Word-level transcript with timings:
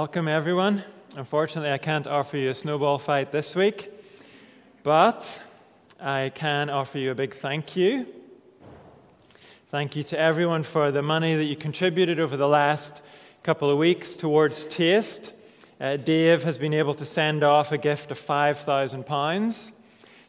Welcome, 0.00 0.28
everyone. 0.28 0.84
Unfortunately, 1.16 1.72
I 1.72 1.78
can't 1.78 2.06
offer 2.06 2.36
you 2.36 2.50
a 2.50 2.54
snowball 2.54 3.00
fight 3.00 3.32
this 3.32 3.56
week, 3.56 3.90
but 4.84 5.42
I 5.98 6.30
can 6.36 6.70
offer 6.70 6.98
you 6.98 7.10
a 7.10 7.16
big 7.16 7.34
thank 7.34 7.74
you. 7.74 8.06
Thank 9.70 9.96
you 9.96 10.04
to 10.04 10.16
everyone 10.16 10.62
for 10.62 10.92
the 10.92 11.02
money 11.02 11.34
that 11.34 11.46
you 11.46 11.56
contributed 11.56 12.20
over 12.20 12.36
the 12.36 12.46
last 12.46 13.02
couple 13.42 13.68
of 13.72 13.76
weeks 13.76 14.14
towards 14.14 14.66
Taste. 14.68 15.32
Uh, 15.80 15.96
Dave 15.96 16.44
has 16.44 16.58
been 16.58 16.74
able 16.74 16.94
to 16.94 17.04
send 17.04 17.42
off 17.42 17.72
a 17.72 17.78
gift 17.78 18.12
of 18.12 18.20
£5,000 18.20 19.72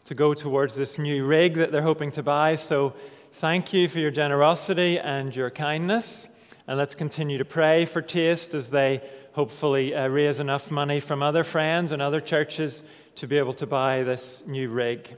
to 0.06 0.16
go 0.16 0.34
towards 0.34 0.74
this 0.74 0.98
new 0.98 1.28
rig 1.28 1.54
that 1.54 1.72
they're 1.72 1.84
hoping 1.84 2.12
to 2.14 2.24
buy. 2.24 2.56
So, 2.56 2.96
thank 3.34 3.72
you 3.72 3.88
for 3.88 4.00
your 4.00 4.10
generosity 4.10 4.98
and 4.98 5.36
your 5.36 5.52
kindness. 5.52 6.28
And 6.66 6.76
let's 6.76 6.96
continue 6.96 7.38
to 7.38 7.46
pray 7.46 7.86
for 7.86 8.02
Taste 8.02 8.56
as 8.56 8.68
they 8.68 9.02
hopefully 9.40 9.96
uh, 9.96 10.06
raise 10.10 10.42
enough 10.42 10.70
money 10.70 11.00
from 11.00 11.24
other 11.24 11.46
friends 11.46 11.94
and 11.94 12.02
other 12.02 12.20
churches 12.20 12.84
to 13.16 13.26
be 13.26 13.38
able 13.38 13.54
to 13.54 13.66
buy 13.66 14.04
this 14.04 14.44
new 14.48 14.68
rig. 14.68 15.16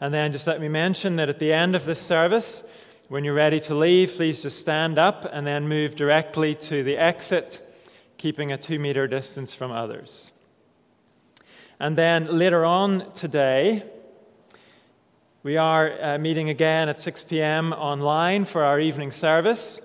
And 0.00 0.12
then 0.12 0.32
just 0.32 0.48
let 0.48 0.60
me 0.60 0.66
mention 0.66 1.14
that 1.14 1.28
at 1.28 1.38
the 1.38 1.52
end 1.52 1.76
of 1.76 1.84
this 1.84 2.00
service, 2.00 2.64
when 3.06 3.22
you're 3.22 3.32
ready 3.32 3.60
to 3.60 3.76
leave, 3.76 4.14
please 4.16 4.42
just 4.42 4.58
stand 4.58 4.98
up 4.98 5.24
and 5.32 5.46
then 5.46 5.68
move 5.68 5.94
directly 5.94 6.56
to 6.56 6.82
the 6.82 6.96
exit, 6.96 7.62
keeping 8.18 8.50
a 8.50 8.58
two 8.58 8.80
meter 8.80 9.06
distance 9.06 9.54
from 9.54 9.70
others. 9.70 10.32
And 11.78 11.96
then 11.96 12.26
later 12.26 12.64
on 12.64 13.12
today, 13.12 13.84
we 15.44 15.56
are 15.58 15.92
uh, 16.02 16.18
meeting 16.18 16.48
again 16.48 16.88
at 16.88 17.00
6 17.00 17.22
p.m. 17.22 17.72
online 17.72 18.44
for 18.44 18.64
our 18.64 18.80
evening 18.80 19.12
service. 19.12 19.80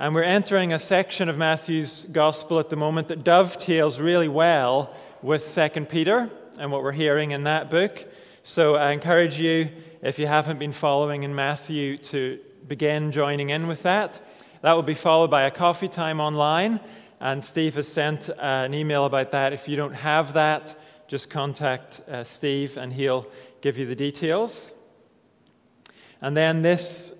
And 0.00 0.14
we're 0.14 0.22
entering 0.22 0.72
a 0.72 0.78
section 0.78 1.28
of 1.28 1.36
Matthew's 1.36 2.06
gospel 2.10 2.58
at 2.58 2.70
the 2.70 2.76
moment 2.76 3.08
that 3.08 3.22
dovetails 3.22 4.00
really 4.00 4.28
well 4.28 4.94
with 5.20 5.54
2 5.54 5.84
Peter 5.84 6.30
and 6.58 6.72
what 6.72 6.82
we're 6.82 6.90
hearing 6.90 7.32
in 7.32 7.44
that 7.44 7.68
book. 7.68 8.06
So 8.42 8.76
I 8.76 8.92
encourage 8.92 9.38
you, 9.38 9.68
if 10.00 10.18
you 10.18 10.26
haven't 10.26 10.58
been 10.58 10.72
following 10.72 11.24
in 11.24 11.34
Matthew, 11.34 11.98
to 11.98 12.40
begin 12.66 13.12
joining 13.12 13.50
in 13.50 13.68
with 13.68 13.82
that. 13.82 14.24
That 14.62 14.72
will 14.72 14.82
be 14.82 14.94
followed 14.94 15.30
by 15.30 15.42
a 15.42 15.50
coffee 15.50 15.86
time 15.86 16.18
online. 16.18 16.80
And 17.20 17.44
Steve 17.44 17.74
has 17.74 17.86
sent 17.86 18.30
an 18.38 18.72
email 18.72 19.04
about 19.04 19.30
that. 19.32 19.52
If 19.52 19.68
you 19.68 19.76
don't 19.76 19.92
have 19.92 20.32
that, 20.32 20.80
just 21.08 21.28
contact 21.28 22.00
uh, 22.08 22.24
Steve 22.24 22.78
and 22.78 22.90
he'll 22.90 23.26
give 23.60 23.76
you 23.76 23.84
the 23.84 23.96
details. 23.96 24.70
And 26.22 26.34
then 26.34 26.62
this 26.62 27.12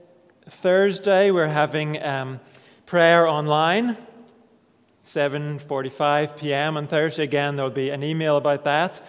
Thursday, 0.48 1.30
we're 1.30 1.46
having. 1.46 2.02
Um, 2.02 2.40
prayer 2.90 3.28
online 3.28 3.96
7:45 5.06 6.36
p.m. 6.36 6.76
on 6.76 6.88
Thursday 6.88 7.22
again 7.22 7.54
there'll 7.54 7.70
be 7.70 7.90
an 7.90 8.02
email 8.02 8.36
about 8.36 8.64
that. 8.64 9.00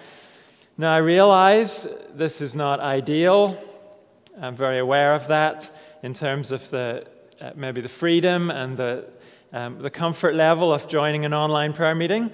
Now 0.77 0.93
I 0.93 0.97
realize 0.97 1.87
this 2.13 2.41
is 2.41 2.53
not 2.53 2.79
ideal. 2.79 3.59
I'm 4.39 4.55
very 4.55 4.77
aware 4.77 5.15
of 5.15 5.27
that 5.29 5.75
in 6.03 6.13
terms 6.13 6.51
of 6.51 6.69
the 6.69 7.07
uh, 7.41 7.53
maybe 7.55 7.81
the 7.81 7.89
freedom 7.89 8.51
and 8.51 8.77
the 8.77 9.07
um, 9.51 9.79
the 9.79 9.89
comfort 9.89 10.35
level 10.35 10.71
of 10.71 10.87
joining 10.87 11.25
an 11.25 11.33
online 11.33 11.73
prayer 11.73 11.95
meeting. 11.95 12.29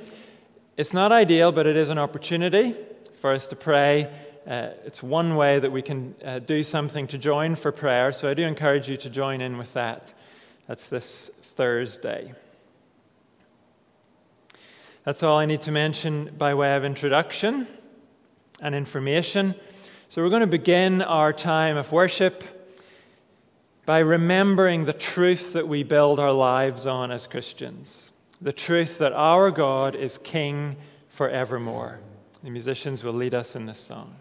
It's 0.76 0.94
not 0.94 1.14
ideal, 1.14 1.54
but 1.54 1.66
it 1.66 1.78
is 1.78 1.90
an 1.90 1.98
opportunity 1.98 2.76
for 3.22 3.32
us 3.32 3.48
to 3.48 3.56
pray. 3.56 4.14
Uh, 4.46 4.72
it's 4.84 5.02
one 5.02 5.38
way 5.38 5.60
that 5.60 5.72
we 5.72 5.82
can 5.82 6.14
uh, 6.26 6.40
do 6.40 6.62
something 6.62 7.08
to 7.08 7.18
join 7.18 7.56
for 7.56 7.72
prayer, 7.72 8.12
so 8.12 8.30
I 8.30 8.34
do 8.34 8.44
encourage 8.44 8.90
you 8.90 8.98
to 8.98 9.10
join 9.10 9.40
in 9.40 9.58
with 9.58 9.72
that. 9.76 10.14
That's 10.68 10.90
this 10.90 11.32
Thursday. 11.58 12.32
That's 15.04 15.24
all 15.24 15.38
I 15.38 15.46
need 15.46 15.62
to 15.62 15.72
mention 15.72 16.34
by 16.38 16.54
way 16.54 16.76
of 16.76 16.86
introduction 16.86 17.68
and 18.62 18.74
information. 18.74 19.56
So, 20.08 20.22
we're 20.22 20.30
going 20.30 20.42
to 20.42 20.48
begin 20.48 21.02
our 21.02 21.34
time 21.34 21.76
of 21.76 21.92
worship 21.92 22.44
by 23.86 24.00
remembering 24.00 24.86
the 24.86 24.94
truth 24.94 25.54
that 25.54 25.68
we 25.68 25.84
build 25.84 26.20
our 26.20 26.32
lives 26.32 26.86
on 26.86 27.12
as 27.12 27.28
Christians 27.28 28.12
the 28.42 28.54
truth 28.54 29.00
that 29.00 29.14
our 29.14 29.52
God 29.52 29.96
is 29.96 30.18
King 30.20 30.76
forevermore. 31.10 32.00
The 32.44 32.50
musicians 32.50 33.04
will 33.04 33.14
lead 33.14 33.34
us 33.34 33.56
in 33.56 33.66
this 33.66 33.80
song. 33.80 34.16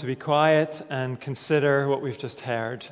To 0.00 0.06
be 0.06 0.16
quiet 0.16 0.80
and 0.88 1.20
consider 1.20 1.86
what 1.86 2.00
we've 2.00 2.16
just 2.16 2.40
heard. 2.40 2.86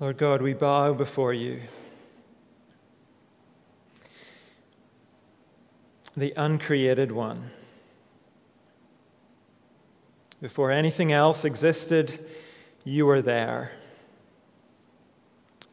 Lord 0.00 0.16
God, 0.16 0.40
we 0.40 0.54
bow 0.54 0.94
before 0.94 1.34
you. 1.34 1.60
The 6.16 6.32
uncreated 6.38 7.12
one. 7.12 7.50
Before 10.40 10.70
anything 10.70 11.12
else 11.12 11.44
existed, 11.44 12.18
you 12.82 13.04
were 13.04 13.20
there. 13.20 13.72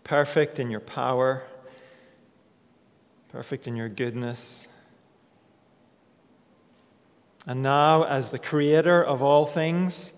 Perfect 0.03 0.59
in 0.59 0.69
your 0.69 0.81
power, 0.81 1.43
perfect 3.29 3.65
in 3.65 3.77
your 3.77 3.87
goodness. 3.87 4.67
And 7.45 7.63
now, 7.63 8.03
as 8.03 8.29
the 8.29 8.39
creator 8.39 9.01
of 9.01 9.23
all 9.23 9.45
things, 9.45 10.11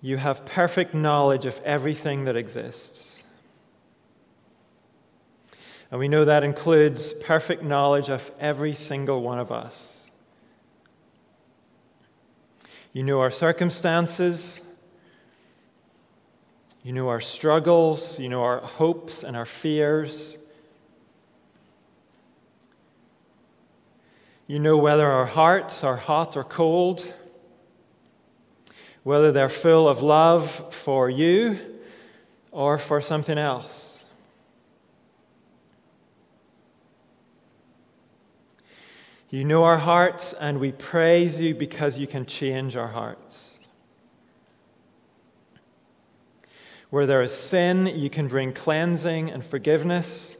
you 0.00 0.16
have 0.16 0.44
perfect 0.44 0.94
knowledge 0.94 1.46
of 1.46 1.60
everything 1.64 2.24
that 2.24 2.36
exists. 2.36 3.22
And 5.90 6.00
we 6.00 6.08
know 6.08 6.24
that 6.24 6.42
includes 6.42 7.12
perfect 7.12 7.62
knowledge 7.62 8.10
of 8.10 8.30
every 8.40 8.74
single 8.74 9.22
one 9.22 9.38
of 9.38 9.52
us. 9.52 10.10
You 12.92 13.02
know 13.02 13.20
our 13.20 13.30
circumstances. 13.30 14.62
You 16.82 16.92
know 16.92 17.08
our 17.08 17.20
struggles. 17.20 18.18
You 18.18 18.28
know 18.28 18.42
our 18.42 18.60
hopes 18.60 19.22
and 19.22 19.36
our 19.36 19.46
fears. 19.46 20.38
You 24.46 24.58
know 24.58 24.76
whether 24.76 25.06
our 25.06 25.26
hearts 25.26 25.82
are 25.84 25.96
hot 25.96 26.36
or 26.36 26.44
cold 26.44 27.04
whether 29.06 29.30
they're 29.30 29.48
full 29.48 29.88
of 29.88 30.02
love 30.02 30.74
for 30.74 31.08
you 31.08 31.56
or 32.50 32.76
for 32.76 33.00
something 33.00 33.38
else. 33.38 34.04
You 39.30 39.44
know 39.44 39.62
our 39.62 39.78
hearts, 39.78 40.34
and 40.40 40.58
we 40.58 40.72
praise 40.72 41.38
you 41.40 41.54
because 41.54 41.96
you 41.96 42.08
can 42.08 42.26
change 42.26 42.76
our 42.76 42.88
hearts. 42.88 43.60
Where 46.90 47.06
there 47.06 47.22
is 47.22 47.32
sin, 47.32 47.86
you 47.86 48.10
can 48.10 48.26
bring 48.26 48.52
cleansing 48.52 49.30
and 49.30 49.44
forgiveness. 49.44 50.36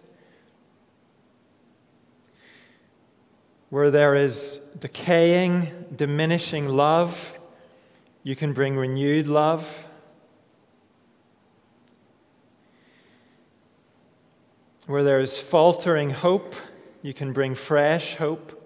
Where 3.71 3.93
there 3.93 4.17
is 4.17 4.61
decaying, 4.81 5.71
diminishing 5.95 6.69
love, 6.69 7.36
you 8.27 8.35
can 8.35 8.53
bring 8.53 8.77
renewed 8.77 9.29
love. 9.29 9.85
Where 14.89 15.05
there 15.05 15.21
is 15.21 15.39
faltering 15.39 16.11
hope, 16.11 16.57
you 17.03 17.15
can 17.15 17.33
bring 17.33 17.55
fresh 17.55 18.17
hope. 18.17 18.61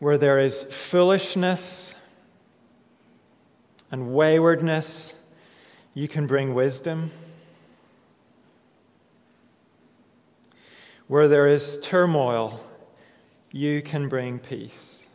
Where 0.00 0.18
there 0.18 0.40
is 0.40 0.64
foolishness 0.64 1.94
and 3.92 4.12
waywardness, 4.12 5.14
you 5.94 6.08
can 6.08 6.26
bring 6.26 6.52
wisdom. 6.52 7.12
Where 11.06 11.28
there 11.28 11.46
is 11.46 11.78
turmoil, 11.80 12.58
you 13.52 13.82
can 13.82 14.08
bring 14.08 14.40
peace. 14.40 15.06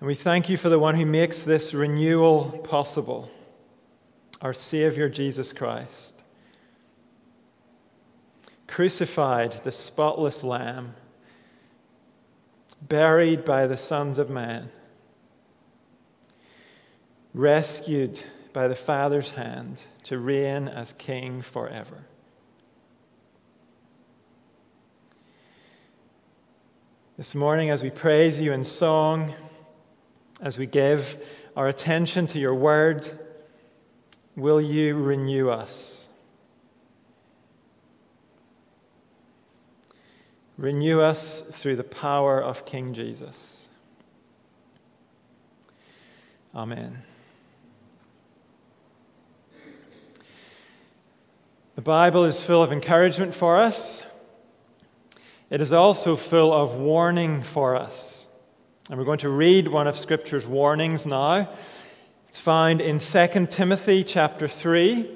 And 0.00 0.06
we 0.06 0.14
thank 0.14 0.48
you 0.48 0.56
for 0.56 0.70
the 0.70 0.78
one 0.78 0.94
who 0.94 1.04
makes 1.04 1.44
this 1.44 1.74
renewal 1.74 2.58
possible, 2.64 3.30
our 4.40 4.54
Savior 4.54 5.10
Jesus 5.10 5.52
Christ. 5.52 6.22
Crucified, 8.66 9.60
the 9.62 9.70
spotless 9.70 10.42
Lamb, 10.42 10.94
buried 12.80 13.44
by 13.44 13.66
the 13.66 13.76
sons 13.76 14.16
of 14.16 14.30
man, 14.30 14.70
rescued 17.34 18.22
by 18.54 18.68
the 18.68 18.74
Father's 18.74 19.28
hand 19.28 19.82
to 20.04 20.18
reign 20.18 20.66
as 20.66 20.94
King 20.94 21.42
forever. 21.42 22.06
This 27.18 27.34
morning, 27.34 27.68
as 27.68 27.82
we 27.82 27.90
praise 27.90 28.40
you 28.40 28.54
in 28.54 28.64
song, 28.64 29.34
as 30.40 30.56
we 30.56 30.66
give 30.66 31.22
our 31.56 31.68
attention 31.68 32.26
to 32.28 32.38
your 32.38 32.54
word, 32.54 33.08
will 34.36 34.60
you 34.60 34.96
renew 34.96 35.50
us? 35.50 36.08
Renew 40.56 41.00
us 41.00 41.40
through 41.52 41.76
the 41.76 41.84
power 41.84 42.42
of 42.42 42.66
King 42.66 42.92
Jesus. 42.92 43.68
Amen. 46.54 47.02
The 51.76 51.82
Bible 51.82 52.24
is 52.24 52.44
full 52.44 52.62
of 52.62 52.72
encouragement 52.72 53.34
for 53.34 53.56
us. 53.56 54.02
It 55.48 55.60
is 55.60 55.72
also 55.72 56.14
full 56.14 56.52
of 56.52 56.74
warning 56.74 57.42
for 57.42 57.74
us. 57.74 58.19
And 58.90 58.98
we're 58.98 59.04
going 59.04 59.18
to 59.18 59.28
read 59.28 59.68
one 59.68 59.86
of 59.86 59.96
Scripture's 59.96 60.48
warnings 60.48 61.06
now. 61.06 61.48
It's 62.28 62.40
found 62.40 62.80
in 62.80 62.98
2 62.98 63.46
Timothy 63.48 64.02
chapter 64.02 64.48
3. 64.48 65.08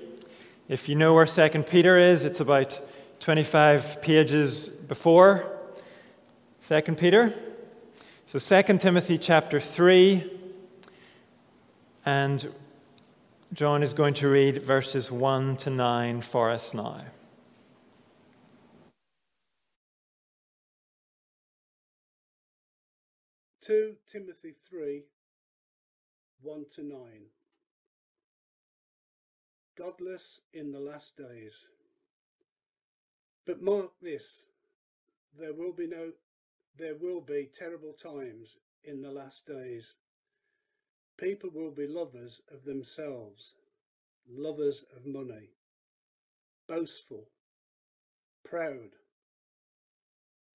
If 0.68 0.88
you 0.88 0.94
know 0.94 1.12
where 1.12 1.26
2 1.26 1.64
Peter 1.64 1.98
is, 1.98 2.22
it's 2.22 2.38
about 2.38 2.80
25 3.18 4.00
pages 4.00 4.68
before 4.68 5.58
2 6.68 6.82
Peter. 6.92 7.34
So 8.26 8.38
2 8.38 8.78
Timothy 8.78 9.18
chapter 9.18 9.58
3, 9.58 10.30
and 12.06 12.48
John 13.54 13.82
is 13.82 13.92
going 13.92 14.14
to 14.14 14.28
read 14.28 14.62
verses 14.62 15.10
1 15.10 15.56
to 15.56 15.70
9 15.70 16.20
for 16.20 16.52
us 16.52 16.74
now. 16.74 17.00
Two 23.64 23.94
Timothy 24.06 24.52
three, 24.68 25.04
one 26.42 26.66
to 26.74 26.82
nine. 26.82 27.30
Godless 29.78 30.42
in 30.52 30.70
the 30.70 30.80
last 30.80 31.16
days. 31.16 31.68
But 33.46 33.62
mark 33.62 33.92
this, 34.02 34.42
there 35.38 35.54
will 35.54 35.72
be 35.72 35.86
no 35.86 36.12
there 36.76 36.94
will 36.94 37.22
be 37.22 37.48
terrible 37.50 37.94
times 37.94 38.58
in 38.82 39.00
the 39.00 39.10
last 39.10 39.46
days. 39.46 39.94
People 41.16 41.48
will 41.50 41.70
be 41.70 41.86
lovers 41.86 42.42
of 42.52 42.64
themselves, 42.64 43.54
lovers 44.28 44.84
of 44.94 45.06
money, 45.06 45.52
boastful, 46.68 47.28
proud, 48.44 48.90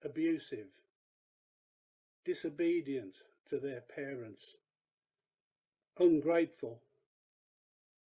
abusive, 0.06 0.68
disobedient 2.26 3.16
to 3.48 3.60
their 3.60 3.82
parents, 3.82 4.56
ungrateful, 5.98 6.82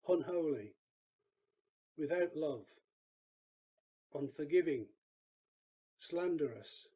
unholy, 0.08 0.74
without 1.98 2.36
love 2.36 2.66
unforgiving, 4.14 4.86
slanderous, 5.98 6.88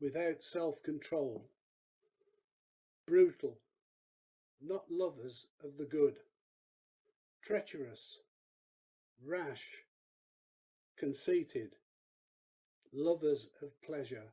without 0.00 0.42
self 0.42 0.82
control, 0.82 1.48
brutal, 3.06 3.58
not 4.60 4.84
lovers 4.90 5.46
of 5.62 5.76
the 5.78 5.84
good, 5.84 6.16
treacherous, 7.42 8.18
rash, 9.24 9.84
conceited, 10.98 11.76
lovers 12.92 13.48
of 13.62 13.80
pleasure 13.82 14.32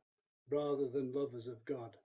rather 0.49 0.87
than 0.87 1.13
lovers 1.13 1.47
of 1.47 1.65
God, 1.65 1.97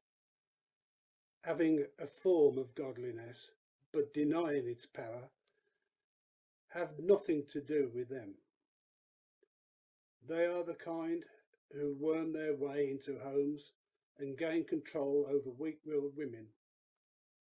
having 1.43 1.85
a 1.99 2.07
form 2.07 2.59
of 2.59 2.75
godliness 2.75 3.51
but 3.93 4.13
denying 4.13 4.67
its 4.67 4.87
power, 4.87 5.31
have 6.73 6.99
nothing 6.99 7.45
to 7.53 7.61
do 7.61 7.91
with 7.95 8.09
them. 8.09 8.35
They 10.29 10.47
are 10.47 10.65
the 10.65 10.75
kind 10.75 11.23
who 11.73 11.95
worm 11.99 12.33
their 12.33 12.55
way 12.55 12.89
into 12.91 13.19
homes 13.23 13.73
and 14.19 14.39
gain 14.39 14.65
control 14.65 15.27
over 15.29 15.51
weak 15.51 15.79
willed 15.87 16.17
women 16.17 16.47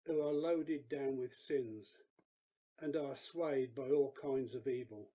who 0.07 0.21
are 0.21 0.33
loaded 0.33 0.88
down 0.88 1.18
with 1.18 1.35
sins 1.35 1.92
and 2.80 2.95
are 2.97 3.16
swayed 3.16 3.75
by 3.75 3.90
all 3.90 4.14
kinds 4.21 4.54
of 4.54 4.66
evil, 4.66 5.11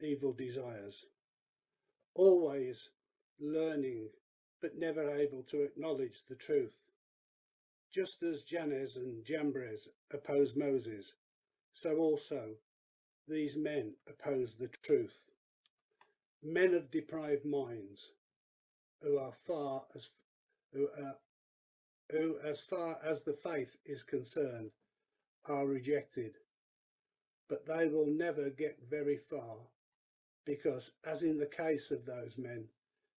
evil 0.00 0.32
desires, 0.32 1.04
always 2.14 2.90
learning 3.40 4.08
but 4.60 4.78
never 4.78 5.14
able 5.14 5.42
to 5.42 5.62
acknowledge 5.62 6.22
the 6.28 6.34
truth. 6.34 6.92
Just 7.92 8.22
as 8.22 8.42
Jannes 8.42 8.96
and 8.96 9.24
Jambres 9.24 9.88
opposed 10.12 10.56
Moses, 10.56 11.14
so 11.72 11.96
also 11.96 12.54
these 13.28 13.56
men 13.56 13.94
oppose 14.08 14.56
the 14.56 14.68
truth 14.68 15.30
men 16.44 16.74
of 16.74 16.90
deprived 16.90 17.44
minds 17.44 18.10
who 19.02 19.18
are 19.18 19.32
far 19.32 19.82
as 19.94 20.10
who 20.72 20.88
are 21.02 21.16
who 22.10 22.36
as 22.44 22.60
far 22.60 22.98
as 23.02 23.24
the 23.24 23.32
faith 23.32 23.78
is 23.86 24.02
concerned 24.02 24.70
are 25.46 25.66
rejected 25.66 26.32
but 27.48 27.66
they 27.66 27.86
will 27.86 28.06
never 28.06 28.50
get 28.50 28.78
very 28.88 29.16
far 29.16 29.56
because 30.44 30.92
as 31.04 31.22
in 31.22 31.38
the 31.38 31.46
case 31.46 31.90
of 31.90 32.04
those 32.04 32.36
men 32.36 32.64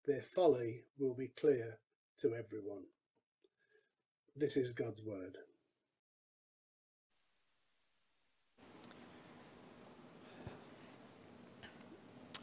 their 0.07 0.21
folly 0.21 0.83
will 0.97 1.13
be 1.13 1.27
clear 1.39 1.77
to 2.19 2.35
everyone 2.35 2.83
this 4.35 4.57
is 4.57 4.71
god's 4.71 5.01
word 5.01 5.38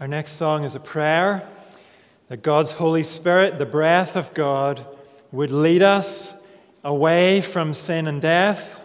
Our 0.02 0.09
next 0.09 0.33
song 0.33 0.64
is 0.64 0.75
a 0.75 0.81
prayer 0.81 1.49
that 2.26 2.42
God's 2.42 2.73
Holy 2.73 3.04
Spirit, 3.04 3.59
the 3.59 3.64
breath 3.64 4.16
of 4.16 4.35
God, 4.35 4.85
would 5.31 5.53
lead 5.53 5.81
us 5.81 6.35
away 6.83 7.40
from 7.40 7.72
sin 7.72 8.09
and 8.09 8.20
death 8.20 8.83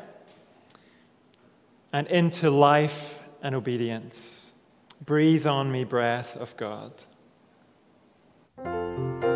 and 1.91 2.05
into 2.05 2.51
life 2.51 3.19
and 3.41 3.55
obedience. 3.55 4.51
Breathe 5.07 5.47
on 5.47 5.71
me, 5.71 5.85
breath 5.85 6.37
of 6.37 6.55
God. 6.55 6.91
Música 8.57 9.26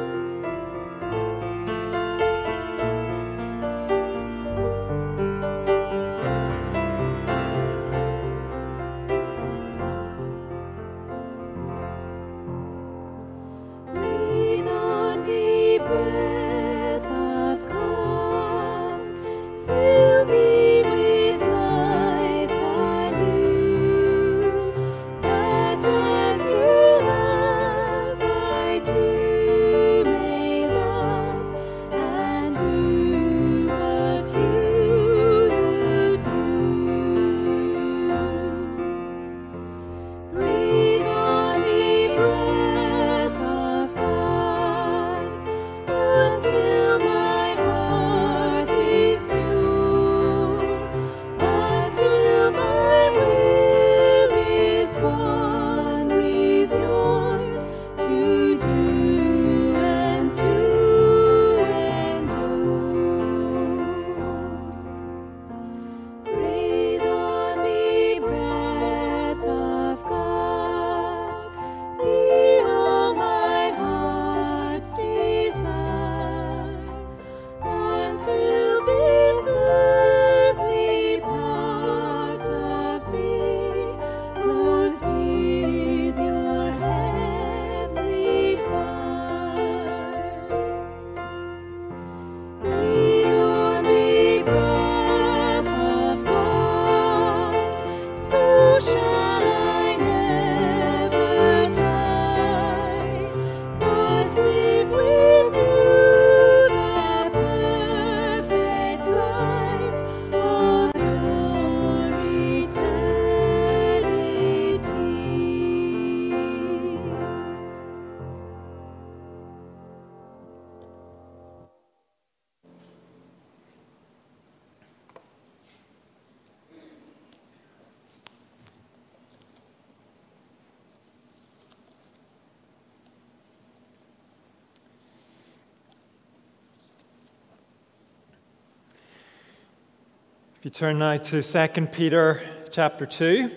If 140.62 140.66
you 140.66 140.70
turn 140.70 141.00
now 141.00 141.18
to 141.18 141.42
2 141.42 141.88
Peter 141.88 142.40
chapter 142.70 143.08
2, 143.08 143.50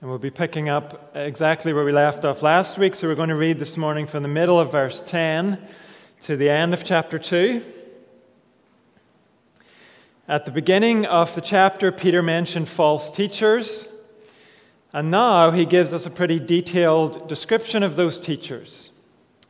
and 0.00 0.10
we'll 0.10 0.18
be 0.18 0.32
picking 0.32 0.68
up 0.68 1.12
exactly 1.14 1.72
where 1.72 1.84
we 1.84 1.92
left 1.92 2.24
off 2.24 2.42
last 2.42 2.76
week. 2.76 2.96
So 2.96 3.06
we're 3.06 3.14
going 3.14 3.28
to 3.28 3.36
read 3.36 3.60
this 3.60 3.76
morning 3.76 4.08
from 4.08 4.24
the 4.24 4.28
middle 4.28 4.58
of 4.58 4.72
verse 4.72 5.00
10 5.06 5.64
to 6.22 6.36
the 6.36 6.50
end 6.50 6.74
of 6.74 6.84
chapter 6.84 7.20
2. 7.20 7.62
At 10.26 10.44
the 10.44 10.50
beginning 10.50 11.06
of 11.06 11.32
the 11.36 11.40
chapter, 11.40 11.92
Peter 11.92 12.20
mentioned 12.20 12.68
false 12.68 13.12
teachers, 13.12 13.86
and 14.92 15.08
now 15.08 15.52
he 15.52 15.66
gives 15.66 15.92
us 15.92 16.04
a 16.04 16.10
pretty 16.10 16.40
detailed 16.40 17.28
description 17.28 17.84
of 17.84 17.94
those 17.94 18.18
teachers, 18.18 18.90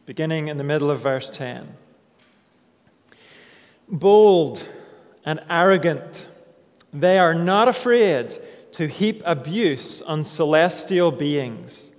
beginning 0.05 0.49
in 0.49 0.59
the 0.59 0.65
middle 0.65 0.91
of 0.91 1.01
verse 1.01 1.31
10. 1.31 1.67
Bold 3.89 4.63
and 5.25 5.41
arrogant. 5.49 6.27
They 6.93 7.19
are 7.19 7.35
not 7.35 7.69
afraid 7.69 8.39
to 8.73 8.87
heap 8.87 9.23
abuse 9.25 10.03
on 10.03 10.25
celestial 10.25 11.11
beings. 11.11 11.93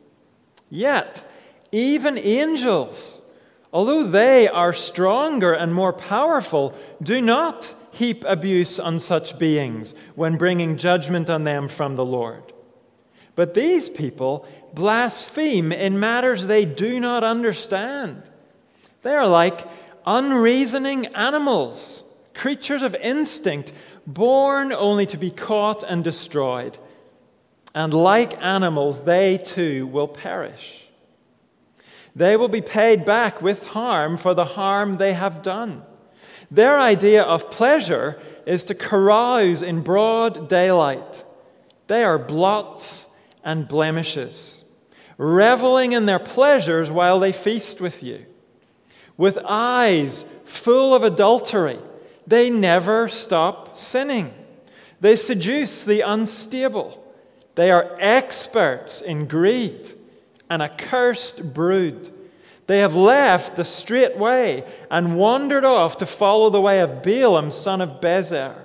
Yet, 0.70 1.24
even 1.72 2.18
angels, 2.18 3.22
although 3.74 4.04
they 4.04 4.48
are 4.48 4.74
stronger 4.74 5.54
and 5.54 5.74
more 5.74 5.94
powerful, 5.94 6.74
do 7.02 7.22
not 7.22 7.74
heap 7.92 8.24
abuse 8.26 8.78
on 8.78 9.00
such 9.00 9.38
beings 9.40 9.96
when 10.16 10.38
bringing 10.38 10.78
judgment 10.78 11.30
on 11.30 11.44
them 11.44 11.68
from 11.68 11.96
the 11.96 12.06
Lord. 12.06 12.54
But 13.36 13.54
these 13.54 13.90
people 13.90 14.48
blaspheme 14.74 15.72
in 15.72 16.00
matters 16.00 16.46
they 16.46 16.66
do 16.66 17.00
not 17.00 17.24
understand. 17.24 18.30
They 19.02 19.14
are 19.14 19.28
like 19.28 19.68
unreasoning 20.06 21.08
animals 21.08 22.05
creatures 22.36 22.84
of 22.84 22.94
instinct, 22.96 23.72
born 24.06 24.72
only 24.72 25.06
to 25.08 25.18
be 25.18 25.32
caught 25.32 25.84
and 25.84 26.04
destroyed. 26.04 26.78
And 27.74 27.94
like 27.94 28.42
animals, 28.42 29.04
they 29.04 29.38
too 29.38 29.88
will 29.88 30.08
perish. 30.08 30.88
They 32.16 32.38
will 32.38 32.48
be 32.48 32.62
paid 32.62 33.04
back 33.06 33.42
with 33.42 33.68
harm 33.68 34.18
for 34.18 34.34
the 34.34 34.46
harm 34.46 34.98
they 34.98 35.14
have 35.14 35.42
done. 35.42 35.84
Their 36.52 36.80
idea 36.80 37.24
of 37.24 37.52
pleasure 37.52 38.20
is 38.46 38.66
to 38.66 38.76
carouse 38.76 39.62
in 39.62 39.82
broad 39.82 40.48
daylight. 40.48 41.26
They 41.88 42.04
are 42.04 42.20
blots 42.20 43.08
and 43.44 43.68
blemishes, 43.68 44.64
reveling 45.18 45.92
in 45.92 46.06
their 46.06 46.20
pleasures 46.20 46.90
while 46.90 47.20
they 47.20 47.32
feast 47.32 47.82
with 47.82 48.02
you, 48.02 48.26
with 49.18 49.38
eyes 49.44 50.26
full 50.46 50.96
of 50.96 51.04
adultery 51.04 51.80
they 52.28 52.50
never 52.50 53.08
stop 53.08 53.78
sinning. 53.78 54.34
They 55.02 55.16
seduce 55.16 55.84
the 55.84 56.02
unstable. 56.02 57.02
They 57.56 57.72
are 57.72 57.98
experts 58.00 59.02
in 59.02 59.28
greed, 59.28 59.94
an 60.50 60.62
accursed 60.62 61.54
brood. 61.54 62.10
They 62.68 62.80
have 62.80 62.96
left 62.96 63.56
the 63.56 63.66
straight 63.66 64.18
way 64.18 64.66
and 64.90 65.18
wandered 65.18 65.66
off 65.66 65.98
to 65.98 66.06
follow 66.06 66.50
the 66.50 66.62
way 66.62 66.82
of 66.82 67.04
Balaam, 67.04 67.52
son 67.52 67.82
of 67.82 68.02
Bezer, 68.02 68.56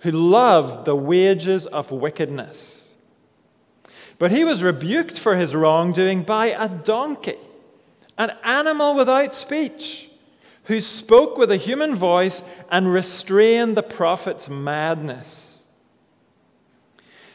who 0.00 0.10
loved 0.10 0.86
the 0.86 0.96
wages 0.96 1.66
of 1.66 1.90
wickedness. 1.90 2.94
But 4.18 4.30
he 4.30 4.44
was 4.44 4.62
rebuked 4.62 5.18
for 5.18 5.36
his 5.36 5.54
wrongdoing 5.54 6.22
by 6.22 6.46
a 6.46 6.68
donkey, 6.68 7.38
an 8.16 8.30
animal 8.42 8.94
without 8.94 9.34
speech 9.34 10.08
who 10.64 10.80
spoke 10.80 11.36
with 11.36 11.50
a 11.50 11.56
human 11.56 11.96
voice 11.96 12.42
and 12.70 12.92
restrained 12.92 13.76
the 13.76 13.82
prophet's 13.82 14.48
madness. 14.48 15.62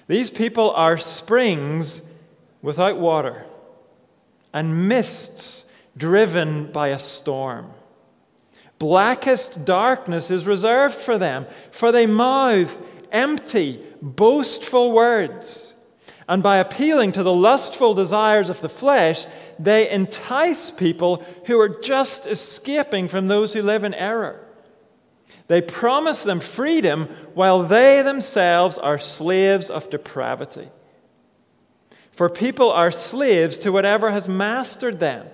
These 0.07 0.29
people 0.29 0.71
are 0.71 0.97
springs 0.97 2.01
without 2.61 2.97
water 2.97 3.45
and 4.53 4.87
mists 4.87 5.65
driven 5.97 6.71
by 6.71 6.89
a 6.89 6.99
storm. 6.99 7.71
Blackest 8.79 9.65
darkness 9.65 10.29
is 10.29 10.45
reserved 10.45 10.95
for 10.95 11.17
them, 11.17 11.47
for 11.71 11.91
they 11.91 12.05
mouth 12.05 12.77
empty, 13.11 13.83
boastful 14.01 14.91
words. 14.91 15.73
And 16.29 16.43
by 16.43 16.57
appealing 16.57 17.13
to 17.13 17.23
the 17.23 17.33
lustful 17.33 17.93
desires 17.93 18.49
of 18.49 18.61
the 18.61 18.69
flesh, 18.69 19.25
they 19.59 19.89
entice 19.89 20.71
people 20.71 21.23
who 21.45 21.59
are 21.59 21.69
just 21.69 22.25
escaping 22.25 23.07
from 23.07 23.27
those 23.27 23.53
who 23.53 23.61
live 23.61 23.83
in 23.83 23.93
error. 23.93 24.43
They 25.47 25.61
promise 25.61 26.23
them 26.23 26.39
freedom 26.39 27.07
while 27.33 27.63
they 27.63 28.01
themselves 28.01 28.77
are 28.77 28.99
slaves 28.99 29.69
of 29.69 29.89
depravity. 29.89 30.69
For 32.11 32.29
people 32.29 32.71
are 32.71 32.91
slaves 32.91 33.57
to 33.59 33.71
whatever 33.71 34.11
has 34.11 34.27
mastered 34.27 34.99
them. 34.99 35.27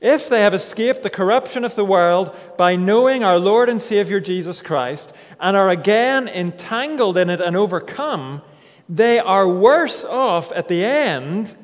If 0.00 0.28
they 0.28 0.40
have 0.40 0.54
escaped 0.54 1.02
the 1.02 1.10
corruption 1.10 1.64
of 1.64 1.74
the 1.74 1.84
world 1.84 2.34
by 2.56 2.76
knowing 2.76 3.24
our 3.24 3.38
Lord 3.38 3.68
and 3.68 3.82
Savior 3.82 4.20
Jesus 4.20 4.62
Christ 4.62 5.12
and 5.40 5.56
are 5.56 5.70
again 5.70 6.28
entangled 6.28 7.18
in 7.18 7.28
it 7.28 7.40
and 7.40 7.56
overcome, 7.56 8.42
they 8.88 9.18
are 9.18 9.48
worse 9.48 10.04
off 10.04 10.52
at 10.52 10.68
the 10.68 10.84
end 10.84 11.54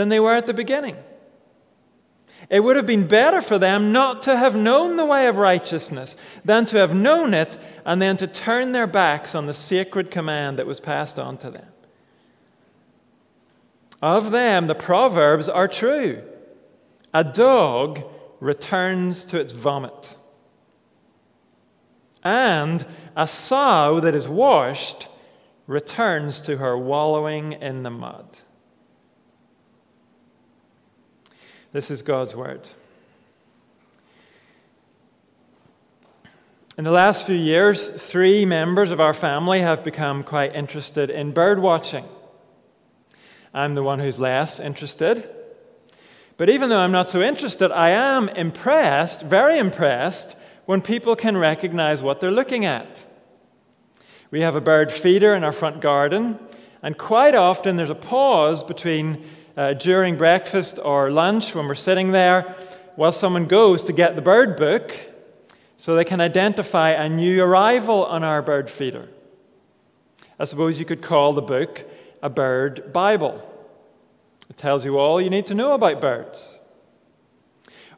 than 0.00 0.08
they 0.08 0.18
were 0.18 0.34
at 0.34 0.46
the 0.46 0.54
beginning. 0.54 0.96
It 2.48 2.60
would 2.60 2.76
have 2.76 2.86
been 2.86 3.06
better 3.06 3.42
for 3.42 3.58
them 3.58 3.92
not 3.92 4.22
to 4.22 4.34
have 4.34 4.56
known 4.56 4.96
the 4.96 5.04
way 5.04 5.26
of 5.26 5.36
righteousness 5.36 6.16
than 6.42 6.64
to 6.66 6.78
have 6.78 6.94
known 6.94 7.34
it 7.34 7.58
and 7.84 8.00
then 8.00 8.16
to 8.16 8.26
turn 8.26 8.72
their 8.72 8.86
backs 8.86 9.34
on 9.34 9.44
the 9.44 9.52
sacred 9.52 10.10
command 10.10 10.58
that 10.58 10.66
was 10.66 10.80
passed 10.80 11.18
on 11.18 11.36
to 11.36 11.50
them. 11.50 11.66
Of 14.00 14.30
them, 14.30 14.68
the 14.68 14.74
Proverbs 14.74 15.50
are 15.50 15.68
true. 15.68 16.22
A 17.12 17.22
dog 17.22 18.00
returns 18.40 19.26
to 19.26 19.38
its 19.38 19.52
vomit, 19.52 20.16
and 22.24 22.86
a 23.14 23.26
sow 23.26 24.00
that 24.00 24.14
is 24.14 24.26
washed 24.26 25.08
returns 25.66 26.40
to 26.40 26.56
her 26.56 26.78
wallowing 26.78 27.52
in 27.52 27.82
the 27.82 27.90
mud. 27.90 28.38
This 31.72 31.90
is 31.92 32.02
God's 32.02 32.34
word. 32.34 32.68
In 36.76 36.82
the 36.82 36.90
last 36.90 37.26
few 37.26 37.36
years, 37.36 37.88
three 37.88 38.44
members 38.44 38.90
of 38.90 39.00
our 39.00 39.14
family 39.14 39.60
have 39.60 39.84
become 39.84 40.24
quite 40.24 40.56
interested 40.56 41.10
in 41.10 41.30
bird 41.30 41.60
watching. 41.60 42.04
I'm 43.54 43.76
the 43.76 43.84
one 43.84 44.00
who's 44.00 44.18
less 44.18 44.58
interested. 44.58 45.30
But 46.36 46.50
even 46.50 46.70
though 46.70 46.80
I'm 46.80 46.90
not 46.90 47.06
so 47.06 47.22
interested, 47.22 47.70
I 47.70 47.90
am 47.90 48.28
impressed, 48.30 49.22
very 49.22 49.58
impressed, 49.58 50.34
when 50.66 50.82
people 50.82 51.14
can 51.14 51.36
recognize 51.36 52.02
what 52.02 52.20
they're 52.20 52.32
looking 52.32 52.64
at. 52.64 52.98
We 54.32 54.40
have 54.40 54.56
a 54.56 54.60
bird 54.60 54.90
feeder 54.90 55.34
in 55.34 55.44
our 55.44 55.52
front 55.52 55.80
garden, 55.80 56.36
and 56.82 56.98
quite 56.98 57.36
often 57.36 57.76
there's 57.76 57.90
a 57.90 57.94
pause 57.94 58.64
between 58.64 59.24
uh, 59.56 59.74
during 59.74 60.16
breakfast 60.16 60.78
or 60.82 61.10
lunch 61.10 61.54
when 61.54 61.66
we're 61.66 61.74
sitting 61.74 62.12
there 62.12 62.54
while 62.96 63.12
someone 63.12 63.46
goes 63.46 63.84
to 63.84 63.92
get 63.92 64.14
the 64.14 64.22
bird 64.22 64.56
book 64.56 64.96
so 65.76 65.94
they 65.94 66.04
can 66.04 66.20
identify 66.20 66.90
a 66.90 67.08
new 67.08 67.42
arrival 67.42 68.04
on 68.04 68.22
our 68.22 68.42
bird 68.42 68.68
feeder. 68.68 69.08
I 70.38 70.44
suppose 70.44 70.78
you 70.78 70.84
could 70.84 71.02
call 71.02 71.32
the 71.32 71.42
book 71.42 71.84
a 72.22 72.28
bird 72.28 72.92
Bible. 72.92 73.46
It 74.48 74.56
tells 74.56 74.84
you 74.84 74.98
all 74.98 75.20
you 75.20 75.30
need 75.30 75.46
to 75.46 75.54
know 75.54 75.72
about 75.72 76.00
birds, 76.00 76.58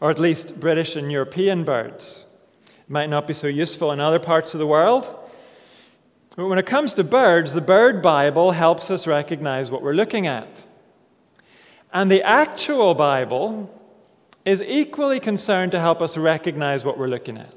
or 0.00 0.10
at 0.10 0.18
least 0.18 0.60
British 0.60 0.96
and 0.96 1.10
European 1.10 1.64
birds. 1.64 2.26
It 2.66 2.90
might 2.90 3.10
not 3.10 3.26
be 3.26 3.34
so 3.34 3.46
useful 3.46 3.92
in 3.92 4.00
other 4.00 4.18
parts 4.18 4.54
of 4.54 4.60
the 4.60 4.66
world. 4.66 5.18
But 6.36 6.46
when 6.46 6.58
it 6.58 6.66
comes 6.66 6.94
to 6.94 7.04
birds, 7.04 7.52
the 7.52 7.60
Bird 7.60 8.00
Bible 8.00 8.52
helps 8.52 8.90
us 8.90 9.06
recognize 9.06 9.70
what 9.70 9.82
we're 9.82 9.92
looking 9.92 10.26
at. 10.26 10.62
And 11.92 12.10
the 12.10 12.22
actual 12.22 12.94
Bible 12.94 13.70
is 14.44 14.62
equally 14.62 15.20
concerned 15.20 15.72
to 15.72 15.80
help 15.80 16.00
us 16.02 16.16
recognize 16.16 16.84
what 16.84 16.98
we're 16.98 17.06
looking 17.06 17.38
at. 17.38 17.52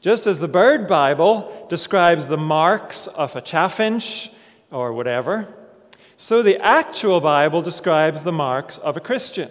Just 0.00 0.26
as 0.26 0.38
the 0.38 0.48
Bird 0.48 0.88
Bible 0.88 1.66
describes 1.68 2.26
the 2.26 2.36
marks 2.36 3.06
of 3.06 3.36
a 3.36 3.40
chaffinch 3.40 4.32
or 4.70 4.92
whatever, 4.92 5.46
so 6.16 6.42
the 6.42 6.58
actual 6.58 7.20
Bible 7.20 7.62
describes 7.62 8.22
the 8.22 8.32
marks 8.32 8.78
of 8.78 8.96
a 8.96 9.00
Christian. 9.00 9.50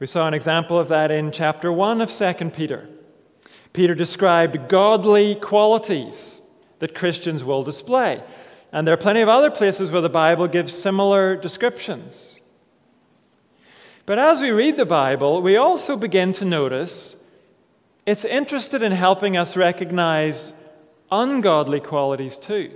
We 0.00 0.06
saw 0.06 0.26
an 0.26 0.34
example 0.34 0.78
of 0.78 0.88
that 0.88 1.10
in 1.10 1.30
chapter 1.30 1.72
1 1.72 2.00
of 2.00 2.10
2 2.10 2.50
Peter. 2.50 2.88
Peter 3.72 3.94
described 3.94 4.68
godly 4.68 5.34
qualities 5.36 6.40
that 6.78 6.94
Christians 6.94 7.44
will 7.44 7.62
display. 7.62 8.22
And 8.72 8.86
there 8.86 8.94
are 8.94 8.98
plenty 8.98 9.20
of 9.20 9.28
other 9.28 9.50
places 9.50 9.90
where 9.90 10.02
the 10.02 10.08
Bible 10.08 10.46
gives 10.46 10.74
similar 10.74 11.36
descriptions. 11.36 12.40
But 14.04 14.18
as 14.18 14.40
we 14.40 14.50
read 14.50 14.76
the 14.76 14.86
Bible, 14.86 15.42
we 15.42 15.56
also 15.56 15.96
begin 15.96 16.32
to 16.34 16.44
notice 16.44 17.16
it's 18.06 18.24
interested 18.24 18.82
in 18.82 18.92
helping 18.92 19.36
us 19.36 19.56
recognize 19.56 20.52
ungodly 21.10 21.80
qualities 21.80 22.38
too. 22.38 22.72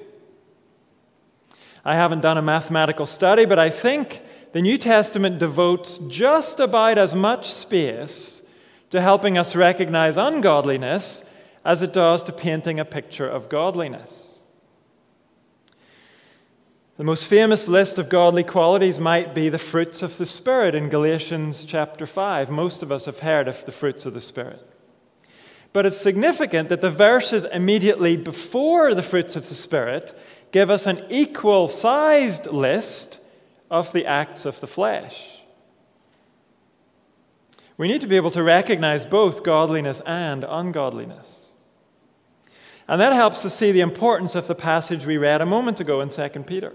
I 1.84 1.94
haven't 1.94 2.20
done 2.20 2.38
a 2.38 2.42
mathematical 2.42 3.06
study, 3.06 3.44
but 3.44 3.58
I 3.58 3.70
think 3.70 4.20
the 4.52 4.62
New 4.62 4.78
Testament 4.78 5.38
devotes 5.38 5.98
just 6.08 6.60
about 6.60 6.98
as 6.98 7.14
much 7.14 7.50
space 7.50 8.42
to 8.90 9.00
helping 9.00 9.38
us 9.38 9.56
recognize 9.56 10.18
ungodliness 10.18 11.24
as 11.64 11.80
it 11.80 11.94
does 11.94 12.24
to 12.24 12.32
painting 12.32 12.78
a 12.78 12.84
picture 12.84 13.28
of 13.28 13.48
godliness. 13.48 14.31
The 16.98 17.04
most 17.04 17.24
famous 17.24 17.68
list 17.68 17.96
of 17.96 18.10
godly 18.10 18.44
qualities 18.44 19.00
might 19.00 19.34
be 19.34 19.48
the 19.48 19.58
fruits 19.58 20.02
of 20.02 20.18
the 20.18 20.26
Spirit 20.26 20.74
in 20.74 20.90
Galatians 20.90 21.64
chapter 21.64 22.06
5. 22.06 22.50
Most 22.50 22.82
of 22.82 22.92
us 22.92 23.06
have 23.06 23.20
heard 23.20 23.48
of 23.48 23.64
the 23.64 23.72
fruits 23.72 24.04
of 24.04 24.12
the 24.12 24.20
Spirit. 24.20 24.60
But 25.72 25.86
it's 25.86 25.96
significant 25.96 26.68
that 26.68 26.82
the 26.82 26.90
verses 26.90 27.46
immediately 27.46 28.18
before 28.18 28.94
the 28.94 29.02
fruits 29.02 29.36
of 29.36 29.48
the 29.48 29.54
Spirit 29.54 30.14
give 30.52 30.68
us 30.68 30.84
an 30.84 31.06
equal 31.08 31.66
sized 31.66 32.46
list 32.46 33.20
of 33.70 33.90
the 33.94 34.04
acts 34.04 34.44
of 34.44 34.60
the 34.60 34.66
flesh. 34.66 35.40
We 37.78 37.88
need 37.88 38.02
to 38.02 38.06
be 38.06 38.16
able 38.16 38.32
to 38.32 38.42
recognize 38.42 39.06
both 39.06 39.42
godliness 39.42 40.02
and 40.04 40.44
ungodliness. 40.46 41.41
And 42.88 43.00
that 43.00 43.12
helps 43.12 43.44
us 43.44 43.54
see 43.54 43.72
the 43.72 43.80
importance 43.80 44.34
of 44.34 44.46
the 44.46 44.54
passage 44.54 45.06
we 45.06 45.16
read 45.16 45.40
a 45.40 45.46
moment 45.46 45.80
ago 45.80 46.00
in 46.00 46.08
2 46.08 46.28
Peter. 46.46 46.74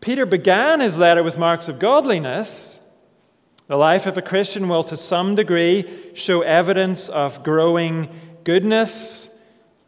Peter 0.00 0.26
began 0.26 0.80
his 0.80 0.96
letter 0.96 1.22
with 1.22 1.38
marks 1.38 1.68
of 1.68 1.78
godliness. 1.78 2.80
The 3.66 3.76
life 3.76 4.06
of 4.06 4.16
a 4.16 4.22
Christian 4.22 4.68
will, 4.68 4.84
to 4.84 4.96
some 4.96 5.34
degree, 5.34 6.12
show 6.14 6.40
evidence 6.42 7.08
of 7.08 7.42
growing 7.42 8.08
goodness, 8.44 9.28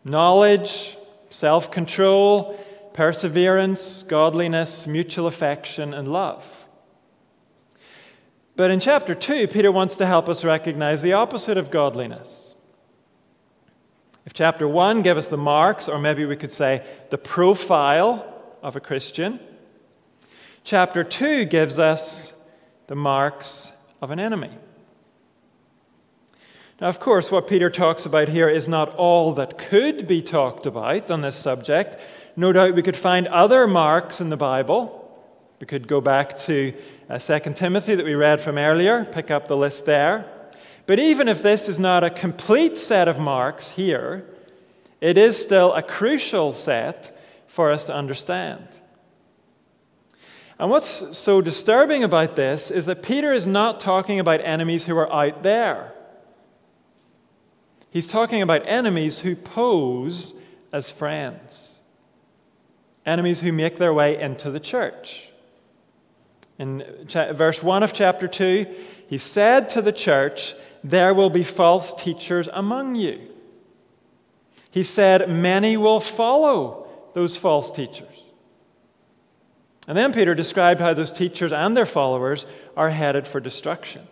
knowledge, 0.04 0.96
self 1.30 1.70
control, 1.70 2.58
perseverance, 2.92 4.02
godliness, 4.02 4.86
mutual 4.86 5.26
affection, 5.26 5.94
and 5.94 6.12
love. 6.12 6.44
But 8.56 8.70
in 8.70 8.80
chapter 8.80 9.14
2, 9.14 9.48
Peter 9.48 9.72
wants 9.72 9.96
to 9.96 10.06
help 10.06 10.28
us 10.28 10.44
recognize 10.44 11.00
the 11.00 11.14
opposite 11.14 11.56
of 11.56 11.70
godliness. 11.70 12.49
If 14.30 14.34
chapter 14.34 14.68
1 14.68 15.02
gave 15.02 15.16
us 15.16 15.26
the 15.26 15.36
marks, 15.36 15.88
or 15.88 15.98
maybe 15.98 16.24
we 16.24 16.36
could 16.36 16.52
say 16.52 16.86
the 17.10 17.18
profile 17.18 18.32
of 18.62 18.76
a 18.76 18.80
Christian, 18.80 19.40
chapter 20.62 21.02
2 21.02 21.46
gives 21.46 21.80
us 21.80 22.32
the 22.86 22.94
marks 22.94 23.72
of 24.00 24.12
an 24.12 24.20
enemy. 24.20 24.52
Now, 26.80 26.86
of 26.86 27.00
course, 27.00 27.32
what 27.32 27.48
Peter 27.48 27.70
talks 27.70 28.06
about 28.06 28.28
here 28.28 28.48
is 28.48 28.68
not 28.68 28.94
all 28.94 29.34
that 29.34 29.58
could 29.58 30.06
be 30.06 30.22
talked 30.22 30.64
about 30.64 31.10
on 31.10 31.22
this 31.22 31.34
subject. 31.34 31.96
No 32.36 32.52
doubt 32.52 32.76
we 32.76 32.82
could 32.82 32.96
find 32.96 33.26
other 33.26 33.66
marks 33.66 34.20
in 34.20 34.28
the 34.28 34.36
Bible. 34.36 35.12
We 35.58 35.66
could 35.66 35.88
go 35.88 36.00
back 36.00 36.36
to 36.38 36.72
uh, 37.08 37.18
2 37.18 37.54
Timothy 37.54 37.96
that 37.96 38.06
we 38.06 38.14
read 38.14 38.40
from 38.40 38.58
earlier, 38.58 39.04
pick 39.06 39.32
up 39.32 39.48
the 39.48 39.56
list 39.56 39.86
there. 39.86 40.24
But 40.90 40.98
even 40.98 41.28
if 41.28 41.40
this 41.40 41.68
is 41.68 41.78
not 41.78 42.02
a 42.02 42.10
complete 42.10 42.76
set 42.76 43.06
of 43.06 43.16
marks 43.16 43.68
here, 43.68 44.24
it 45.00 45.16
is 45.16 45.40
still 45.40 45.72
a 45.72 45.84
crucial 45.84 46.52
set 46.52 47.16
for 47.46 47.70
us 47.70 47.84
to 47.84 47.94
understand. 47.94 48.66
And 50.58 50.68
what's 50.68 51.16
so 51.16 51.42
disturbing 51.42 52.02
about 52.02 52.34
this 52.34 52.72
is 52.72 52.86
that 52.86 53.04
Peter 53.04 53.32
is 53.32 53.46
not 53.46 53.78
talking 53.78 54.18
about 54.18 54.40
enemies 54.40 54.82
who 54.82 54.96
are 54.96 55.12
out 55.12 55.44
there. 55.44 55.92
He's 57.90 58.08
talking 58.08 58.42
about 58.42 58.62
enemies 58.66 59.20
who 59.20 59.36
pose 59.36 60.34
as 60.72 60.90
friends 60.90 61.78
enemies 63.06 63.38
who 63.38 63.52
make 63.52 63.78
their 63.78 63.94
way 63.94 64.20
into 64.20 64.50
the 64.50 64.58
church. 64.58 65.30
In 66.58 66.84
verse 67.32 67.62
1 67.62 67.84
of 67.84 67.92
chapter 67.92 68.26
2, 68.26 68.66
he 69.06 69.18
said 69.18 69.68
to 69.68 69.82
the 69.82 69.92
church, 69.92 70.54
There 70.82 71.12
will 71.14 71.30
be 71.30 71.42
false 71.42 71.94
teachers 71.94 72.48
among 72.52 72.94
you. 72.94 73.20
He 74.70 74.82
said, 74.82 75.28
Many 75.28 75.76
will 75.76 76.00
follow 76.00 76.88
those 77.14 77.36
false 77.36 77.70
teachers. 77.70 78.06
And 79.88 79.96
then 79.96 80.12
Peter 80.12 80.34
described 80.34 80.80
how 80.80 80.94
those 80.94 81.12
teachers 81.12 81.52
and 81.52 81.76
their 81.76 81.86
followers 81.86 82.46
are 82.76 82.90
headed 82.90 83.26
for 83.26 83.40
destruction. 83.40 84.06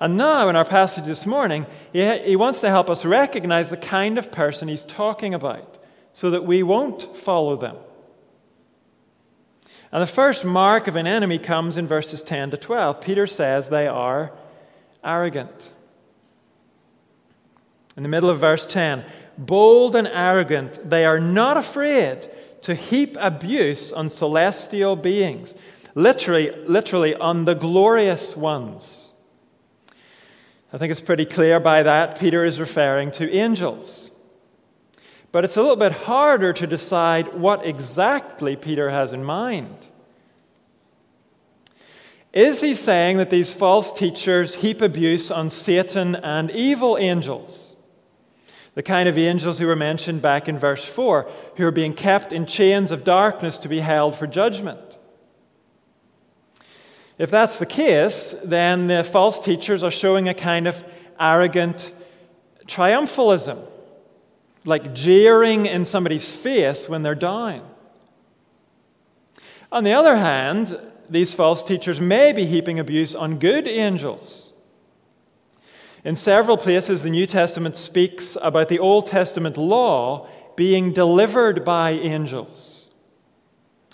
And 0.00 0.16
now, 0.16 0.48
in 0.48 0.56
our 0.56 0.64
passage 0.64 1.04
this 1.04 1.26
morning, 1.26 1.66
he, 1.92 2.36
wants 2.36 2.60
to 2.60 2.68
help 2.68 2.88
us 2.88 3.04
recognize 3.04 3.68
the 3.68 3.76
kind 3.76 4.16
of 4.16 4.30
person 4.30 4.68
he's 4.68 4.84
talking 4.84 5.34
about 5.34 5.78
so 6.12 6.30
that 6.30 6.44
we 6.44 6.62
won't 6.62 7.16
follow 7.16 7.56
them. 7.56 7.76
And 9.90 10.02
the 10.02 10.06
first 10.06 10.44
mark 10.44 10.86
of 10.86 10.96
an 10.96 11.06
enemy 11.06 11.38
comes 11.38 11.76
in 11.76 11.86
verses 11.86 12.22
10 12.22 12.52
to 12.52 12.56
12. 12.56 13.00
Peter 13.00 13.26
says 13.26 13.68
they 13.68 13.88
are 13.88 14.32
arrogant. 15.04 15.70
In 17.96 18.02
the 18.02 18.08
middle 18.08 18.30
of 18.30 18.38
verse 18.38 18.64
10, 18.66 19.04
bold 19.38 19.96
and 19.96 20.06
arrogant, 20.06 20.88
they 20.88 21.04
are 21.04 21.18
not 21.18 21.56
afraid 21.56 22.30
to 22.62 22.74
heap 22.74 23.16
abuse 23.18 23.92
on 23.92 24.08
celestial 24.08 24.94
beings, 24.94 25.56
literally, 25.94 26.50
literally 26.66 27.14
on 27.16 27.44
the 27.44 27.54
glorious 27.54 28.36
ones. 28.36 29.12
I 30.72 30.78
think 30.78 30.92
it's 30.92 31.00
pretty 31.00 31.24
clear 31.24 31.58
by 31.58 31.82
that 31.82 32.20
Peter 32.20 32.44
is 32.44 32.60
referring 32.60 33.10
to 33.12 33.28
angels. 33.32 34.10
But 35.32 35.44
it's 35.44 35.56
a 35.56 35.60
little 35.60 35.76
bit 35.76 35.92
harder 35.92 36.52
to 36.52 36.66
decide 36.66 37.34
what 37.34 37.66
exactly 37.66 38.54
Peter 38.54 38.90
has 38.90 39.12
in 39.12 39.24
mind. 39.24 39.87
Is 42.32 42.60
he 42.60 42.74
saying 42.74 43.16
that 43.16 43.30
these 43.30 43.52
false 43.52 43.92
teachers 43.92 44.54
heap 44.54 44.82
abuse 44.82 45.30
on 45.30 45.50
Satan 45.50 46.14
and 46.16 46.50
evil 46.50 46.98
angels? 46.98 47.76
The 48.74 48.82
kind 48.82 49.08
of 49.08 49.18
angels 49.18 49.58
who 49.58 49.66
were 49.66 49.76
mentioned 49.76 50.22
back 50.22 50.48
in 50.48 50.58
verse 50.58 50.84
4, 50.84 51.28
who 51.56 51.66
are 51.66 51.72
being 51.72 51.94
kept 51.94 52.32
in 52.32 52.46
chains 52.46 52.90
of 52.90 53.02
darkness 53.02 53.58
to 53.58 53.68
be 53.68 53.80
held 53.80 54.14
for 54.14 54.26
judgment. 54.26 54.98
If 57.16 57.30
that's 57.30 57.58
the 57.58 57.66
case, 57.66 58.34
then 58.44 58.86
the 58.86 59.02
false 59.02 59.40
teachers 59.40 59.82
are 59.82 59.90
showing 59.90 60.28
a 60.28 60.34
kind 60.34 60.68
of 60.68 60.84
arrogant 61.18 61.90
triumphalism 62.66 63.66
like 64.64 64.94
jeering 64.94 65.66
in 65.66 65.84
somebody's 65.84 66.30
face 66.30 66.88
when 66.88 67.02
they're 67.02 67.14
down. 67.14 67.62
On 69.72 69.82
the 69.82 69.92
other 69.92 70.16
hand, 70.16 70.78
these 71.10 71.34
false 71.34 71.62
teachers 71.62 72.00
may 72.00 72.32
be 72.32 72.44
heaping 72.44 72.78
abuse 72.78 73.14
on 73.14 73.38
good 73.38 73.66
angels. 73.66 74.52
In 76.04 76.16
several 76.16 76.56
places, 76.56 77.02
the 77.02 77.10
New 77.10 77.26
Testament 77.26 77.76
speaks 77.76 78.36
about 78.40 78.68
the 78.68 78.78
Old 78.78 79.06
Testament 79.06 79.56
law 79.56 80.28
being 80.56 80.92
delivered 80.92 81.64
by 81.64 81.92
angels. 81.92 82.88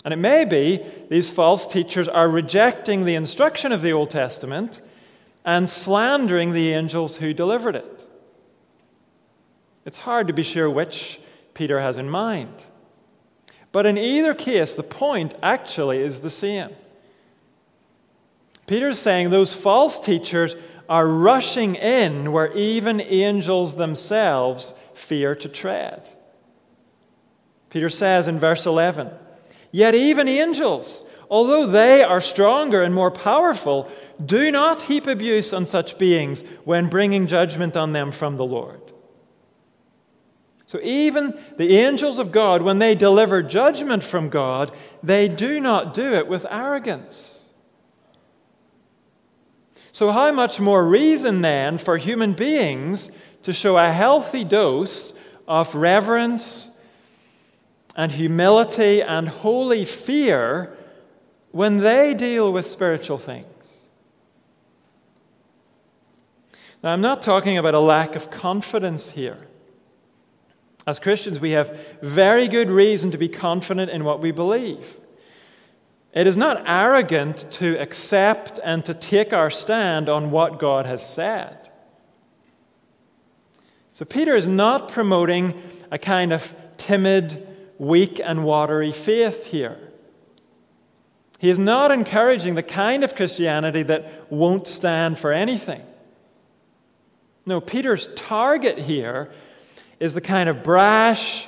And 0.03 0.13
it 0.13 0.17
may 0.17 0.45
be 0.45 0.85
these 1.09 1.29
false 1.29 1.67
teachers 1.67 2.07
are 2.07 2.29
rejecting 2.29 3.05
the 3.05 3.15
instruction 3.15 3.71
of 3.71 3.81
the 3.81 3.91
Old 3.91 4.11
Testament 4.11 4.81
and 5.45 5.69
slandering 5.69 6.53
the 6.53 6.73
angels 6.73 7.17
who 7.17 7.33
delivered 7.33 7.75
it. 7.75 8.07
It's 9.85 9.97
hard 9.97 10.27
to 10.27 10.33
be 10.33 10.43
sure 10.43 10.69
which 10.69 11.19
Peter 11.53 11.79
has 11.79 11.97
in 11.97 12.09
mind. 12.09 12.53
But 13.71 13.85
in 13.85 13.97
either 13.97 14.33
case, 14.33 14.73
the 14.73 14.83
point 14.83 15.33
actually 15.43 16.01
is 16.01 16.19
the 16.19 16.29
same. 16.29 16.69
Peter's 18.67 18.99
saying 18.99 19.29
those 19.29 19.53
false 19.53 19.99
teachers 19.99 20.55
are 20.89 21.07
rushing 21.07 21.75
in 21.75 22.31
where 22.31 22.51
even 22.53 23.01
angels 23.01 23.75
themselves 23.75 24.73
fear 24.93 25.35
to 25.35 25.49
tread. 25.49 26.09
Peter 27.69 27.89
says 27.89 28.27
in 28.27 28.39
verse 28.39 28.65
11, 28.65 29.09
Yet 29.71 29.95
even 29.95 30.27
angels, 30.27 31.03
although 31.29 31.67
they 31.67 32.03
are 32.03 32.21
stronger 32.21 32.81
and 32.81 32.95
more 32.95 33.11
powerful, 33.11 33.91
do 34.23 34.51
not 34.51 34.81
heap 34.81 35.07
abuse 35.07 35.51
on 35.51 35.65
such 35.65 35.97
beings 35.97 36.41
when 36.63 36.89
bringing 36.89 37.27
judgment 37.27 37.75
on 37.75 37.91
them 37.91 38.11
from 38.11 38.37
the 38.37 38.45
Lord. 38.45 38.81
So 40.67 40.79
even 40.81 41.37
the 41.57 41.77
angels 41.77 42.17
of 42.17 42.31
God, 42.31 42.61
when 42.61 42.79
they 42.79 42.95
deliver 42.95 43.43
judgment 43.43 44.03
from 44.03 44.29
God, 44.29 44.71
they 45.03 45.27
do 45.27 45.59
not 45.59 45.93
do 45.93 46.13
it 46.13 46.27
with 46.27 46.45
arrogance. 46.49 47.34
So, 49.95 50.11
how 50.11 50.29
much 50.33 50.59
more 50.59 50.85
reason 50.85 51.39
then 51.39 51.77
for 51.77 51.95
human 51.95 52.33
beings 52.33 53.09
to 53.43 53.53
show 53.53 53.77
a 53.77 53.89
healthy 53.89 54.43
dose 54.43 55.13
of 55.47 55.73
reverence 55.73 56.69
and 57.95 58.11
humility 58.11 59.01
and 59.01 59.29
holy 59.29 59.85
fear 59.85 60.75
when 61.51 61.77
they 61.77 62.13
deal 62.13 62.51
with 62.51 62.67
spiritual 62.67 63.17
things? 63.17 63.85
Now, 66.83 66.91
I'm 66.91 66.99
not 66.99 67.21
talking 67.21 67.57
about 67.57 67.73
a 67.73 67.79
lack 67.79 68.17
of 68.17 68.29
confidence 68.29 69.09
here. 69.09 69.47
As 70.85 70.99
Christians, 70.99 71.39
we 71.39 71.51
have 71.51 71.79
very 72.01 72.49
good 72.49 72.69
reason 72.69 73.11
to 73.11 73.17
be 73.17 73.29
confident 73.29 73.89
in 73.89 74.03
what 74.03 74.19
we 74.19 74.31
believe. 74.31 74.97
It 76.15 76.27
is 76.27 76.37
not 76.37 76.63
arrogant 76.65 77.45
to 77.51 77.77
accept 77.77 78.57
and 78.63 78.85
to 78.85 78.93
take 78.93 79.33
our 79.33 79.49
stand 79.49 80.07
on 80.07 80.31
what 80.31 80.59
God 80.59 80.85
has 80.85 81.07
said. 81.07 81.69
So, 83.93 84.05
Peter 84.05 84.33
is 84.33 84.47
not 84.47 84.89
promoting 84.89 85.61
a 85.91 85.99
kind 85.99 86.31
of 86.31 86.53
timid, 86.77 87.45
weak, 87.77 88.21
and 88.23 88.45
watery 88.45 88.93
faith 88.93 89.43
here. 89.43 89.77
He 91.37 91.49
is 91.49 91.59
not 91.59 91.91
encouraging 91.91 92.55
the 92.55 92.63
kind 92.63 93.03
of 93.03 93.15
Christianity 93.15 93.83
that 93.83 94.31
won't 94.31 94.67
stand 94.67 95.19
for 95.19 95.33
anything. 95.33 95.81
No, 97.45 97.59
Peter's 97.59 98.07
target 98.15 98.79
here 98.79 99.31
is 99.99 100.13
the 100.13 100.21
kind 100.21 100.47
of 100.47 100.63
brash 100.63 101.47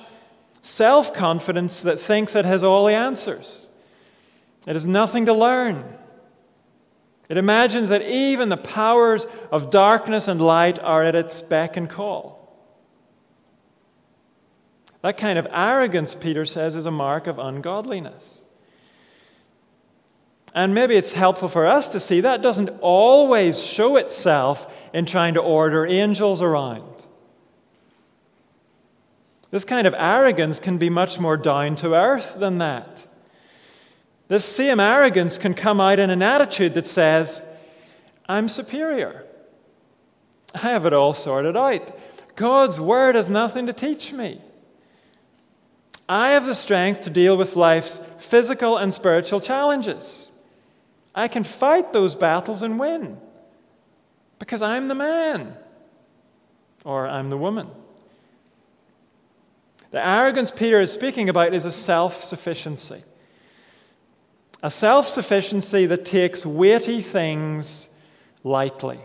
self 0.62 1.14
confidence 1.14 1.82
that 1.84 2.02
thinks 2.02 2.36
it 2.36 2.44
has 2.44 2.64
all 2.64 2.86
the 2.86 2.94
answers. 2.94 3.67
It 4.68 4.74
has 4.74 4.86
nothing 4.86 5.26
to 5.26 5.34
learn. 5.34 5.84
It 7.30 7.38
imagines 7.38 7.90
that 7.90 8.04
even 8.04 8.50
the 8.50 8.58
powers 8.58 9.26
of 9.52 9.70
darkness 9.70 10.28
and 10.28 10.42
light 10.42 10.78
are 10.78 11.04
at 11.04 11.16
its 11.16 11.42
beck 11.42 11.78
and 11.78 11.90
call. 11.90 12.38
That 15.02 15.18
kind 15.18 15.40
of 15.40 15.48
arrogance, 15.52 16.14
Peter 16.14 16.46
says, 16.46 16.76
is 16.76 16.86
a 16.86 16.92
mark 16.92 17.28
of 17.28 17.40
ungodliness. 17.40 18.44
And 20.54 20.74
maybe 20.74 20.96
it's 20.96 21.14
helpful 21.14 21.48
for 21.48 21.66
us 21.66 21.90
to 21.90 22.00
see 22.00 22.22
that 22.22 22.42
doesn't 22.42 22.70
always 22.82 23.62
show 23.64 23.96
itself 23.96 24.74
in 24.94 25.06
trying 25.06 25.36
to 25.36 25.42
order 25.42 25.86
angels 25.86 26.42
around. 26.42 27.06
This 29.50 29.64
kind 29.64 29.88
of 29.88 29.94
arrogance 29.98 30.60
can 30.60 30.78
be 30.78 30.90
much 30.90 31.20
more 31.20 31.38
down 31.38 31.78
to 31.78 31.94
earth 31.94 32.36
than 32.38 32.58
that. 32.58 33.07
This 34.28 34.46
same 34.46 34.80
arrogance 34.80 35.38
can 35.38 35.54
come 35.54 35.80
out 35.80 36.00
in 36.00 36.10
an 36.10 36.22
attitude 36.22 36.74
that 36.74 36.88
says, 36.88 37.42
I'm 38.28 38.50
superior. 38.50 39.24
I 40.54 40.60
have 40.60 40.86
it 40.86 40.94
all 40.94 41.14
sorted 41.14 41.56
out. 41.56 41.98
God's 42.36 42.80
word 42.80 43.16
has 43.16 43.30
nothing 43.30 43.68
to 43.68 43.74
teach 43.74 44.12
me. 44.12 44.42
I 46.10 46.32
have 46.32 46.46
the 46.46 46.56
strength 46.56 47.02
to 47.02 47.10
deal 47.10 47.38
with 47.38 47.56
life's 47.56 48.00
physical 48.20 48.78
and 48.78 48.94
spiritual 48.94 49.42
challenges. 49.42 50.32
I 51.14 51.28
can 51.28 51.44
fight 51.44 51.94
those 51.94 52.16
battles 52.16 52.62
and 52.62 52.80
win 52.80 53.18
because 54.40 54.62
I'm 54.62 54.88
the 54.88 54.96
man 54.96 55.56
or 56.86 57.08
I'm 57.08 57.30
the 57.30 57.38
woman. 57.38 57.68
The 59.92 60.06
arrogance 60.06 60.52
Peter 60.52 60.80
is 60.80 60.92
speaking 60.92 61.30
about 61.30 61.54
is 61.54 61.66
a 61.66 61.72
self 61.72 62.24
sufficiency. 62.24 63.04
A 64.64 64.72
self 64.72 65.08
sufficiency 65.08 65.86
that 65.86 66.06
takes 66.06 66.46
weighty 66.46 67.02
things 67.02 67.90
lightly. 68.44 69.00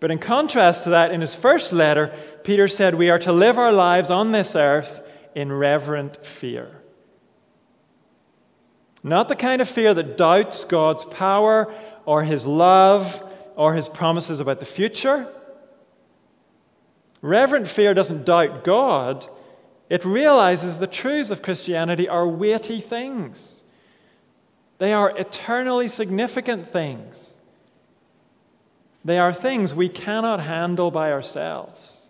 But 0.00 0.10
in 0.10 0.18
contrast 0.18 0.84
to 0.84 0.90
that, 0.90 1.10
in 1.10 1.20
his 1.20 1.34
first 1.34 1.72
letter, 1.72 2.14
Peter 2.44 2.68
said 2.68 2.94
we 2.94 3.10
are 3.10 3.18
to 3.20 3.32
live 3.32 3.58
our 3.58 3.72
lives 3.72 4.10
on 4.10 4.32
this 4.32 4.54
earth 4.54 5.00
in 5.34 5.52
reverent 5.52 6.24
fear. 6.24 6.82
Not 9.02 9.28
the 9.28 9.36
kind 9.36 9.62
of 9.62 9.68
fear 9.68 9.94
that 9.94 10.16
doubts 10.16 10.64
God's 10.64 11.04
power 11.04 11.72
or 12.04 12.24
his 12.24 12.44
love 12.44 13.22
or 13.54 13.74
his 13.74 13.88
promises 13.88 14.40
about 14.40 14.60
the 14.60 14.66
future. 14.66 15.28
Reverent 17.22 17.68
fear 17.68 17.94
doesn't 17.94 18.26
doubt 18.26 18.64
God, 18.64 19.26
it 19.88 20.04
realizes 20.04 20.78
the 20.78 20.86
truths 20.86 21.30
of 21.30 21.42
Christianity 21.42 22.08
are 22.08 22.26
weighty 22.26 22.80
things. 22.80 23.62
They 24.78 24.92
are 24.92 25.16
eternally 25.16 25.88
significant 25.88 26.70
things. 26.70 27.34
They 29.04 29.18
are 29.18 29.32
things 29.32 29.72
we 29.72 29.88
cannot 29.88 30.40
handle 30.40 30.90
by 30.90 31.12
ourselves. 31.12 32.08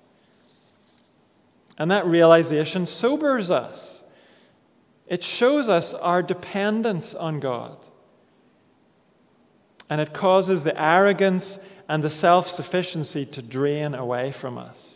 And 1.79 1.91
that 1.91 2.07
realization 2.07 2.87
sobers 2.87 3.51
us. 3.51 4.03
It 5.07 5.23
shows 5.23 5.69
us 5.69 5.93
our 5.93 6.23
dependence 6.23 7.15
on 7.15 7.39
God. 7.39 7.77
And 9.91 10.01
it 10.01 10.15
causes 10.15 10.63
the 10.63 10.81
arrogance 10.81 11.61
and 11.89 12.03
the 12.03 12.11
self 12.11 12.49
sufficiency 12.49 13.27
to 13.27 13.43
drain 13.43 13.95
away 13.95 14.33
from 14.33 14.59
us. 14.59 14.96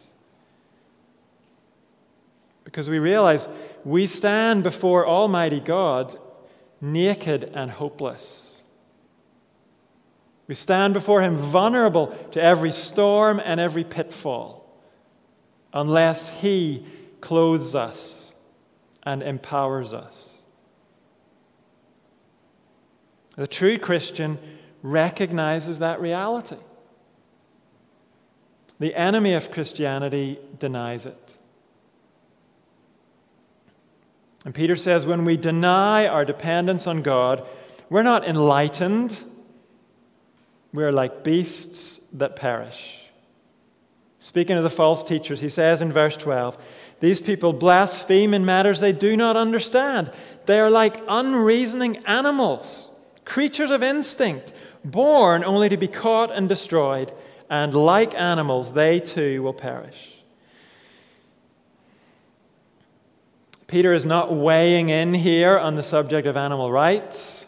Because 2.70 2.88
we 2.88 3.00
realize 3.00 3.48
we 3.84 4.06
stand 4.06 4.62
before 4.62 5.04
Almighty 5.04 5.58
God 5.58 6.16
naked 6.80 7.50
and 7.52 7.68
hopeless. 7.68 8.62
We 10.46 10.54
stand 10.54 10.94
before 10.94 11.20
Him 11.20 11.36
vulnerable 11.36 12.08
to 12.30 12.40
every 12.40 12.70
storm 12.70 13.40
and 13.44 13.58
every 13.58 13.82
pitfall, 13.82 14.72
unless 15.72 16.28
He 16.28 16.86
clothes 17.20 17.74
us 17.74 18.32
and 19.02 19.22
empowers 19.22 19.92
us. 19.92 20.36
The 23.36 23.48
true 23.48 23.78
Christian 23.78 24.38
recognizes 24.82 25.80
that 25.80 26.00
reality. 26.00 26.56
The 28.78 28.94
enemy 28.94 29.34
of 29.34 29.50
Christianity 29.50 30.38
denies 30.58 31.04
it. 31.04 31.29
And 34.44 34.54
Peter 34.54 34.76
says 34.76 35.04
when 35.04 35.24
we 35.24 35.36
deny 35.36 36.06
our 36.06 36.24
dependence 36.24 36.86
on 36.86 37.02
God, 37.02 37.46
we're 37.88 38.02
not 38.02 38.26
enlightened 38.26 39.18
we're 40.72 40.92
like 40.92 41.24
beasts 41.24 42.00
that 42.12 42.36
perish. 42.36 42.98
Speaking 44.18 44.56
of 44.56 44.62
the 44.62 44.70
false 44.70 45.02
teachers, 45.02 45.40
he 45.40 45.48
says 45.48 45.80
in 45.80 45.92
verse 45.92 46.16
12, 46.16 46.58
These 47.00 47.20
people 47.20 47.52
blaspheme 47.52 48.34
in 48.34 48.44
matters 48.44 48.78
they 48.78 48.92
do 48.92 49.16
not 49.16 49.36
understand. 49.36 50.12
They 50.46 50.60
are 50.60 50.70
like 50.70 51.02
unreasoning 51.08 51.98
animals, 52.06 52.90
creatures 53.24 53.70
of 53.70 53.82
instinct, 53.82 54.52
born 54.84 55.42
only 55.42 55.70
to 55.70 55.76
be 55.76 55.88
caught 55.88 56.30
and 56.32 56.48
destroyed, 56.48 57.12
and 57.48 57.74
like 57.74 58.14
animals, 58.14 58.72
they 58.72 59.00
too 59.00 59.42
will 59.42 59.54
perish. 59.54 60.19
Peter 63.70 63.94
is 63.94 64.04
not 64.04 64.34
weighing 64.34 64.88
in 64.88 65.14
here 65.14 65.56
on 65.56 65.76
the 65.76 65.82
subject 65.82 66.26
of 66.26 66.36
animal 66.36 66.72
rights. 66.72 67.46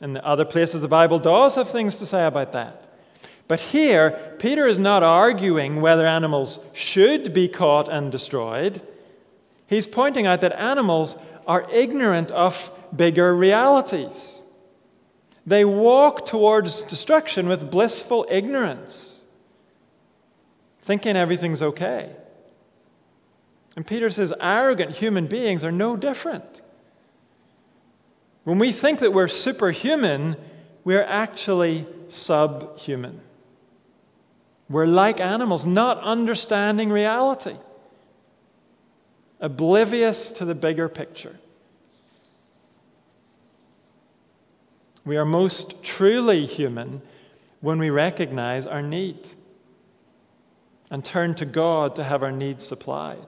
And 0.00 0.16
other 0.16 0.46
places 0.46 0.80
the 0.80 0.88
Bible 0.88 1.18
does 1.18 1.54
have 1.56 1.68
things 1.68 1.98
to 1.98 2.06
say 2.06 2.24
about 2.24 2.52
that. 2.52 2.88
But 3.46 3.60
here, 3.60 4.34
Peter 4.38 4.66
is 4.66 4.78
not 4.78 5.02
arguing 5.02 5.82
whether 5.82 6.06
animals 6.06 6.58
should 6.72 7.34
be 7.34 7.48
caught 7.48 7.92
and 7.92 8.10
destroyed. 8.10 8.80
He's 9.66 9.86
pointing 9.86 10.26
out 10.26 10.40
that 10.40 10.58
animals 10.58 11.16
are 11.46 11.70
ignorant 11.70 12.30
of 12.30 12.70
bigger 12.96 13.36
realities. 13.36 14.42
They 15.44 15.66
walk 15.66 16.24
towards 16.24 16.80
destruction 16.84 17.46
with 17.46 17.70
blissful 17.70 18.26
ignorance, 18.30 19.22
thinking 20.80 21.14
everything's 21.14 21.60
okay. 21.60 22.16
And 23.76 23.86
Peter 23.86 24.08
says 24.08 24.32
arrogant 24.40 24.92
human 24.92 25.26
beings 25.26 25.62
are 25.62 25.70
no 25.70 25.96
different. 25.96 26.62
When 28.44 28.58
we 28.58 28.72
think 28.72 29.00
that 29.00 29.12
we're 29.12 29.28
superhuman, 29.28 30.36
we're 30.82 31.02
actually 31.02 31.86
subhuman. 32.08 33.20
We're 34.70 34.86
like 34.86 35.20
animals, 35.20 35.66
not 35.66 35.98
understanding 35.98 36.90
reality, 36.90 37.56
oblivious 39.40 40.32
to 40.32 40.44
the 40.44 40.54
bigger 40.54 40.88
picture. 40.88 41.38
We 45.04 45.18
are 45.18 45.24
most 45.24 45.82
truly 45.84 46.46
human 46.46 47.02
when 47.60 47.78
we 47.78 47.90
recognize 47.90 48.66
our 48.66 48.82
need 48.82 49.28
and 50.90 51.04
turn 51.04 51.34
to 51.36 51.44
God 51.44 51.96
to 51.96 52.04
have 52.04 52.22
our 52.22 52.32
needs 52.32 52.64
supplied. 52.64 53.26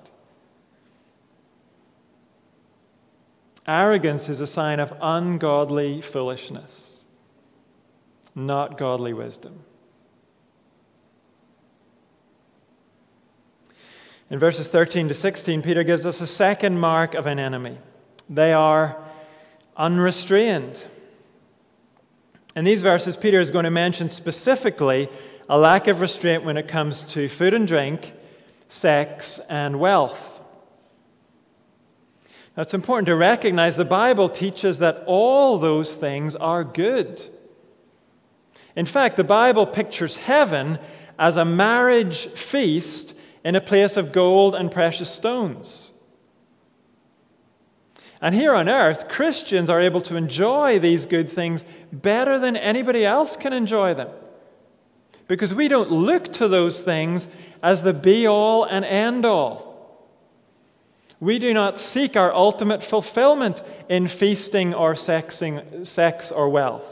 Arrogance 3.68 4.30
is 4.30 4.40
a 4.40 4.46
sign 4.46 4.80
of 4.80 4.94
ungodly 5.02 6.00
foolishness, 6.00 7.04
not 8.34 8.78
godly 8.78 9.12
wisdom. 9.12 9.60
In 14.30 14.38
verses 14.38 14.68
13 14.68 15.08
to 15.08 15.14
16, 15.14 15.60
Peter 15.60 15.84
gives 15.84 16.06
us 16.06 16.22
a 16.22 16.26
second 16.26 16.80
mark 16.80 17.14
of 17.14 17.26
an 17.26 17.38
enemy. 17.38 17.76
They 18.30 18.54
are 18.54 18.96
unrestrained. 19.76 20.82
In 22.56 22.64
these 22.64 22.80
verses, 22.80 23.18
Peter 23.18 23.38
is 23.38 23.50
going 23.50 23.64
to 23.64 23.70
mention 23.70 24.08
specifically 24.08 25.10
a 25.48 25.58
lack 25.58 25.88
of 25.88 26.00
restraint 26.00 26.42
when 26.42 26.56
it 26.56 26.68
comes 26.68 27.04
to 27.04 27.28
food 27.28 27.52
and 27.52 27.68
drink, 27.68 28.12
sex, 28.68 29.40
and 29.50 29.78
wealth. 29.78 30.37
Now, 32.58 32.62
it's 32.62 32.74
important 32.74 33.06
to 33.06 33.14
recognize 33.14 33.76
the 33.76 33.84
Bible 33.84 34.28
teaches 34.28 34.80
that 34.80 35.04
all 35.06 35.58
those 35.58 35.94
things 35.94 36.34
are 36.34 36.64
good. 36.64 37.22
In 38.74 38.84
fact, 38.84 39.16
the 39.16 39.22
Bible 39.22 39.64
pictures 39.64 40.16
heaven 40.16 40.80
as 41.20 41.36
a 41.36 41.44
marriage 41.44 42.26
feast 42.30 43.14
in 43.44 43.54
a 43.54 43.60
place 43.60 43.96
of 43.96 44.10
gold 44.10 44.56
and 44.56 44.72
precious 44.72 45.08
stones. 45.08 45.92
And 48.20 48.34
here 48.34 48.56
on 48.56 48.68
earth, 48.68 49.08
Christians 49.08 49.70
are 49.70 49.80
able 49.80 50.00
to 50.00 50.16
enjoy 50.16 50.80
these 50.80 51.06
good 51.06 51.30
things 51.30 51.64
better 51.92 52.40
than 52.40 52.56
anybody 52.56 53.06
else 53.06 53.36
can 53.36 53.52
enjoy 53.52 53.94
them. 53.94 54.08
Because 55.28 55.54
we 55.54 55.68
don't 55.68 55.92
look 55.92 56.32
to 56.32 56.48
those 56.48 56.82
things 56.82 57.28
as 57.62 57.82
the 57.82 57.92
be 57.92 58.26
all 58.26 58.64
and 58.64 58.84
end 58.84 59.24
all. 59.24 59.67
We 61.20 61.38
do 61.38 61.52
not 61.52 61.78
seek 61.78 62.16
our 62.16 62.32
ultimate 62.32 62.82
fulfillment 62.82 63.62
in 63.88 64.06
feasting 64.06 64.72
or 64.72 64.94
sexing, 64.94 65.86
sex 65.86 66.30
or 66.30 66.48
wealth. 66.48 66.84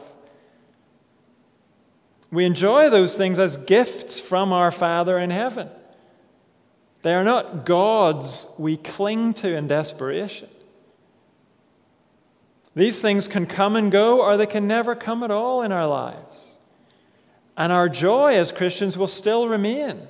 We 2.33 2.45
enjoy 2.45 2.91
those 2.91 3.17
things 3.17 3.39
as 3.39 3.57
gifts 3.57 4.19
from 4.19 4.53
our 4.53 4.73
Father 4.73 5.19
in 5.19 5.31
heaven. 5.31 5.69
They 7.03 7.15
are 7.15 7.25
not 7.25 7.65
gods 7.65 8.47
we 8.59 8.77
cling 8.77 9.35
to 9.35 9.55
in 9.55 9.69
desperation. 9.69 10.49
These 12.75 13.01
things 13.01 13.29
can 13.29 13.47
come 13.47 13.77
and 13.77 13.93
go, 13.93 14.21
or 14.21 14.37
they 14.37 14.47
can 14.47 14.67
never 14.67 14.97
come 14.97 15.23
at 15.23 15.31
all 15.31 15.63
in 15.63 15.71
our 15.71 15.87
lives. 15.87 16.59
And 17.57 17.73
our 17.73 17.89
joy 17.89 18.35
as 18.35 18.53
Christians 18.53 18.99
will 18.99 19.07
still 19.07 19.49
remain. 19.49 20.09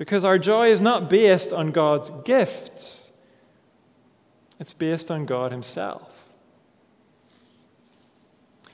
Because 0.00 0.24
our 0.24 0.38
joy 0.38 0.70
is 0.70 0.80
not 0.80 1.10
based 1.10 1.52
on 1.52 1.72
God's 1.72 2.10
gifts, 2.24 3.12
it's 4.58 4.72
based 4.72 5.10
on 5.10 5.26
God 5.26 5.52
Himself. 5.52 6.10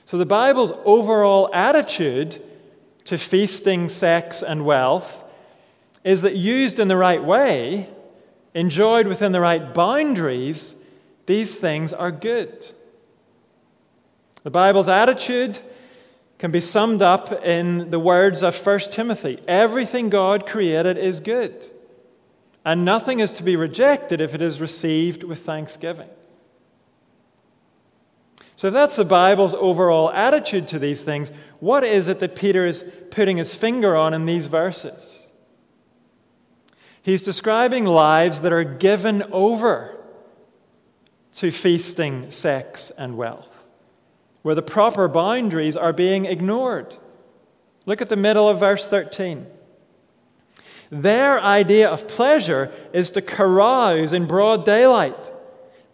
So 0.05 0.17
the 0.17 0.25
Bible's 0.25 0.71
overall 0.85 1.53
attitude 1.53 2.41
to 3.03 3.17
feasting, 3.17 3.89
sex, 3.89 4.41
and 4.41 4.63
wealth 4.63 5.25
is 6.05 6.21
that 6.21 6.37
used 6.37 6.79
in 6.79 6.87
the 6.87 6.95
right 6.95 7.21
way, 7.21 7.89
enjoyed 8.53 9.05
within 9.05 9.33
the 9.33 9.41
right 9.41 9.73
boundaries, 9.73 10.75
these 11.25 11.57
things 11.57 11.91
are 11.91 12.09
good. 12.09 12.71
The 14.43 14.49
Bible's 14.49 14.87
attitude 14.87 15.59
can 16.39 16.51
be 16.51 16.59
summed 16.59 17.01
up 17.01 17.43
in 17.43 17.89
the 17.89 17.99
words 17.99 18.43
of 18.43 18.55
1 18.65 18.79
Timothy 18.91 19.39
Everything 19.47 20.09
God 20.09 20.45
created 20.45 20.97
is 20.97 21.19
good, 21.19 21.65
and 22.63 22.85
nothing 22.85 23.19
is 23.19 23.31
to 23.33 23.43
be 23.43 23.55
rejected 23.55 24.21
if 24.21 24.35
it 24.35 24.41
is 24.41 24.61
received 24.61 25.23
with 25.23 25.43
thanksgiving. 25.43 26.09
So, 28.57 28.69
if 28.69 28.73
that's 28.73 28.95
the 28.95 29.05
Bible's 29.05 29.53
overall 29.53 30.09
attitude 30.09 30.67
to 30.69 30.79
these 30.79 31.03
things, 31.03 31.31
what 31.59 31.83
is 31.83 32.07
it 32.07 32.19
that 32.21 32.35
Peter 32.35 32.65
is 32.65 32.83
putting 33.11 33.37
his 33.37 33.53
finger 33.53 33.95
on 33.95 34.15
in 34.15 34.25
these 34.25 34.47
verses? 34.47 35.27
He's 37.03 37.21
describing 37.21 37.85
lives 37.85 38.41
that 38.41 38.51
are 38.51 38.63
given 38.63 39.23
over 39.31 39.95
to 41.35 41.51
feasting, 41.51 42.31
sex, 42.31 42.91
and 42.97 43.15
wealth, 43.15 43.56
where 44.47 44.55
the 44.55 44.61
proper 44.61 45.09
boundaries 45.09 45.75
are 45.75 45.91
being 45.91 46.23
ignored. 46.23 46.95
Look 47.85 48.01
at 48.01 48.07
the 48.07 48.15
middle 48.15 48.47
of 48.47 48.61
verse 48.61 48.87
13. 48.87 49.45
Their 50.89 51.41
idea 51.41 51.89
of 51.89 52.07
pleasure 52.07 52.71
is 52.93 53.11
to 53.11 53.21
carouse 53.21 54.13
in 54.13 54.25
broad 54.25 54.65
daylight. 54.65 55.29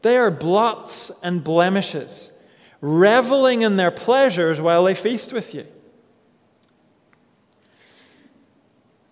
They 0.04 0.18
are 0.18 0.30
blots 0.30 1.10
and 1.24 1.44
blemishes, 1.44 2.32
reveling 2.80 3.64
in 3.64 3.76
their 3.76 3.90
pleasures 3.90 4.62
while 4.62 4.84
they 4.84 4.94
feast 4.94 5.34
with 5.34 5.56
you. 5.56 5.66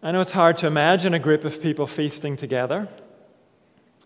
I 0.03 0.11
know 0.11 0.21
it's 0.21 0.29
hard 0.29 0.57
to 0.57 0.67
imagine 0.67 1.15
a 1.15 1.19
group 1.19 1.45
of 1.45 1.63
people 1.63 1.87
feasting 1.87 2.37
together. 2.37 2.87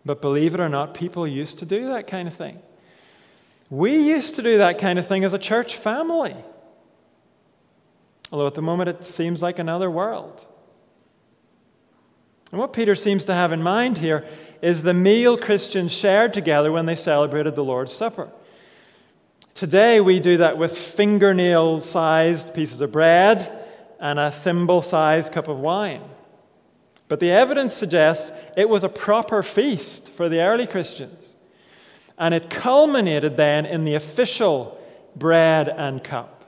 But 0.05 0.21
believe 0.21 0.53
it 0.53 0.61
or 0.61 0.69
not, 0.69 0.93
people 0.93 1.27
used 1.27 1.59
to 1.59 1.65
do 1.65 1.89
that 1.89 2.07
kind 2.07 2.29
of 2.29 2.33
thing. 2.35 2.61
We 3.69 3.97
used 3.97 4.35
to 4.35 4.41
do 4.41 4.59
that 4.59 4.79
kind 4.79 4.99
of 4.99 5.07
thing 5.07 5.23
as 5.23 5.33
a 5.33 5.39
church 5.39 5.77
family. 5.77 6.35
Although 8.31 8.47
at 8.47 8.55
the 8.55 8.61
moment 8.61 8.89
it 8.89 9.05
seems 9.05 9.41
like 9.41 9.59
another 9.59 9.89
world. 9.89 10.45
And 12.51 12.59
what 12.59 12.73
Peter 12.73 12.95
seems 12.95 13.25
to 13.25 13.33
have 13.33 13.51
in 13.51 13.61
mind 13.61 13.97
here 13.97 14.25
is 14.61 14.81
the 14.81 14.93
meal 14.93 15.37
Christians 15.37 15.91
shared 15.91 16.33
together 16.33 16.71
when 16.71 16.85
they 16.85 16.95
celebrated 16.95 17.55
the 17.55 17.63
Lord's 17.63 17.93
Supper. 17.93 18.29
Today 19.53 20.01
we 20.01 20.19
do 20.19 20.37
that 20.37 20.57
with 20.57 20.77
fingernail 20.77 21.79
sized 21.79 22.53
pieces 22.53 22.81
of 22.81 22.91
bread 22.91 23.65
and 23.99 24.19
a 24.19 24.31
thimble 24.31 24.81
sized 24.81 25.31
cup 25.31 25.47
of 25.47 25.59
wine. 25.59 26.03
But 27.07 27.19
the 27.19 27.31
evidence 27.31 27.73
suggests 27.73 28.31
it 28.57 28.67
was 28.67 28.83
a 28.83 28.89
proper 28.89 29.43
feast 29.43 30.09
for 30.09 30.27
the 30.29 30.41
early 30.41 30.67
Christians. 30.67 31.34
And 32.17 32.33
it 32.33 32.49
culminated 32.49 33.35
then 33.37 33.65
in 33.65 33.83
the 33.83 33.95
official 33.95 34.79
bread 35.15 35.69
and 35.69 36.03
cup. 36.03 36.45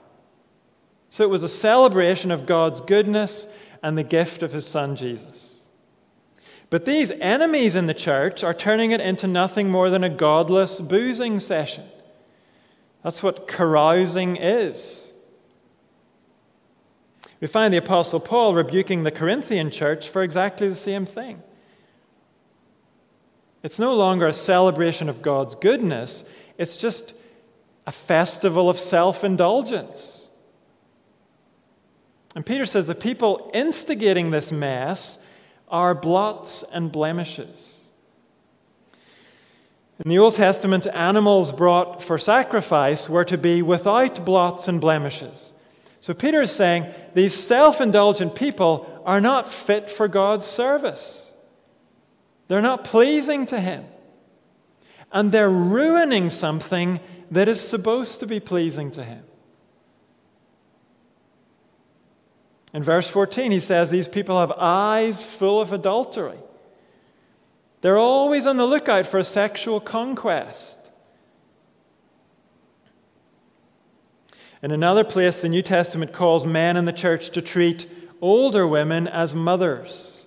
So 1.10 1.24
it 1.24 1.30
was 1.30 1.42
a 1.42 1.48
celebration 1.48 2.30
of 2.30 2.46
God's 2.46 2.80
goodness 2.80 3.46
and 3.82 3.96
the 3.96 4.02
gift 4.02 4.42
of 4.42 4.52
his 4.52 4.66
son 4.66 4.96
Jesus. 4.96 5.62
But 6.70 6.84
these 6.84 7.10
enemies 7.10 7.74
in 7.74 7.86
the 7.86 7.94
church 7.94 8.44
are 8.44 8.52
turning 8.52 8.90
it 8.90 9.00
into 9.00 9.26
nothing 9.26 9.70
more 9.70 9.88
than 9.88 10.04
a 10.04 10.10
godless 10.10 10.80
boozing 10.80 11.40
session. 11.40 11.84
That's 13.02 13.22
what 13.22 13.48
carousing 13.48 14.36
is. 14.36 15.12
We 17.40 17.46
find 17.46 17.72
the 17.72 17.78
Apostle 17.78 18.20
Paul 18.20 18.54
rebuking 18.54 19.02
the 19.02 19.10
Corinthian 19.10 19.70
church 19.70 20.08
for 20.08 20.22
exactly 20.22 20.68
the 20.68 20.76
same 20.76 21.06
thing. 21.06 21.42
It's 23.62 23.78
no 23.78 23.94
longer 23.94 24.26
a 24.26 24.32
celebration 24.32 25.08
of 25.08 25.22
God's 25.22 25.54
goodness, 25.54 26.24
it's 26.56 26.76
just 26.76 27.14
a 27.86 27.92
festival 27.92 28.68
of 28.68 28.78
self 28.78 29.24
indulgence. 29.24 30.28
And 32.34 32.44
Peter 32.44 32.66
says 32.66 32.86
the 32.86 32.94
people 32.94 33.50
instigating 33.54 34.30
this 34.30 34.52
mess 34.52 35.18
are 35.68 35.94
blots 35.94 36.62
and 36.72 36.92
blemishes. 36.92 37.78
In 40.04 40.10
the 40.10 40.18
Old 40.18 40.34
Testament, 40.34 40.86
animals 40.86 41.50
brought 41.50 42.02
for 42.02 42.18
sacrifice 42.18 43.08
were 43.08 43.24
to 43.24 43.36
be 43.36 43.62
without 43.62 44.24
blots 44.24 44.68
and 44.68 44.80
blemishes. 44.80 45.52
So 46.00 46.14
Peter 46.14 46.42
is 46.42 46.52
saying 46.52 46.86
these 47.14 47.34
self 47.34 47.80
indulgent 47.80 48.34
people 48.34 49.02
are 49.04 49.20
not 49.20 49.50
fit 49.50 49.90
for 49.90 50.06
God's 50.06 50.44
service. 50.44 51.27
They're 52.48 52.62
not 52.62 52.84
pleasing 52.84 53.46
to 53.46 53.60
Him. 53.60 53.84
And 55.12 55.30
they're 55.30 55.50
ruining 55.50 56.30
something 56.30 57.00
that 57.30 57.48
is 57.48 57.60
supposed 57.60 58.20
to 58.20 58.26
be 58.26 58.40
pleasing 58.40 58.90
to 58.92 59.04
Him. 59.04 59.22
In 62.74 62.82
verse 62.82 63.08
14, 63.08 63.50
he 63.50 63.60
says 63.60 63.88
these 63.90 64.08
people 64.08 64.38
have 64.40 64.52
eyes 64.52 65.24
full 65.24 65.60
of 65.60 65.72
adultery. 65.72 66.38
They're 67.80 67.96
always 67.96 68.46
on 68.46 68.56
the 68.56 68.66
lookout 68.66 69.06
for 69.06 69.18
a 69.18 69.24
sexual 69.24 69.80
conquest. 69.80 70.78
In 74.62 74.70
another 74.70 75.04
place, 75.04 75.40
the 75.40 75.48
New 75.48 75.62
Testament 75.62 76.12
calls 76.12 76.44
men 76.44 76.76
in 76.76 76.84
the 76.84 76.92
church 76.92 77.30
to 77.30 77.42
treat 77.42 77.88
older 78.20 78.66
women 78.66 79.06
as 79.06 79.34
mothers 79.34 80.17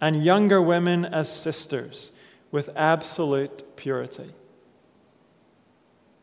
and 0.00 0.24
younger 0.24 0.60
women 0.60 1.04
as 1.04 1.30
sisters 1.30 2.12
with 2.50 2.70
absolute 2.76 3.76
purity. 3.76 4.32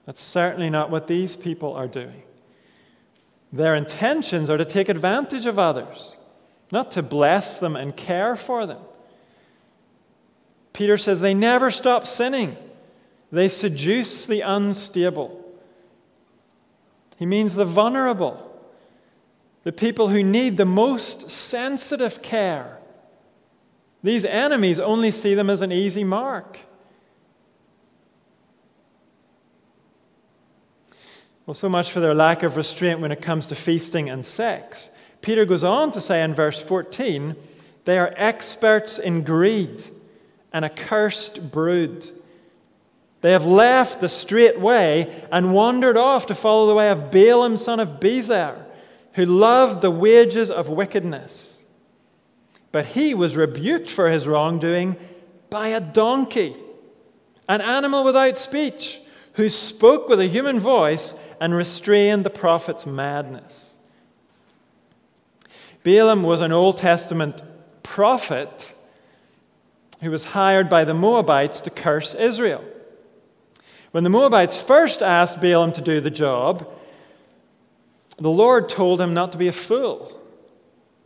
That's 0.06 0.22
certainly 0.22 0.70
not 0.70 0.90
what 0.90 1.08
these 1.08 1.36
people 1.36 1.74
are 1.74 1.88
doing. 1.88 2.24
Their 3.52 3.76
intentions 3.76 4.50
are 4.50 4.58
to 4.58 4.66
take 4.66 4.90
advantage 4.90 5.46
of 5.46 5.60
others, 5.60 6.18
not 6.72 6.92
to 6.92 7.04
bless 7.04 7.58
them 7.58 7.76
and 7.76 7.96
care 7.96 8.36
for 8.36 8.66
them. 8.66 8.82
Peter 10.74 10.98
says 10.98 11.20
they 11.20 11.36
never 11.36 11.70
stop 11.70 12.08
sinning, 12.08 12.58
they 13.32 13.48
seduce 13.48 14.26
the 14.26 14.42
unstable. 14.42 15.40
He 17.18 17.28
means 17.28 17.54
the 17.54 17.66
vulnerable, 17.66 18.52
the 19.64 19.72
people 19.72 20.10
who 20.10 20.24
need 20.24 20.58
the 20.58 20.66
most 20.66 21.30
sensitive 21.30 22.22
care. 22.22 22.73
These 24.04 24.26
enemies 24.26 24.80
only 24.80 25.12
see 25.12 25.34
them 25.34 25.50
as 25.50 25.62
an 25.62 25.72
easy 25.72 26.04
mark. 26.04 26.60
Well, 31.46 31.54
so 31.54 31.70
much 31.70 31.92
for 31.92 32.00
their 32.00 32.14
lack 32.14 32.44
of 32.44 32.58
restraint 32.58 33.00
when 33.00 33.12
it 33.12 33.22
comes 33.22 33.48
to 33.48 33.56
feasting 33.56 34.10
and 34.10 34.24
sex. 34.24 34.92
Peter 35.22 35.46
goes 35.46 35.64
on 35.64 35.92
to 35.92 36.02
say 36.02 36.22
in 36.24 36.34
verse 36.34 36.60
14, 36.60 37.36
they 37.86 37.98
are 37.98 38.14
experts 38.16 39.00
in 39.00 39.24
greed, 39.24 39.84
an 40.54 40.64
accursed 40.64 41.52
brood. 41.52 42.10
They 43.22 43.32
have 43.32 43.46
left 43.46 44.00
the 44.00 44.10
straight 44.10 44.60
way 44.60 45.26
and 45.32 45.54
wandered 45.54 45.98
off 45.98 46.28
to 46.28 46.36
follow 46.36 46.68
the 46.68 46.76
way 46.76 46.90
of 46.90 47.12
Balaam, 47.12 47.58
son 47.58 47.80
of 47.80 48.00
Bezer, 48.00 48.62
who 49.14 49.26
loved 49.26 49.82
the 49.82 49.92
wages 49.92 50.50
of 50.50 50.70
wickedness. 50.70 51.53
But 52.74 52.88
he 52.88 53.14
was 53.14 53.36
rebuked 53.36 53.90
for 53.90 54.10
his 54.10 54.28
wrongdoing 54.28 54.98
by 55.52 55.70
a 55.70 55.80
donkey, 55.80 56.58
an 57.48 57.62
animal 57.62 58.04
without 58.04 58.38
speech, 58.38 59.00
who 59.34 59.48
spoke 59.48 60.10
with 60.10 60.20
a 60.20 60.26
human 60.26 60.60
voice 60.60 61.14
and 61.40 61.56
restrained 61.56 62.26
the 62.26 62.32
prophet's 62.32 62.86
madness. 62.86 63.78
Balaam 65.84 66.24
was 66.24 66.42
an 66.42 66.52
Old 66.52 66.80
Testament 66.80 67.44
prophet 67.84 68.74
who 70.02 70.10
was 70.10 70.24
hired 70.24 70.68
by 70.68 70.84
the 70.84 70.96
Moabites 70.96 71.62
to 71.62 71.70
curse 71.70 72.16
Israel. 72.16 72.64
When 73.92 74.04
the 74.04 74.10
Moabites 74.10 74.60
first 74.60 75.04
asked 75.04 75.40
Balaam 75.40 75.74
to 75.74 75.82
do 75.82 76.02
the 76.02 76.10
job, 76.10 76.68
the 78.18 78.32
Lord 78.32 78.68
told 78.68 79.00
him 79.00 79.14
not 79.14 79.32
to 79.34 79.38
be 79.38 79.48
a 79.48 79.52
fool. 79.52 80.23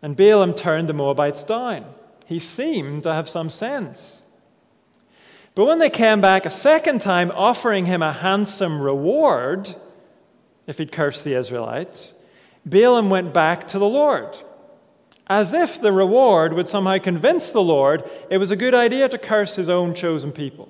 And 0.01 0.15
Balaam 0.15 0.53
turned 0.53 0.87
the 0.89 0.93
Moabites 0.93 1.43
down. 1.43 1.85
He 2.25 2.39
seemed 2.39 3.03
to 3.03 3.13
have 3.13 3.29
some 3.29 3.49
sense. 3.49 4.23
But 5.55 5.65
when 5.65 5.79
they 5.79 5.89
came 5.89 6.21
back 6.21 6.45
a 6.45 6.51
second 6.51 7.01
time 7.01 7.31
offering 7.31 7.85
him 7.85 8.03
a 8.03 8.13
handsome 8.13 8.79
reward 8.79 9.73
if 10.67 10.77
he'd 10.77 10.91
cursed 10.91 11.23
the 11.23 11.33
Israelites, 11.33 12.13
Balaam 12.65 13.09
went 13.09 13.33
back 13.33 13.67
to 13.69 13.79
the 13.79 13.87
Lord. 13.87 14.37
As 15.25 15.53
if 15.53 15.81
the 15.81 15.91
reward 15.91 16.53
would 16.53 16.67
somehow 16.67 16.97
convince 16.99 17.49
the 17.49 17.61
Lord 17.61 18.09
it 18.29 18.37
was 18.37 18.51
a 18.51 18.55
good 18.55 18.75
idea 18.75 19.09
to 19.09 19.17
curse 19.17 19.55
his 19.55 19.69
own 19.69 19.93
chosen 19.93 20.31
people. 20.31 20.69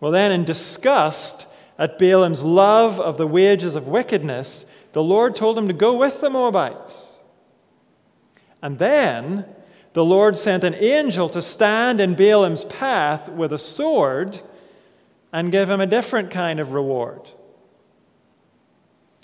Well, 0.00 0.12
then, 0.12 0.32
in 0.32 0.44
disgust 0.44 1.46
at 1.78 1.98
Balaam's 1.98 2.42
love 2.42 3.00
of 3.00 3.16
the 3.16 3.26
wages 3.26 3.74
of 3.74 3.88
wickedness, 3.88 4.66
the 4.92 5.02
Lord 5.02 5.34
told 5.34 5.56
him 5.56 5.68
to 5.68 5.74
go 5.74 5.94
with 5.94 6.20
the 6.20 6.30
Moabites. 6.30 7.18
And 8.62 8.78
then 8.78 9.44
the 9.92 10.04
Lord 10.04 10.36
sent 10.36 10.64
an 10.64 10.74
angel 10.74 11.28
to 11.30 11.42
stand 11.42 12.00
in 12.00 12.14
Balaam's 12.14 12.64
path 12.64 13.28
with 13.28 13.52
a 13.52 13.58
sword 13.58 14.40
and 15.32 15.52
give 15.52 15.70
him 15.70 15.80
a 15.80 15.86
different 15.86 16.30
kind 16.30 16.60
of 16.60 16.72
reward. 16.72 17.30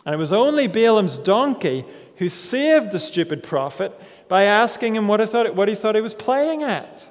And 0.05 0.15
it 0.15 0.19
was 0.19 0.33
only 0.33 0.69
Balaam's 0.69 1.17
donkey 1.17 1.85
who 2.17 2.29
saved 2.29 2.93
the 2.93 2.99
stupid 2.99 3.43
prophet 3.43 3.93
by 4.29 4.45
asking 4.45 4.95
him 4.95 5.09
what 5.09 5.21
he 5.21 5.27
thought, 5.27 5.55
what 5.55 5.69
he, 5.69 5.75
thought 5.75 5.95
he 5.95 6.01
was 6.01 6.15
playing 6.15 6.63
at. 6.63 7.03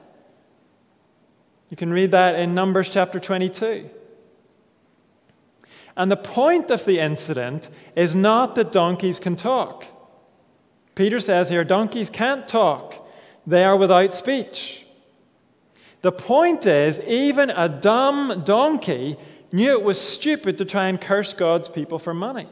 You 1.69 1.77
can 1.77 1.91
read 1.91 2.11
that 2.11 2.35
in 2.39 2.55
Numbers 2.55 2.89
chapter 2.89 3.19
22. 3.19 3.89
And 5.97 6.11
the 6.11 6.17
point 6.17 6.71
of 6.71 6.83
the 6.85 6.99
incident 6.99 7.69
is 7.95 8.13
not 8.13 8.55
that 8.55 8.71
donkeys 8.71 9.19
can 9.19 9.35
talk. 9.35 9.85
Peter 10.93 11.19
says 11.19 11.49
here 11.49 11.63
donkeys 11.63 12.09
can't 12.09 12.47
talk, 12.47 13.07
they 13.47 13.63
are 13.63 13.77
without 13.77 14.13
speech. 14.13 14.85
The 16.01 16.11
point 16.11 16.65
is, 16.65 16.99
even 17.01 17.49
a 17.49 17.67
dumb 17.67 18.43
donkey 18.45 19.17
knew 19.51 19.71
it 19.71 19.83
was 19.83 19.99
stupid 19.99 20.57
to 20.59 20.65
try 20.65 20.87
and 20.87 20.99
curse 20.99 21.33
God's 21.33 21.67
people 21.67 21.97
for 21.97 22.13
money. 22.13 22.47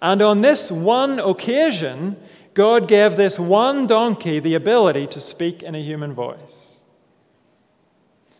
And 0.00 0.22
on 0.22 0.40
this 0.40 0.70
one 0.70 1.18
occasion, 1.18 2.16
God 2.54 2.88
gave 2.88 3.16
this 3.16 3.38
one 3.38 3.86
donkey 3.86 4.40
the 4.40 4.54
ability 4.54 5.08
to 5.08 5.20
speak 5.20 5.62
in 5.62 5.74
a 5.74 5.82
human 5.82 6.14
voice. 6.14 6.67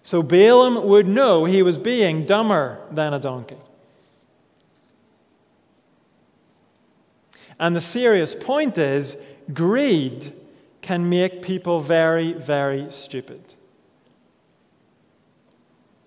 So 0.09 0.23
Balaam 0.23 0.89
would 0.89 1.07
know 1.07 1.45
he 1.45 1.63
was 1.63 1.77
being 1.77 2.25
dumber 2.25 2.81
than 2.91 3.13
a 3.13 3.19
donkey. 3.19 3.59
And 7.61 7.77
the 7.77 7.83
serious 7.83 8.35
point 8.35 8.79
is 8.79 9.19
greed 9.53 10.33
can 10.81 11.11
make 11.11 11.43
people 11.43 11.81
very, 11.81 12.33
very 12.33 12.91
stupid. 12.91 13.55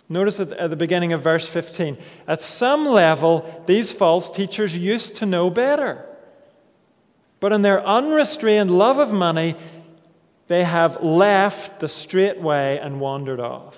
Notice 0.10 0.40
at 0.40 0.72
the 0.72 0.76
beginning 0.76 1.14
of 1.14 1.22
verse 1.22 1.46
15. 1.46 1.96
At 2.28 2.42
some 2.42 2.88
level, 2.88 3.64
these 3.68 3.92
false 3.92 4.32
teachers 4.32 4.76
used 4.76 5.18
to 5.18 5.28
know 5.28 5.52
better. 5.52 6.04
But 7.40 7.54
in 7.54 7.62
their 7.62 7.86
unrestrained 7.86 8.72
love 8.72 8.98
of 8.98 9.12
money, 9.12 9.56
they 10.48 10.64
have 10.64 11.04
left 11.04 11.80
the 11.80 11.88
straight 11.88 12.42
way 12.42 12.80
and 12.80 13.00
wandered 13.00 13.40
off. 13.40 13.78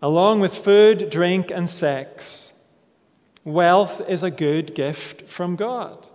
Along 0.00 0.40
with 0.40 0.56
food, 0.56 1.10
drink, 1.10 1.50
and 1.50 1.68
sex, 1.68 2.52
wealth 3.44 4.00
is 4.08 4.22
a 4.22 4.30
good 4.30 4.74
gift 4.74 5.28
from 5.28 5.56
God. 5.56 6.08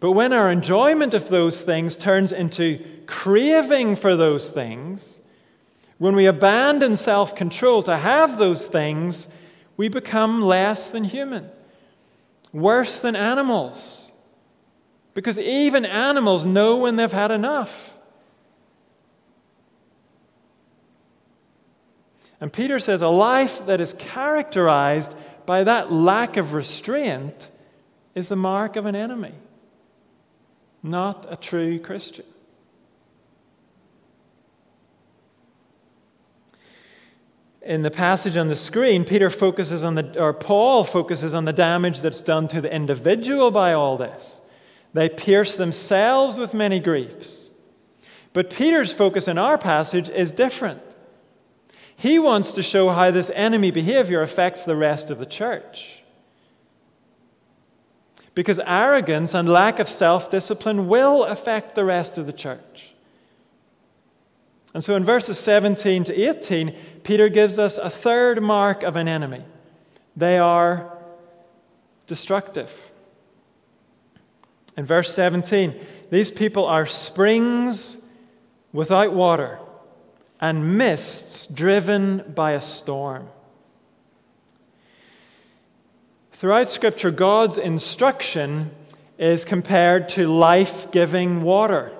But 0.00 0.12
when 0.12 0.32
our 0.32 0.50
enjoyment 0.50 1.14
of 1.14 1.28
those 1.28 1.62
things 1.62 1.96
turns 1.96 2.32
into 2.32 2.84
craving 3.06 3.96
for 3.96 4.16
those 4.16 4.50
things, 4.50 5.20
when 5.98 6.16
we 6.16 6.26
abandon 6.26 6.96
self 6.96 7.36
control 7.36 7.82
to 7.84 7.96
have 7.96 8.36
those 8.36 8.66
things, 8.66 9.28
we 9.76 9.88
become 9.88 10.42
less 10.42 10.90
than 10.90 11.04
human, 11.04 11.48
worse 12.52 13.00
than 13.00 13.14
animals. 13.14 14.12
Because 15.14 15.38
even 15.38 15.84
animals 15.84 16.44
know 16.44 16.78
when 16.78 16.96
they've 16.96 17.12
had 17.12 17.30
enough. 17.30 17.91
And 22.42 22.52
Peter 22.52 22.80
says 22.80 23.02
a 23.02 23.08
life 23.08 23.66
that 23.66 23.80
is 23.80 23.92
characterized 23.92 25.14
by 25.46 25.62
that 25.62 25.92
lack 25.92 26.36
of 26.36 26.54
restraint 26.54 27.48
is 28.16 28.26
the 28.26 28.34
mark 28.34 28.74
of 28.74 28.84
an 28.84 28.96
enemy, 28.96 29.32
not 30.82 31.24
a 31.30 31.36
true 31.36 31.78
Christian. 31.78 32.24
In 37.62 37.82
the 37.82 37.92
passage 37.92 38.36
on 38.36 38.48
the 38.48 38.56
screen, 38.56 39.04
Peter 39.04 39.30
focuses 39.30 39.84
on 39.84 39.94
the, 39.94 40.20
or 40.20 40.32
Paul 40.32 40.82
focuses 40.82 41.34
on 41.34 41.44
the 41.44 41.52
damage 41.52 42.00
that's 42.00 42.22
done 42.22 42.48
to 42.48 42.60
the 42.60 42.74
individual 42.74 43.52
by 43.52 43.72
all 43.74 43.96
this. 43.96 44.40
They 44.94 45.08
pierce 45.08 45.54
themselves 45.54 46.38
with 46.38 46.54
many 46.54 46.80
griefs. 46.80 47.52
But 48.32 48.50
Peter's 48.50 48.92
focus 48.92 49.28
in 49.28 49.38
our 49.38 49.58
passage 49.58 50.08
is 50.08 50.32
different. 50.32 50.91
He 52.02 52.18
wants 52.18 52.50
to 52.54 52.64
show 52.64 52.88
how 52.88 53.12
this 53.12 53.30
enemy 53.32 53.70
behavior 53.70 54.22
affects 54.22 54.64
the 54.64 54.74
rest 54.74 55.10
of 55.10 55.20
the 55.20 55.24
church. 55.24 56.02
Because 58.34 58.58
arrogance 58.58 59.34
and 59.34 59.48
lack 59.48 59.78
of 59.78 59.88
self 59.88 60.28
discipline 60.28 60.88
will 60.88 61.22
affect 61.22 61.76
the 61.76 61.84
rest 61.84 62.18
of 62.18 62.26
the 62.26 62.32
church. 62.32 62.92
And 64.74 64.82
so 64.82 64.96
in 64.96 65.04
verses 65.04 65.38
17 65.38 66.02
to 66.02 66.12
18, 66.12 66.76
Peter 67.04 67.28
gives 67.28 67.60
us 67.60 67.78
a 67.78 67.88
third 67.88 68.42
mark 68.42 68.82
of 68.82 68.96
an 68.96 69.06
enemy 69.06 69.44
they 70.16 70.38
are 70.38 70.98
destructive. 72.08 72.72
In 74.76 74.84
verse 74.86 75.14
17, 75.14 75.80
these 76.10 76.32
people 76.32 76.66
are 76.66 76.84
springs 76.84 77.98
without 78.72 79.12
water 79.12 79.60
and 80.42 80.76
mists 80.76 81.46
driven 81.46 82.18
by 82.34 82.52
a 82.52 82.60
storm. 82.60 83.28
Throughout 86.32 86.68
Scripture, 86.68 87.12
God's 87.12 87.58
instruction 87.58 88.72
is 89.18 89.44
compared 89.44 90.08
to 90.10 90.26
life 90.26 90.90
giving 90.90 91.42
water. 91.42 91.92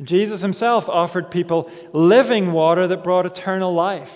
Jesus 0.00 0.40
himself 0.40 0.88
offered 0.88 1.28
people 1.28 1.68
living 1.92 2.52
water 2.52 2.86
that 2.86 3.02
brought 3.02 3.26
eternal 3.26 3.74
life. 3.74 4.14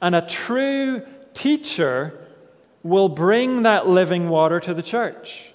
And 0.00 0.14
a 0.14 0.22
true 0.22 1.02
teacher 1.34 2.16
will 2.84 3.08
bring 3.08 3.64
that 3.64 3.88
living 3.88 4.28
water 4.28 4.60
to 4.60 4.72
the 4.72 4.84
church. 4.84 5.52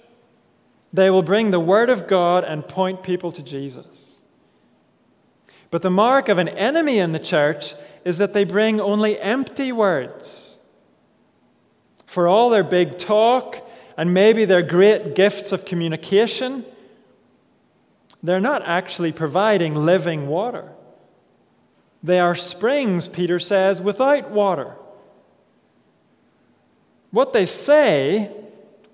They 0.92 1.08
will 1.08 1.22
bring 1.22 1.50
the 1.50 1.60
Word 1.60 1.88
of 1.88 2.06
God 2.06 2.44
and 2.44 2.68
point 2.68 3.02
people 3.02 3.32
to 3.32 3.42
Jesus. 3.42 4.09
But 5.70 5.82
the 5.82 5.90
mark 5.90 6.28
of 6.28 6.38
an 6.38 6.48
enemy 6.48 6.98
in 6.98 7.12
the 7.12 7.18
church 7.18 7.74
is 8.04 8.18
that 8.18 8.32
they 8.32 8.44
bring 8.44 8.80
only 8.80 9.18
empty 9.20 9.72
words. 9.72 10.58
For 12.06 12.26
all 12.26 12.50
their 12.50 12.64
big 12.64 12.98
talk 12.98 13.68
and 13.96 14.12
maybe 14.12 14.44
their 14.44 14.62
great 14.62 15.14
gifts 15.14 15.52
of 15.52 15.64
communication, 15.64 16.64
they're 18.22 18.40
not 18.40 18.62
actually 18.64 19.12
providing 19.12 19.74
living 19.74 20.26
water. 20.26 20.68
They 22.02 22.18
are 22.18 22.34
springs, 22.34 23.06
Peter 23.06 23.38
says, 23.38 23.80
without 23.80 24.30
water. 24.30 24.74
What 27.10 27.32
they 27.32 27.46
say 27.46 28.30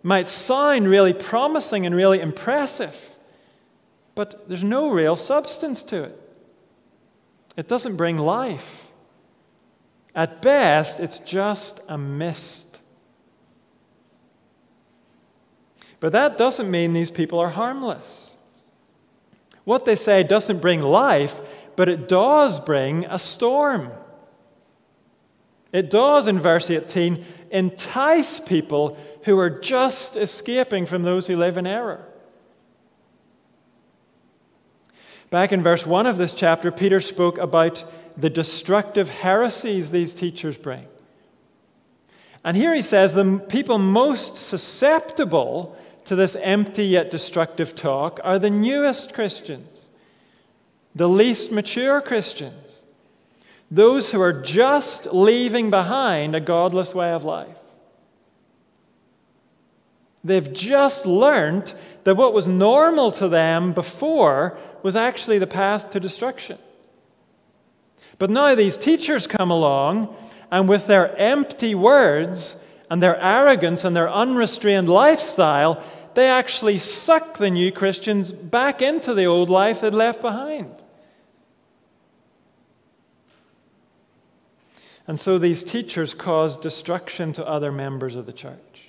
might 0.03 0.29
sound 0.29 0.89
really 0.89 1.13
promising 1.13 1.87
and 1.87 1.95
really 1.95 2.21
impressive, 2.21 2.97
but 4.15 4.49
there's 4.49 4.65
no 4.65 4.91
real 4.91 5.17
substance 5.17 5.83
to 5.85 6.05
it. 6.05 6.26
It 7.57 7.69
doesn't 7.69 7.97
bring 7.97 8.19
life. 8.19 8.87
At 10.15 10.43
best, 10.43 11.01
it's 11.01 11.19
just 11.21 11.81
a 11.89 11.99
mist. 11.99 12.79
But 16.01 16.13
that 16.13 16.39
doesn't 16.39 16.71
mean 16.71 16.93
these 16.93 17.11
people 17.11 17.39
are 17.39 17.49
harmless. 17.49 18.37
What 19.65 19.85
they 19.85 19.97
say 19.97 20.23
doesn't 20.23 20.61
bring 20.61 20.81
life, 20.81 21.41
but 21.75 21.89
it 21.89 22.09
does 22.09 22.61
bring 22.61 23.05
a 23.07 23.19
storm. 23.19 23.91
It 25.73 25.91
does, 25.91 26.27
in 26.27 26.39
verse 26.39 26.71
18, 26.71 27.25
entice 27.51 28.41
people 28.41 28.97
who 29.25 29.39
are 29.39 29.51
just 29.51 30.17
escaping 30.17 30.87
from 30.87 31.03
those 31.03 31.27
who 31.27 31.37
live 31.37 31.59
in 31.59 31.67
error. 31.67 32.07
Back 35.31 35.53
in 35.53 35.63
verse 35.63 35.85
1 35.85 36.07
of 36.07 36.19
this 36.19 36.35
chapter, 36.35 36.71
Peter 36.71 37.01
spoke 37.01 37.39
about 37.39 37.85
the 38.17 38.31
destructive 38.31 39.09
heresies 39.09 39.91
these 39.91 40.15
teachers 40.15 40.57
bring. 40.57 40.87
And 42.45 42.57
here 42.57 42.75
he 42.75 42.83
says 42.83 43.13
the 43.13 43.43
people 43.49 43.79
most 43.79 44.37
susceptible 44.37 45.77
to 46.05 46.15
this 46.15 46.37
empty 46.37 46.85
yet 46.85 47.11
destructive 47.11 47.75
talk 47.75 48.21
are 48.23 48.39
the 48.39 48.51
newest 48.51 49.15
Christians, 49.15 49.91
the 50.95 51.09
least 51.09 51.51
mature 51.51 52.01
Christians, 52.01 52.85
those 53.69 54.11
who 54.11 54.21
are 54.21 54.33
just 54.33 55.07
leaving 55.13 55.71
behind 55.71 56.37
a 56.37 56.41
godless 56.41 56.95
way 56.95 57.11
of 57.11 57.25
life. 57.25 57.57
They've 60.23 60.53
just 60.53 61.07
learned 61.07 61.73
that 62.05 62.17
what 62.17 62.33
was 62.33 62.47
normal 62.47 63.13
to 63.13 63.29
them 63.29 63.73
before 63.73 64.59
was 64.87 64.95
actually 64.95 65.39
the 65.39 65.49
path 65.49 65.91
to 65.91 65.99
destruction. 65.99 66.57
But 68.21 68.31
now 68.31 68.55
these 68.55 68.77
teachers 68.77 69.27
come 69.27 69.51
along, 69.51 70.15
and 70.53 70.69
with 70.69 70.87
their 70.87 71.17
empty 71.17 71.75
words 71.75 72.57
and 72.89 73.03
their 73.03 73.21
arrogance 73.21 73.83
and 73.83 73.97
their 73.97 74.09
unrestrained 74.09 74.89
lifestyle, 74.89 75.83
they 76.15 76.29
actually 76.29 76.79
suck 76.79 77.37
the 77.37 77.51
new 77.51 77.73
Christians 77.73 78.31
back 78.31 78.81
into 78.81 79.13
the 79.13 79.25
old 79.25 79.51
life 79.51 79.81
they'd 79.81 79.93
left 79.93 80.21
behind. 80.21 80.73
And 85.09 85.19
so 85.19 85.37
these 85.37 85.65
teachers 85.65 86.15
cause 86.15 86.57
destruction 86.57 87.33
to 87.33 87.45
other 87.45 87.73
members 87.73 88.15
of 88.15 88.25
the 88.25 88.33
church. 88.33 88.86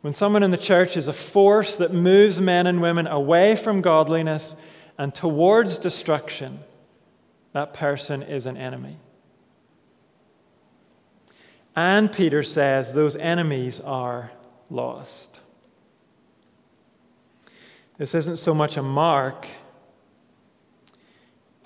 When 0.00 0.12
someone 0.12 0.42
in 0.42 0.50
the 0.50 0.56
church 0.56 0.96
is 0.96 1.08
a 1.08 1.12
force 1.12 1.76
that 1.76 1.92
moves 1.92 2.40
men 2.40 2.66
and 2.66 2.80
women 2.80 3.06
away 3.06 3.56
from 3.56 3.82
godliness 3.82 4.56
and 4.96 5.14
towards 5.14 5.78
destruction, 5.78 6.60
that 7.52 7.74
person 7.74 8.22
is 8.22 8.46
an 8.46 8.56
enemy. 8.56 8.96
And 11.76 12.12
Peter 12.12 12.42
says 12.42 12.92
those 12.92 13.16
enemies 13.16 13.80
are 13.80 14.30
lost. 14.70 15.40
This 17.98 18.14
isn't 18.14 18.36
so 18.36 18.54
much 18.54 18.76
a 18.76 18.82
mark 18.82 19.46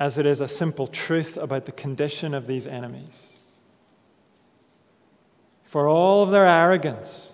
as 0.01 0.19
it 0.19 0.27
is 0.27 0.41
a 0.41 0.49
simple 0.49 0.89
truth 0.89 1.37
about 1.37 1.67
the 1.67 1.73
condition 1.73 2.35
of 2.35 2.47
these 2.47 2.67
enemies. 2.67 3.39
For 5.63 5.89
all 5.89 6.25
of 6.25 6.31
their 6.31 6.47
arrogance, 6.47 7.34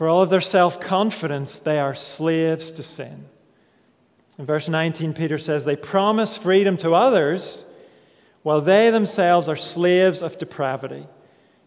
for 0.00 0.08
all 0.08 0.22
of 0.22 0.30
their 0.30 0.40
self 0.40 0.80
confidence, 0.80 1.58
they 1.58 1.78
are 1.78 1.94
slaves 1.94 2.70
to 2.70 2.82
sin. 2.82 3.26
In 4.38 4.46
verse 4.46 4.66
19, 4.66 5.12
Peter 5.12 5.36
says, 5.36 5.62
They 5.62 5.76
promise 5.76 6.38
freedom 6.38 6.78
to 6.78 6.94
others 6.94 7.66
while 8.42 8.62
they 8.62 8.88
themselves 8.88 9.46
are 9.46 9.56
slaves 9.56 10.22
of 10.22 10.38
depravity. 10.38 11.06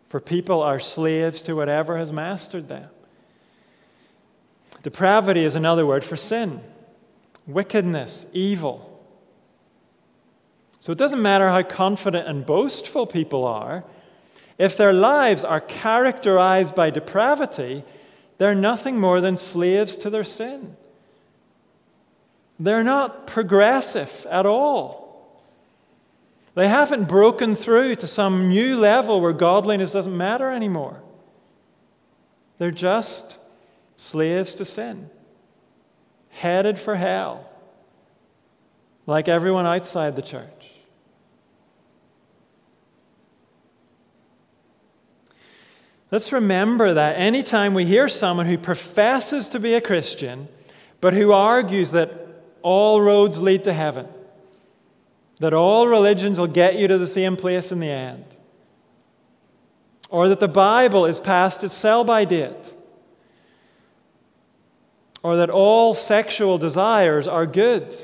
For 0.10 0.20
people 0.20 0.64
are 0.64 0.80
slaves 0.80 1.44
to 1.44 1.54
whatever 1.54 1.96
has 2.00 2.12
mastered 2.12 2.68
them. 2.68 2.90
Depravity 4.82 5.46
is 5.46 5.54
another 5.54 5.86
word 5.86 6.04
for 6.04 6.18
sin, 6.18 6.60
wickedness, 7.46 8.26
evil. 8.34 9.00
So 10.80 10.92
it 10.92 10.98
doesn't 10.98 11.22
matter 11.22 11.50
how 11.50 11.62
confident 11.62 12.28
and 12.28 12.44
boastful 12.44 13.06
people 13.06 13.46
are, 13.46 13.84
if 14.58 14.76
their 14.76 14.92
lives 14.92 15.44
are 15.44 15.62
characterized 15.62 16.74
by 16.74 16.90
depravity, 16.90 17.84
they're 18.38 18.56
nothing 18.56 19.00
more 19.00 19.22
than 19.22 19.38
slaves 19.38 19.96
to 19.98 20.10
their 20.10 20.24
sin. 20.24 20.76
They're 22.60 22.84
not 22.84 23.28
progressive 23.28 24.28
at 24.30 24.46
all. 24.46 25.04
They 26.56 26.68
haven't 26.68 27.06
broken 27.08 27.56
through 27.56 27.96
to 27.98 28.08
some 28.08 28.50
new 28.50 28.78
level 28.78 29.22
where 29.22 29.34
godliness 29.34 29.92
doesn't 29.92 30.16
matter 30.16 30.52
anymore. 30.52 31.02
They're 32.60 32.72
just 32.72 33.38
slaves 33.98 34.56
to 34.56 34.66
sin, 34.66 35.10
headed 36.30 36.78
for 36.78 36.96
hell, 36.96 37.50
like 39.08 39.28
everyone 39.28 39.66
outside 39.66 40.16
the 40.16 40.22
church. 40.22 40.62
Let's 46.14 46.32
remember 46.32 46.93
that 46.93 47.16
anytime 47.18 47.74
we 47.74 47.86
hear 47.86 48.07
someone 48.07 48.45
who 48.45 48.59
professes 48.59 49.47
to 49.47 49.59
be 49.59 49.74
a 49.74 49.82
Christian, 49.82 50.47
but 51.01 51.16
who 51.16 51.32
argues 51.32 51.89
that 51.89 52.11
all 52.61 53.01
roads 53.01 53.39
lead 53.39 53.64
to 53.64 53.74
heaven, 53.74 54.07
that 55.39 55.55
all 55.55 55.88
religions 55.88 56.38
will 56.38 56.45
get 56.45 56.76
you 56.76 56.88
to 56.88 56.99
the 56.99 57.07
same 57.07 57.36
place 57.36 57.72
in 57.72 57.80
the 57.80 57.89
end, 57.89 58.26
or 60.07 60.30
that 60.30 60.39
the 60.39 60.47
Bible 60.47 61.07
is 61.07 61.20
past 61.20 61.64
its 61.64 61.74
sell 61.74 62.03
by 62.03 62.26
date, 62.26 62.76
or 65.24 65.38
that 65.38 65.49
all 65.49 65.95
sexual 65.95 66.59
desires 66.59 67.28
are 67.28 67.47
good, 67.47 67.95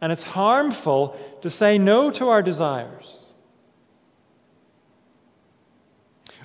and 0.00 0.10
it's 0.10 0.24
harmful 0.24 1.16
to 1.42 1.48
say 1.48 1.78
no 1.78 2.10
to 2.10 2.28
our 2.28 2.42
desires. 2.42 3.17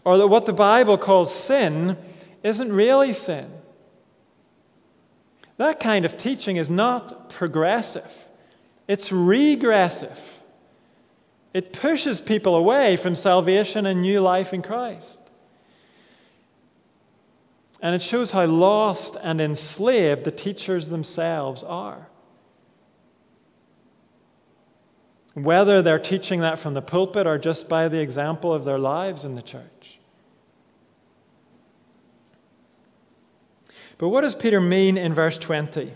Or 0.06 0.18
that 0.18 0.28
what 0.28 0.46
the 0.46 0.54
Bible 0.54 0.98
calls 0.98 1.34
sin 1.34 1.98
isn't 2.44 2.72
really 2.72 3.14
sin. 3.14 3.50
That 5.58 5.80
kind 5.80 6.06
of 6.06 6.18
teaching 6.18 6.58
is 6.58 6.70
not 6.70 7.30
progressive, 7.30 8.12
it's 8.88 9.12
regressive. 9.12 10.20
It 11.54 11.72
pushes 11.72 12.20
people 12.20 12.56
away 12.56 12.98
from 12.98 13.16
salvation 13.16 13.86
and 13.86 14.02
new 14.02 14.22
life 14.22 14.54
in 14.54 14.64
Christ. 14.64 15.22
And 17.80 17.94
it 17.94 18.02
shows 18.02 18.32
how 18.32 18.46
lost 18.46 19.18
and 19.22 19.40
enslaved 19.40 20.24
the 20.24 20.32
teachers 20.32 20.88
themselves 20.88 21.62
are. 21.62 22.08
Whether 25.34 25.82
they're 25.82 26.00
teaching 26.00 26.42
that 26.42 26.60
from 26.60 26.74
the 26.74 26.82
pulpit 26.82 27.26
or 27.26 27.38
just 27.38 27.68
by 27.68 27.88
the 27.88 28.00
example 28.00 28.54
of 28.54 28.64
their 28.64 28.78
lives 28.78 29.24
in 29.24 29.36
the 29.36 29.42
church. 29.42 30.00
But 33.98 34.10
what 34.10 34.22
does 34.22 34.36
Peter 34.36 34.60
mean 34.60 34.98
in 34.98 35.14
verse 35.14 35.38
20? 35.38 35.94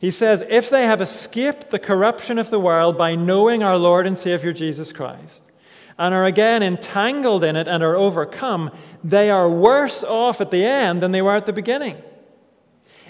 He 0.00 0.10
says, 0.10 0.42
If 0.48 0.70
they 0.70 0.84
have 0.86 1.00
escaped 1.00 1.70
the 1.70 1.78
corruption 1.78 2.38
of 2.38 2.50
the 2.50 2.60
world 2.60 2.96
by 2.96 3.14
knowing 3.14 3.62
our 3.62 3.76
Lord 3.76 4.06
and 4.06 4.16
Savior 4.16 4.52
Jesus 4.52 4.92
Christ, 4.92 5.44
and 5.98 6.14
are 6.14 6.24
again 6.24 6.62
entangled 6.62 7.44
in 7.44 7.56
it 7.56 7.68
and 7.68 7.82
are 7.82 7.96
overcome, 7.96 8.70
they 9.04 9.30
are 9.30 9.50
worse 9.50 10.02
off 10.02 10.40
at 10.40 10.50
the 10.50 10.64
end 10.64 11.02
than 11.02 11.12
they 11.12 11.20
were 11.20 11.36
at 11.36 11.44
the 11.44 11.52
beginning. 11.52 12.00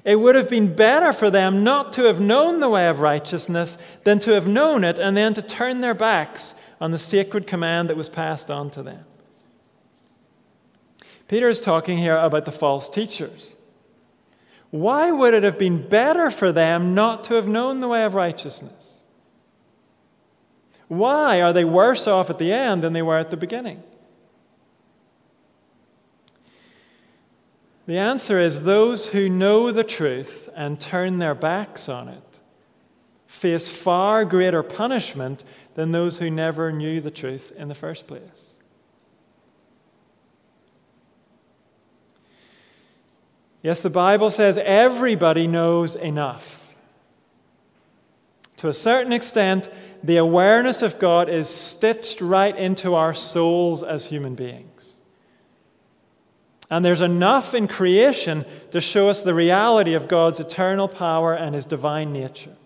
It 0.04 0.16
would 0.16 0.34
have 0.34 0.48
been 0.48 0.74
better 0.74 1.12
for 1.12 1.30
them 1.30 1.62
not 1.62 1.92
to 1.94 2.04
have 2.04 2.20
known 2.20 2.60
the 2.60 2.70
way 2.70 2.88
of 2.88 3.00
righteousness 3.00 3.76
than 4.04 4.18
to 4.20 4.32
have 4.32 4.46
known 4.46 4.84
it 4.84 4.98
and 4.98 5.16
then 5.16 5.34
to 5.34 5.42
turn 5.42 5.80
their 5.80 5.94
backs 5.94 6.54
on 6.80 6.90
the 6.90 6.98
sacred 6.98 7.46
command 7.46 7.90
that 7.90 7.96
was 7.96 8.08
passed 8.08 8.50
on 8.50 8.70
to 8.70 8.82
them. 8.82 9.04
Peter 11.28 11.48
is 11.48 11.60
talking 11.60 11.98
here 11.98 12.16
about 12.16 12.44
the 12.44 12.52
false 12.52 12.88
teachers. 12.88 13.54
Why 14.70 15.10
would 15.10 15.34
it 15.34 15.42
have 15.42 15.58
been 15.58 15.86
better 15.88 16.30
for 16.30 16.52
them 16.52 16.94
not 16.94 17.24
to 17.24 17.34
have 17.34 17.46
known 17.46 17.80
the 17.80 17.88
way 17.88 18.04
of 18.04 18.14
righteousness? 18.14 18.98
Why 20.88 21.42
are 21.42 21.52
they 21.52 21.64
worse 21.64 22.06
off 22.06 22.30
at 22.30 22.38
the 22.38 22.52
end 22.52 22.82
than 22.82 22.92
they 22.92 23.02
were 23.02 23.18
at 23.18 23.30
the 23.30 23.36
beginning? 23.36 23.82
The 27.90 27.98
answer 27.98 28.38
is 28.38 28.62
those 28.62 29.06
who 29.06 29.28
know 29.28 29.72
the 29.72 29.82
truth 29.82 30.48
and 30.54 30.78
turn 30.78 31.18
their 31.18 31.34
backs 31.34 31.88
on 31.88 32.06
it 32.06 32.38
face 33.26 33.66
far 33.66 34.24
greater 34.24 34.62
punishment 34.62 35.42
than 35.74 35.90
those 35.90 36.16
who 36.16 36.30
never 36.30 36.70
knew 36.70 37.00
the 37.00 37.10
truth 37.10 37.52
in 37.56 37.66
the 37.66 37.74
first 37.74 38.06
place. 38.06 38.54
Yes, 43.60 43.80
the 43.80 43.90
Bible 43.90 44.30
says 44.30 44.56
everybody 44.56 45.48
knows 45.48 45.96
enough. 45.96 46.72
To 48.58 48.68
a 48.68 48.72
certain 48.72 49.12
extent, 49.12 49.68
the 50.04 50.18
awareness 50.18 50.82
of 50.82 51.00
God 51.00 51.28
is 51.28 51.48
stitched 51.48 52.20
right 52.20 52.56
into 52.56 52.94
our 52.94 53.14
souls 53.14 53.82
as 53.82 54.04
human 54.04 54.36
beings. 54.36 54.99
And 56.70 56.84
there's 56.84 57.00
enough 57.00 57.52
in 57.52 57.66
creation 57.66 58.44
to 58.70 58.80
show 58.80 59.08
us 59.08 59.22
the 59.22 59.34
reality 59.34 59.94
of 59.94 60.06
God's 60.06 60.38
eternal 60.38 60.86
power 60.86 61.34
and 61.34 61.54
his 61.54 61.66
divine 61.66 62.12
nature. 62.12 62.56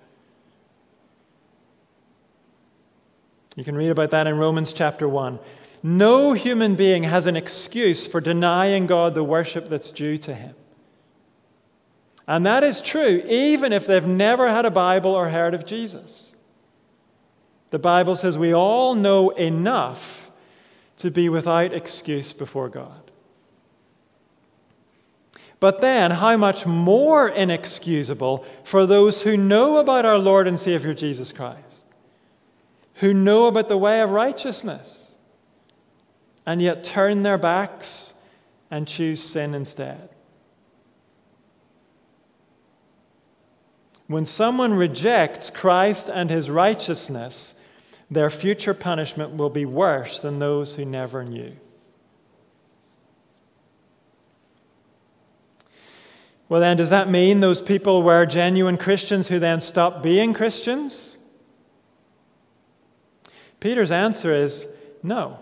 You 3.57 3.65
can 3.65 3.77
read 3.77 3.91
about 3.91 4.11
that 4.11 4.27
in 4.27 4.37
Romans 4.37 4.73
chapter 4.73 5.09
1. 5.09 5.39
No 5.83 6.33
human 6.33 6.75
being 6.75 7.03
has 7.05 7.27
an 7.27 7.37
excuse 7.37 8.07
for 8.07 8.21
denying 8.21 8.87
God 8.87 9.15
the 9.15 9.25
worship 9.25 9.69
that's 9.69 9.91
due 9.91 10.19
to 10.19 10.35
him. 10.35 10.55
And 12.27 12.47
that 12.47 12.65
is 12.65 12.81
true 12.83 13.23
even 13.27 13.73
if 13.73 13.87
they've 13.87 14.07
never 14.07 14.49
had 14.51 14.65
a 14.65 14.71
Bible 14.71 15.13
or 15.13 15.29
heard 15.29 15.55
of 15.55 15.67
Jesus. 15.67 16.35
The 17.71 17.79
Bible 17.79 18.17
says 18.17 18.37
we 18.37 18.55
all 18.55 18.95
know 18.95 19.31
enough 19.31 20.31
to 20.99 21.11
be 21.11 21.29
without 21.29 21.73
excuse 21.73 22.33
before 22.33 22.69
God. 22.69 23.11
But 25.65 25.81
then, 25.81 26.11
how 26.11 26.37
much 26.37 26.67
more 26.67 27.27
inexcusable 27.27 28.45
for 28.65 28.85
those 28.85 29.23
who 29.23 29.35
know 29.35 29.79
about 29.79 30.05
our 30.05 30.19
Lord 30.19 30.47
and 30.47 30.61
Savior 30.61 30.93
Jesus 30.93 31.33
Christ, 31.33 31.87
who 32.97 33.15
know 33.15 33.47
about 33.47 33.71
the 33.71 33.79
way 33.79 34.03
of 34.03 34.11
righteousness, 34.11 35.12
and 36.45 36.61
yet 36.61 36.85
turn 36.85 37.23
their 37.23 37.39
backs 37.39 38.12
and 38.71 38.87
choose 38.87 39.23
sin 39.23 39.55
instead. 39.55 40.11
When 44.07 44.27
someone 44.27 44.75
rejects 44.75 45.49
Christ 45.49 46.11
and 46.11 46.29
his 46.29 46.51
righteousness, 46.51 47.55
their 48.11 48.29
future 48.29 48.75
punishment 48.75 49.37
will 49.39 49.49
be 49.49 49.65
worse 49.65 50.21
than 50.21 50.41
those 50.41 50.75
who 50.75 50.85
never 50.85 51.25
knew. 51.25 51.57
Well, 56.49 56.61
then, 56.61 56.77
does 56.77 56.91
that 56.91 57.11
mean 57.11 57.41
those 57.41 57.63
people 57.63 58.03
were 58.03 58.27
genuine 58.27 58.77
Christians 58.77 59.27
who 59.27 59.39
then 59.39 59.61
stopped 59.61 60.03
being 60.03 60.35
Christians? 60.35 61.17
Peter's 63.61 63.91
answer 63.91 64.35
is 64.35 64.67
no. 65.03 65.39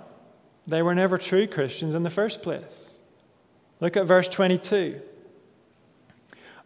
They 0.67 0.81
were 0.81 0.95
never 0.95 1.19
true 1.19 1.49
Christians 1.49 1.95
in 1.97 2.05
the 2.05 2.11
first 2.11 2.41
place. 2.41 2.99
Look 3.81 3.97
at 3.97 4.07
verse 4.07 4.29
22. 4.29 5.01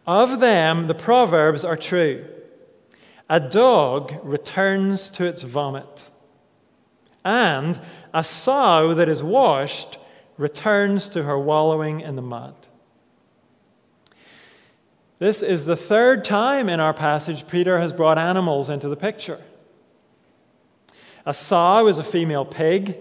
Of 0.05 0.39
them, 0.39 0.87
the 0.87 0.93
Proverbs 0.93 1.63
are 1.63 1.75
true. 1.75 2.27
A 3.27 3.39
dog 3.39 4.13
returns 4.23 5.09
to 5.11 5.25
its 5.25 5.41
vomit, 5.41 6.09
and 7.25 7.81
a 8.13 8.23
sow 8.23 8.93
that 8.93 9.09
is 9.09 9.23
washed 9.23 9.97
returns 10.37 11.09
to 11.09 11.23
her 11.23 11.37
wallowing 11.39 12.01
in 12.01 12.15
the 12.15 12.21
mud. 12.21 12.66
This 15.19 15.41
is 15.41 15.65
the 15.65 15.75
third 15.75 16.23
time 16.23 16.69
in 16.69 16.79
our 16.79 16.93
passage 16.93 17.47
Peter 17.47 17.79
has 17.79 17.91
brought 17.91 18.17
animals 18.17 18.69
into 18.69 18.87
the 18.87 18.95
picture. 18.95 19.41
A 21.25 21.33
sow 21.33 21.87
is 21.87 21.97
a 21.97 22.03
female 22.03 22.45
pig, 22.45 22.97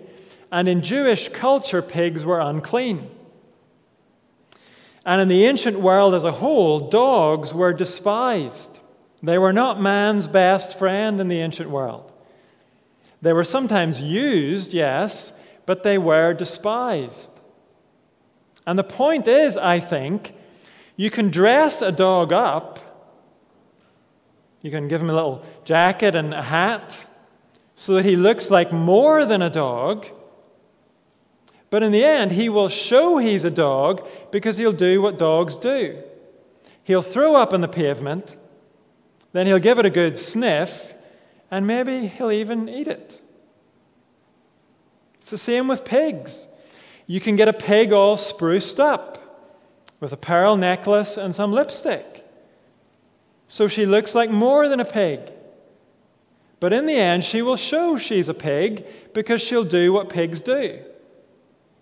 and 0.51 0.67
in 0.67 0.83
Jewish 0.83 1.29
culture, 1.29 1.83
pigs 1.83 2.25
were 2.25 2.41
unclean. 2.41 3.11
And 5.05 5.21
in 5.21 5.29
the 5.29 5.45
ancient 5.45 5.79
world 5.79 6.15
as 6.15 6.25
a 6.25 6.33
whole, 6.33 6.89
dogs 6.89 7.53
were 7.53 7.73
despised. 7.73 8.79
They 9.23 9.39
were 9.39 9.53
not 9.53 9.81
man's 9.81 10.27
best 10.27 10.79
friend 10.79 11.21
in 11.21 11.29
the 11.29 11.41
ancient 11.41 11.71
world. 11.71 12.13
They 13.23 13.33
were 13.33 13.45
sometimes 13.45 14.01
used, 14.01 14.73
yes, 14.73 15.33
but 15.67 15.83
they 15.83 15.99
were 15.99 16.33
despised. 16.33 17.31
And 18.67 18.79
the 18.79 18.85
point 18.85 19.29
is, 19.29 19.57
I 19.57 19.81
think, 19.81 20.33
you 20.97 21.11
can 21.11 21.31
dress 21.31 21.83
a 21.83 21.93
dog 21.93 22.33
up. 22.33 22.81
You 24.63 24.71
can 24.71 24.89
give 24.89 25.01
him 25.01 25.11
a 25.11 25.15
little 25.15 25.45
jacket 25.65 26.15
and 26.15 26.33
a 26.33 26.43
hat 26.43 27.05
so 27.75 27.95
that 27.95 28.05
he 28.05 28.17
looks 28.17 28.51
like 28.51 28.73
more 28.73 29.27
than 29.27 29.43
a 29.43 29.51
dog. 29.51 30.07
But 31.69 31.83
in 31.83 31.93
the 31.93 32.05
end, 32.05 32.33
he 32.33 32.49
will 32.49 32.69
show 32.69 33.19
he's 33.19 33.45
a 33.45 33.51
dog 33.51 34.07
because 34.33 34.57
he'll 34.57 34.73
do 34.73 35.03
what 35.03 35.19
dogs 35.19 35.57
do. 35.57 36.03
He'll 36.85 37.03
throw 37.03 37.37
up 37.37 37.53
on 37.53 37.61
the 37.61 37.69
pavement, 37.69 38.37
then 39.33 39.47
he'll 39.47 39.59
give 39.59 39.79
it 39.79 39.85
a 39.85 39.91
good 39.91 40.17
sniff, 40.17 40.95
and 41.51 41.67
maybe 41.67 42.07
he'll 42.07 42.31
even 42.31 42.69
eat 42.69 42.89
it. 42.89 43.21
It's 45.21 45.31
the 45.31 45.39
same 45.39 45.69
with 45.69 45.85
pigs. 45.85 46.47
You 47.09 47.21
can 47.21 47.37
get 47.37 47.49
a 47.49 47.53
pig 47.53 47.93
all 47.93 48.17
spruced 48.17 48.81
up 48.81 49.26
with 50.01 50.13
a 50.13 50.17
pearl 50.17 50.57
necklace 50.57 51.17
and 51.17 51.35
some 51.35 51.53
lipstick. 51.53 52.25
So 53.47 53.69
she 53.69 53.87
looks 53.87 54.15
like 54.15 54.31
more 54.31 54.69
than 54.69 54.81
a 54.81 54.85
pig. 54.85 55.21
But 56.59 56.73
in 56.73 56.87
the 56.87 56.97
end, 56.97 57.25
she 57.25 57.43
will 57.43 57.57
show 57.57 57.97
she's 57.97 58.29
a 58.29 58.35
pig 58.35 58.87
because 59.13 59.41
she'll 59.41 59.65
do 59.65 59.93
what 59.93 60.09
pigs 60.09 60.41
do. 60.41 60.81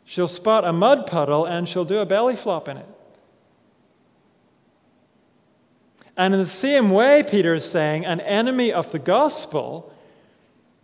She'll 0.05 0.29
spot 0.29 0.65
a 0.65 0.73
mud 0.73 1.07
puddle 1.07 1.47
and 1.47 1.69
she'll 1.69 1.85
do 1.85 1.99
a 1.99 2.07
belly 2.07 2.37
flop 2.37 2.69
in 2.69 2.77
it. 2.77 2.89
And 6.17 6.35
in 6.35 6.41
the 6.41 6.47
same 6.47 6.91
way, 6.91 7.25
Peter 7.29 7.55
is 7.55 7.65
saying, 7.65 8.05
an 8.05 8.21
enemy 8.21 8.73
of 8.73 8.93
the 8.93 8.99
gospel, 8.99 9.93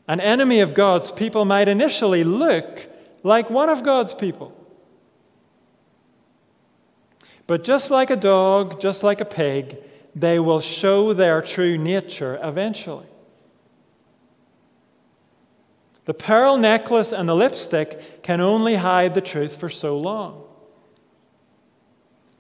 an 0.08 0.20
enemy 0.20 0.60
of 0.60 0.74
God's 0.74 1.12
people, 1.12 1.44
might 1.44 1.68
initially 1.68 2.24
look 2.24 2.86
like 3.22 3.48
one 3.50 3.68
of 3.68 3.84
God's 3.84 4.14
people. 4.14 4.56
But 7.50 7.64
just 7.64 7.90
like 7.90 8.10
a 8.10 8.16
dog, 8.16 8.80
just 8.80 9.02
like 9.02 9.20
a 9.20 9.24
pig, 9.24 9.78
they 10.14 10.38
will 10.38 10.60
show 10.60 11.12
their 11.12 11.42
true 11.42 11.76
nature 11.76 12.38
eventually. 12.40 13.08
The 16.04 16.14
pearl 16.14 16.58
necklace 16.58 17.10
and 17.10 17.28
the 17.28 17.34
lipstick 17.34 18.22
can 18.22 18.40
only 18.40 18.76
hide 18.76 19.16
the 19.16 19.20
truth 19.20 19.56
for 19.56 19.68
so 19.68 19.98
long. 19.98 20.44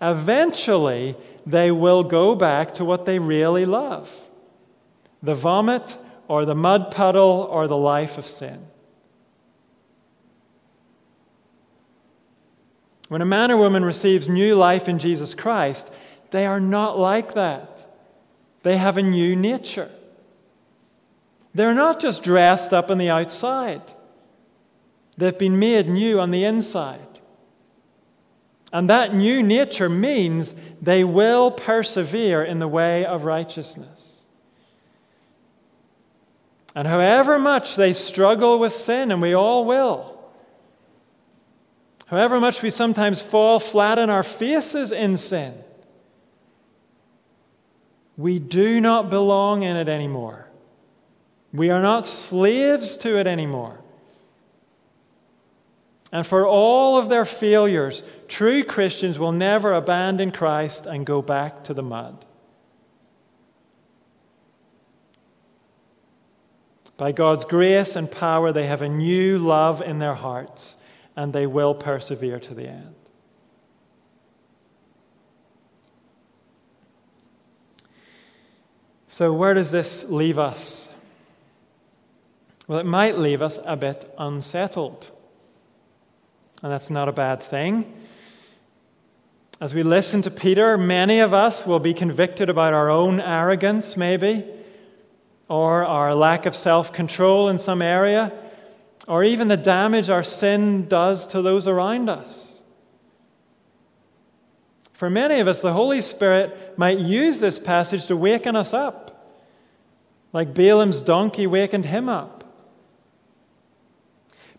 Eventually, 0.00 1.16
they 1.44 1.72
will 1.72 2.04
go 2.04 2.36
back 2.36 2.74
to 2.74 2.84
what 2.84 3.04
they 3.04 3.18
really 3.18 3.66
love 3.66 4.08
the 5.24 5.34
vomit 5.34 5.98
or 6.28 6.44
the 6.44 6.54
mud 6.54 6.92
puddle 6.92 7.48
or 7.50 7.66
the 7.66 7.76
life 7.76 8.16
of 8.16 8.28
sin. 8.28 8.64
When 13.10 13.22
a 13.22 13.26
man 13.26 13.50
or 13.50 13.56
woman 13.56 13.84
receives 13.84 14.28
new 14.28 14.54
life 14.54 14.88
in 14.88 15.00
Jesus 15.00 15.34
Christ, 15.34 15.90
they 16.30 16.46
are 16.46 16.60
not 16.60 16.96
like 16.96 17.34
that. 17.34 17.84
They 18.62 18.76
have 18.76 18.98
a 18.98 19.02
new 19.02 19.34
nature. 19.34 19.90
They're 21.52 21.74
not 21.74 21.98
just 21.98 22.22
dressed 22.22 22.72
up 22.72 22.88
on 22.88 22.98
the 22.98 23.08
outside, 23.10 23.82
they've 25.16 25.36
been 25.36 25.58
made 25.58 25.88
new 25.88 26.20
on 26.20 26.30
the 26.30 26.44
inside. 26.44 27.00
And 28.72 28.88
that 28.90 29.12
new 29.12 29.42
nature 29.42 29.88
means 29.88 30.54
they 30.80 31.02
will 31.02 31.50
persevere 31.50 32.44
in 32.44 32.60
the 32.60 32.68
way 32.68 33.04
of 33.04 33.24
righteousness. 33.24 34.22
And 36.76 36.86
however 36.86 37.40
much 37.40 37.74
they 37.74 37.92
struggle 37.92 38.60
with 38.60 38.72
sin, 38.72 39.10
and 39.10 39.20
we 39.20 39.34
all 39.34 39.64
will, 39.64 40.19
however 42.10 42.40
much 42.40 42.60
we 42.60 42.70
sometimes 42.70 43.22
fall 43.22 43.60
flat 43.60 43.96
on 43.96 44.10
our 44.10 44.24
faces 44.24 44.90
in 44.90 45.16
sin, 45.16 45.54
we 48.16 48.40
do 48.40 48.80
not 48.80 49.10
belong 49.10 49.62
in 49.62 49.76
it 49.76 49.88
anymore. 49.88 50.48
We 51.52 51.70
are 51.70 51.80
not 51.80 52.04
slaves 52.04 52.96
to 52.98 53.16
it 53.18 53.28
anymore. 53.28 53.78
And 56.10 56.26
for 56.26 56.44
all 56.44 56.98
of 56.98 57.08
their 57.08 57.24
failures, 57.24 58.02
true 58.26 58.64
Christians 58.64 59.16
will 59.16 59.30
never 59.30 59.72
abandon 59.72 60.32
Christ 60.32 60.86
and 60.86 61.06
go 61.06 61.22
back 61.22 61.62
to 61.64 61.74
the 61.74 61.82
mud. 61.82 62.26
By 66.96 67.12
God's 67.12 67.44
grace 67.44 67.94
and 67.94 68.10
power, 68.10 68.52
they 68.52 68.66
have 68.66 68.82
a 68.82 68.88
new 68.88 69.38
love 69.38 69.80
in 69.80 70.00
their 70.00 70.16
hearts 70.16 70.76
and 71.16 71.32
they 71.32 71.46
will 71.46 71.74
persevere 71.74 72.38
to 72.40 72.54
the 72.54 72.68
end. 72.68 72.94
So, 79.08 79.32
where 79.32 79.54
does 79.54 79.70
this 79.70 80.04
leave 80.04 80.38
us? 80.38 80.88
Well, 82.68 82.78
it 82.78 82.86
might 82.86 83.18
leave 83.18 83.42
us 83.42 83.58
a 83.64 83.76
bit 83.76 84.12
unsettled. 84.16 85.10
And 86.62 86.70
that's 86.70 86.90
not 86.90 87.08
a 87.08 87.12
bad 87.12 87.42
thing. 87.42 87.92
As 89.60 89.74
we 89.74 89.82
listen 89.82 90.22
to 90.22 90.30
Peter, 90.30 90.78
many 90.78 91.20
of 91.20 91.34
us 91.34 91.66
will 91.66 91.80
be 91.80 91.92
convicted 91.92 92.48
about 92.48 92.72
our 92.72 92.88
own 92.88 93.20
arrogance, 93.20 93.96
maybe 93.96 94.44
or 95.50 95.84
our 95.84 96.14
lack 96.14 96.46
of 96.46 96.54
self 96.54 96.92
control 96.92 97.48
in 97.48 97.58
some 97.58 97.82
area, 97.82 98.32
or 99.10 99.24
even 99.24 99.48
the 99.48 99.56
damage 99.56 100.08
our 100.08 100.22
sin 100.22 100.86
does 100.86 101.26
to 101.26 101.42
those 101.42 101.66
around 101.66 102.08
us. 102.08 102.62
For 104.92 105.10
many 105.10 105.40
of 105.40 105.48
us, 105.48 105.60
the 105.60 105.72
Holy 105.72 106.00
Spirit 106.00 106.78
might 106.78 107.00
use 107.00 107.40
this 107.40 107.58
passage 107.58 108.06
to 108.06 108.16
waken 108.16 108.54
us 108.54 108.72
up, 108.72 109.34
like 110.32 110.54
Balaam's 110.54 111.00
donkey 111.00 111.48
wakened 111.48 111.86
him 111.86 112.08
up. 112.08 112.44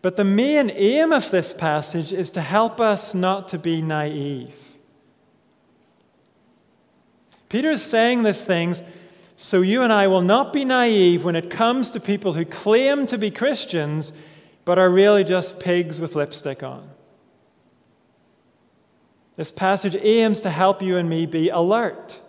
But 0.01 0.17
the 0.17 0.25
main 0.25 0.69
aim 0.69 1.13
of 1.13 1.31
this 1.31 1.53
passage 1.53 2.11
is 2.11 2.29
to 2.31 2.41
help 2.41 2.81
us 2.81 3.13
not 3.13 3.47
to 3.49 3.57
be 3.57 3.81
naive. 3.81 4.53
Peter 7.47 7.71
is 7.71 7.81
saying 7.81 8.23
these 8.23 8.43
things 8.43 8.81
so 9.37 9.61
you 9.61 9.83
and 9.83 9.93
I 9.93 10.07
will 10.07 10.21
not 10.21 10.51
be 10.51 10.65
naive 10.65 11.23
when 11.23 11.37
it 11.37 11.49
comes 11.49 11.89
to 11.91 12.01
people 12.01 12.33
who 12.33 12.43
claim 12.43 13.05
to 13.05 13.17
be 13.17 13.31
Christians 13.31 14.11
but 14.65 14.77
are 14.77 14.89
really 14.89 15.23
just 15.23 15.59
pigs 15.59 15.99
with 15.99 16.15
lipstick 16.15 16.63
on. 16.63 16.89
This 19.35 19.51
passage 19.51 19.95
aims 19.99 20.41
to 20.41 20.49
help 20.49 20.81
you 20.81 20.97
and 20.97 21.09
me 21.09 21.25
be 21.25 21.49
alert. 21.49 22.21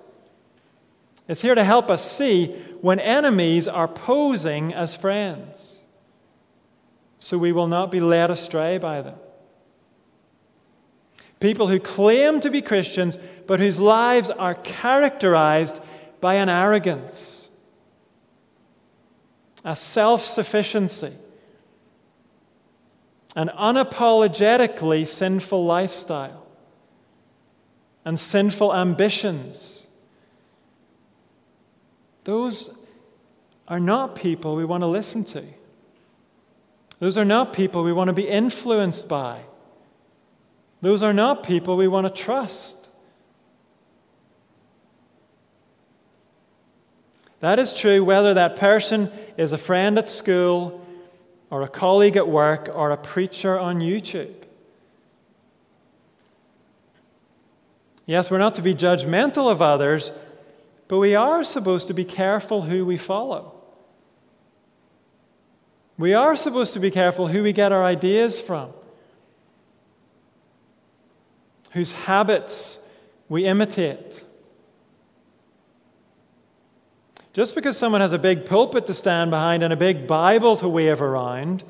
It's 1.29 1.41
here 1.41 1.55
to 1.55 1.65
help 1.65 1.91
us 1.91 2.11
see 2.11 2.47
when 2.81 2.99
enemies 2.99 3.69
are 3.69 3.89
posing 3.89 4.75
as 4.75 4.97
friends, 4.97 5.81
so 7.21 7.39
we 7.39 7.53
will 7.53 7.69
not 7.69 7.91
be 7.91 8.01
led 8.01 8.31
astray 8.31 8.79
by 8.79 9.03
them. 9.03 9.17
People 11.39 11.69
who 11.69 11.81
claim 11.81 12.41
to 12.41 12.51
be 12.51 12.63
Christians, 12.63 13.19
but 13.47 13.61
whose 13.61 13.79
lives 13.79 14.31
are 14.31 14.55
characterized 14.55 15.79
by 16.21 16.35
an 16.35 16.49
arrogance, 16.49 17.51
a 19.65 19.75
self 19.75 20.25
sufficiency, 20.25 21.13
an 23.35 23.49
unapologetically 23.49 25.07
sinful 25.07 25.65
lifestyle, 25.65 26.47
and 28.05 28.19
sinful 28.19 28.75
ambitions. 28.75 29.87
Those 32.25 32.71
are 33.69 33.81
not 33.81 34.15
people 34.15 34.57
we 34.57 34.65
want 34.65 34.83
to 34.83 34.87
listen 34.87 35.25
to. 35.25 35.45
Those 36.99 37.17
are 37.17 37.25
not 37.25 37.53
people 37.53 37.83
we 37.83 37.93
want 37.93 38.09
to 38.09 38.13
be 38.13 38.29
influenced 38.29 39.09
by. 39.09 39.41
Those 40.83 41.03
are 41.03 41.13
not 41.13 41.43
people 41.43 41.77
we 41.77 41.89
want 41.89 42.07
to 42.07 42.23
trust. 42.23 42.89
That 47.41 47.59
is 47.59 47.73
true 47.73 48.05
whether 48.05 48.35
that 48.35 48.57
person 48.57 49.11
is 49.37 49.53
a 49.53 49.59
friend 49.59 49.99
at 49.99 50.09
school, 50.09 50.82
or 51.53 51.61
a 51.61 51.69
colleague 51.69 52.17
at 52.17 52.27
work, 52.27 52.71
or 52.73 52.93
a 52.93 52.97
preacher 52.97 53.59
on 53.59 53.79
YouTube. 53.79 54.33
Yes, 58.07 58.31
we're 58.31 58.39
not 58.39 58.55
to 58.55 58.63
be 58.63 58.75
judgmental 58.75 59.51
of 59.51 59.61
others, 59.61 60.13
but 60.89 60.97
we 60.97 61.15
are 61.15 61.45
supposed 61.45 61.89
to 61.89 61.93
be 61.93 62.07
careful 62.07 62.63
who 62.63 62.87
we 62.87 62.97
follow. 62.97 63.53
We 65.99 66.15
are 66.15 66.37
supposed 66.37 66.73
to 66.73 66.81
be 66.81 66.91
careful 66.91 67.27
who 67.27 67.43
we 67.43 67.53
get 67.53 67.71
our 67.71 67.85
ideas 67.85 68.41
from, 68.41 68.73
whose 71.73 71.93
habits 71.93 72.79
we 73.29 73.45
imitate. 73.45 74.25
Just 77.33 77.55
because 77.55 77.77
someone 77.77 78.01
has 78.01 78.13
a 78.13 78.19
big 78.19 78.45
pulpit 78.45 78.87
to 78.87 78.95
stand 78.95 79.31
behind 79.31 79.63
and 79.63 79.73
a 79.73 79.77
big 79.77 80.07
Bible 80.07 80.57
to 80.57 80.69
wave 80.69 81.01
around, 81.01 81.65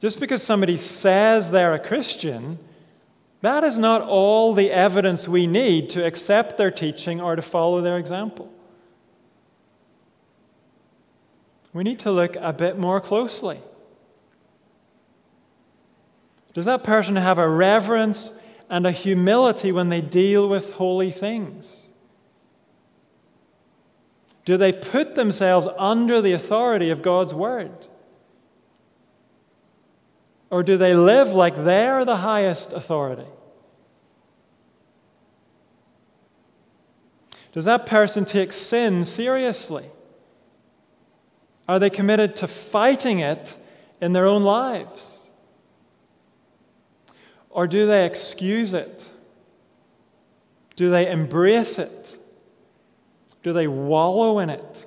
just 0.00 0.18
because 0.18 0.42
somebody 0.42 0.76
says 0.76 1.50
they're 1.50 1.74
a 1.74 1.78
Christian, 1.78 2.58
that 3.42 3.62
is 3.62 3.78
not 3.78 4.02
all 4.02 4.54
the 4.54 4.70
evidence 4.70 5.28
we 5.28 5.46
need 5.46 5.90
to 5.90 6.04
accept 6.04 6.56
their 6.58 6.70
teaching 6.70 7.20
or 7.20 7.36
to 7.36 7.42
follow 7.42 7.80
their 7.80 7.98
example. 7.98 8.52
We 11.72 11.84
need 11.84 12.00
to 12.00 12.10
look 12.10 12.34
a 12.36 12.52
bit 12.52 12.78
more 12.78 13.00
closely. 13.00 13.60
Does 16.54 16.64
that 16.64 16.82
person 16.82 17.14
have 17.14 17.38
a 17.38 17.48
reverence 17.48 18.32
and 18.68 18.84
a 18.84 18.90
humility 18.90 19.70
when 19.70 19.88
they 19.88 20.00
deal 20.00 20.48
with 20.48 20.72
holy 20.72 21.12
things? 21.12 21.87
Do 24.48 24.56
they 24.56 24.72
put 24.72 25.14
themselves 25.14 25.68
under 25.76 26.22
the 26.22 26.32
authority 26.32 26.88
of 26.88 27.02
God's 27.02 27.34
word? 27.34 27.86
Or 30.48 30.62
do 30.62 30.78
they 30.78 30.94
live 30.94 31.28
like 31.28 31.54
they're 31.66 32.06
the 32.06 32.16
highest 32.16 32.72
authority? 32.72 33.26
Does 37.52 37.66
that 37.66 37.84
person 37.84 38.24
take 38.24 38.54
sin 38.54 39.04
seriously? 39.04 39.84
Are 41.68 41.78
they 41.78 41.90
committed 41.90 42.36
to 42.36 42.48
fighting 42.48 43.18
it 43.18 43.54
in 44.00 44.14
their 44.14 44.24
own 44.24 44.44
lives? 44.44 45.28
Or 47.50 47.66
do 47.66 47.86
they 47.86 48.06
excuse 48.06 48.72
it? 48.72 49.06
Do 50.74 50.88
they 50.88 51.10
embrace 51.10 51.78
it? 51.78 52.17
Do 53.42 53.52
they 53.52 53.66
wallow 53.66 54.38
in 54.40 54.50
it? 54.50 54.86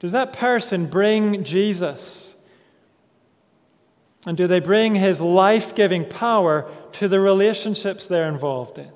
Does 0.00 0.12
that 0.12 0.32
person 0.32 0.86
bring 0.86 1.44
Jesus? 1.44 2.34
And 4.26 4.36
do 4.36 4.46
they 4.46 4.60
bring 4.60 4.94
his 4.94 5.20
life 5.20 5.74
giving 5.74 6.06
power 6.06 6.70
to 6.92 7.08
the 7.08 7.20
relationships 7.20 8.06
they're 8.06 8.28
involved 8.28 8.78
in? 8.78 8.90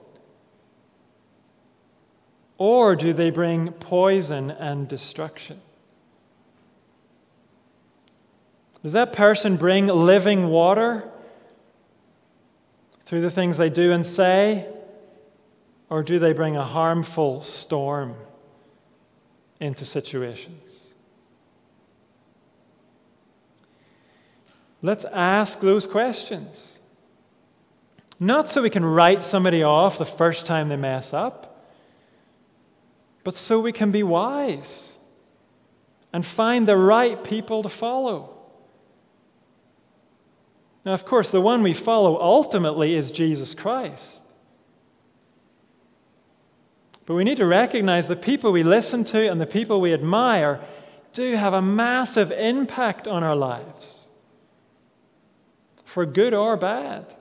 Or 2.59 2.95
do 2.97 3.13
they 3.13 3.31
bring 3.31 3.73
poison 3.73 4.51
and 4.51 4.89
destruction? 4.89 5.61
Does 8.83 8.93
that 8.93 9.15
person 9.15 9.57
bring 9.57 9.87
living 9.87 10.49
water 10.49 11.11
through 13.07 13.23
the 13.23 13.31
things 13.31 13.57
they 13.57 13.71
do 13.71 13.93
and 13.93 14.05
say? 14.05 14.69
Or 15.91 16.03
do 16.03 16.19
they 16.19 16.33
bring 16.33 16.57
a 16.57 16.65
harmful 16.65 17.41
storm 17.41 18.15
into 19.61 19.85
situations? 19.85 20.95
Let's 24.83 25.05
ask 25.07 25.61
those 25.61 25.87
questions. 25.87 26.79
Not 28.21 28.51
so 28.51 28.63
we 28.63 28.71
can 28.71 28.85
write 28.85 29.23
somebody 29.23 29.63
off 29.63 29.99
the 29.99 30.05
first 30.05 30.47
time 30.47 30.69
they 30.69 30.77
mess 30.77 31.15
up, 31.15 31.65
but 33.23 33.35
so 33.35 33.61
we 33.61 33.73
can 33.73 33.91
be 33.91 34.03
wise 34.03 34.99
and 36.13 36.25
find 36.25 36.69
the 36.69 36.77
right 36.77 37.25
people 37.25 37.63
to 37.63 37.69
follow. 37.69 38.37
Now, 40.85 40.93
of 40.93 41.07
course, 41.07 41.31
the 41.31 41.41
one 41.41 41.63
we 41.63 41.73
follow 41.73 42.21
ultimately 42.21 42.95
is 42.95 43.11
Jesus 43.11 43.55
Christ. 43.55 44.24
But 47.07 47.15
we 47.15 47.25
need 47.25 47.37
to 47.37 47.47
recognize 47.47 48.09
the 48.09 48.17
people 48.17 48.51
we 48.53 48.63
listen 48.63 49.05
to 49.05 49.31
and 49.31 49.41
the 49.41 49.47
people 49.47 49.81
we 49.81 49.93
admire 49.93 50.61
do 51.13 51.37
have 51.37 51.55
a 51.55 51.63
massive 51.63 52.33
impact 52.33 53.07
on 53.07 53.23
our 53.23 53.37
lives, 53.37 54.09
for 55.85 56.07
good 56.07 56.35
or 56.35 56.57
bad. 56.57 57.15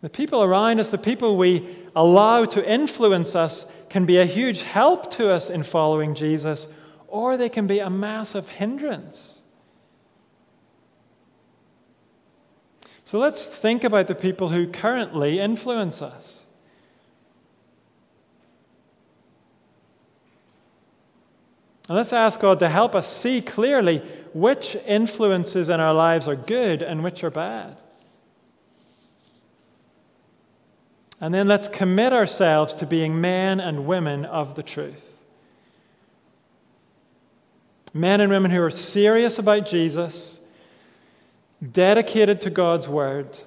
The 0.00 0.10
people 0.10 0.42
around 0.42 0.80
us, 0.80 0.88
the 0.88 0.98
people 0.98 1.36
we 1.36 1.76
allow 1.94 2.44
to 2.44 2.70
influence 2.70 3.34
us, 3.34 3.66
can 3.88 4.04
be 4.04 4.18
a 4.18 4.26
huge 4.26 4.62
help 4.62 5.10
to 5.12 5.30
us 5.30 5.48
in 5.48 5.62
following 5.62 6.14
Jesus, 6.14 6.66
or 7.06 7.36
they 7.36 7.48
can 7.48 7.66
be 7.66 7.78
a 7.78 7.90
massive 7.90 8.48
hindrance. 8.48 9.41
So 13.12 13.18
let's 13.18 13.46
think 13.46 13.84
about 13.84 14.06
the 14.08 14.14
people 14.14 14.48
who 14.48 14.66
currently 14.66 15.38
influence 15.38 16.00
us. 16.00 16.46
And 21.90 21.98
let's 21.98 22.14
ask 22.14 22.40
God 22.40 22.60
to 22.60 22.70
help 22.70 22.94
us 22.94 23.06
see 23.06 23.42
clearly 23.42 23.98
which 24.32 24.76
influences 24.86 25.68
in 25.68 25.78
our 25.78 25.92
lives 25.92 26.26
are 26.26 26.36
good 26.36 26.80
and 26.80 27.04
which 27.04 27.22
are 27.22 27.30
bad. 27.30 27.76
And 31.20 31.34
then 31.34 31.48
let's 31.48 31.68
commit 31.68 32.14
ourselves 32.14 32.74
to 32.76 32.86
being 32.86 33.20
men 33.20 33.60
and 33.60 33.86
women 33.86 34.24
of 34.24 34.54
the 34.54 34.62
truth. 34.62 35.04
Men 37.92 38.22
and 38.22 38.32
women 38.32 38.50
who 38.50 38.62
are 38.62 38.70
serious 38.70 39.38
about 39.38 39.66
Jesus 39.66 40.40
dedicated 41.70 42.40
to 42.40 42.50
God's 42.50 42.88
word, 42.88 43.38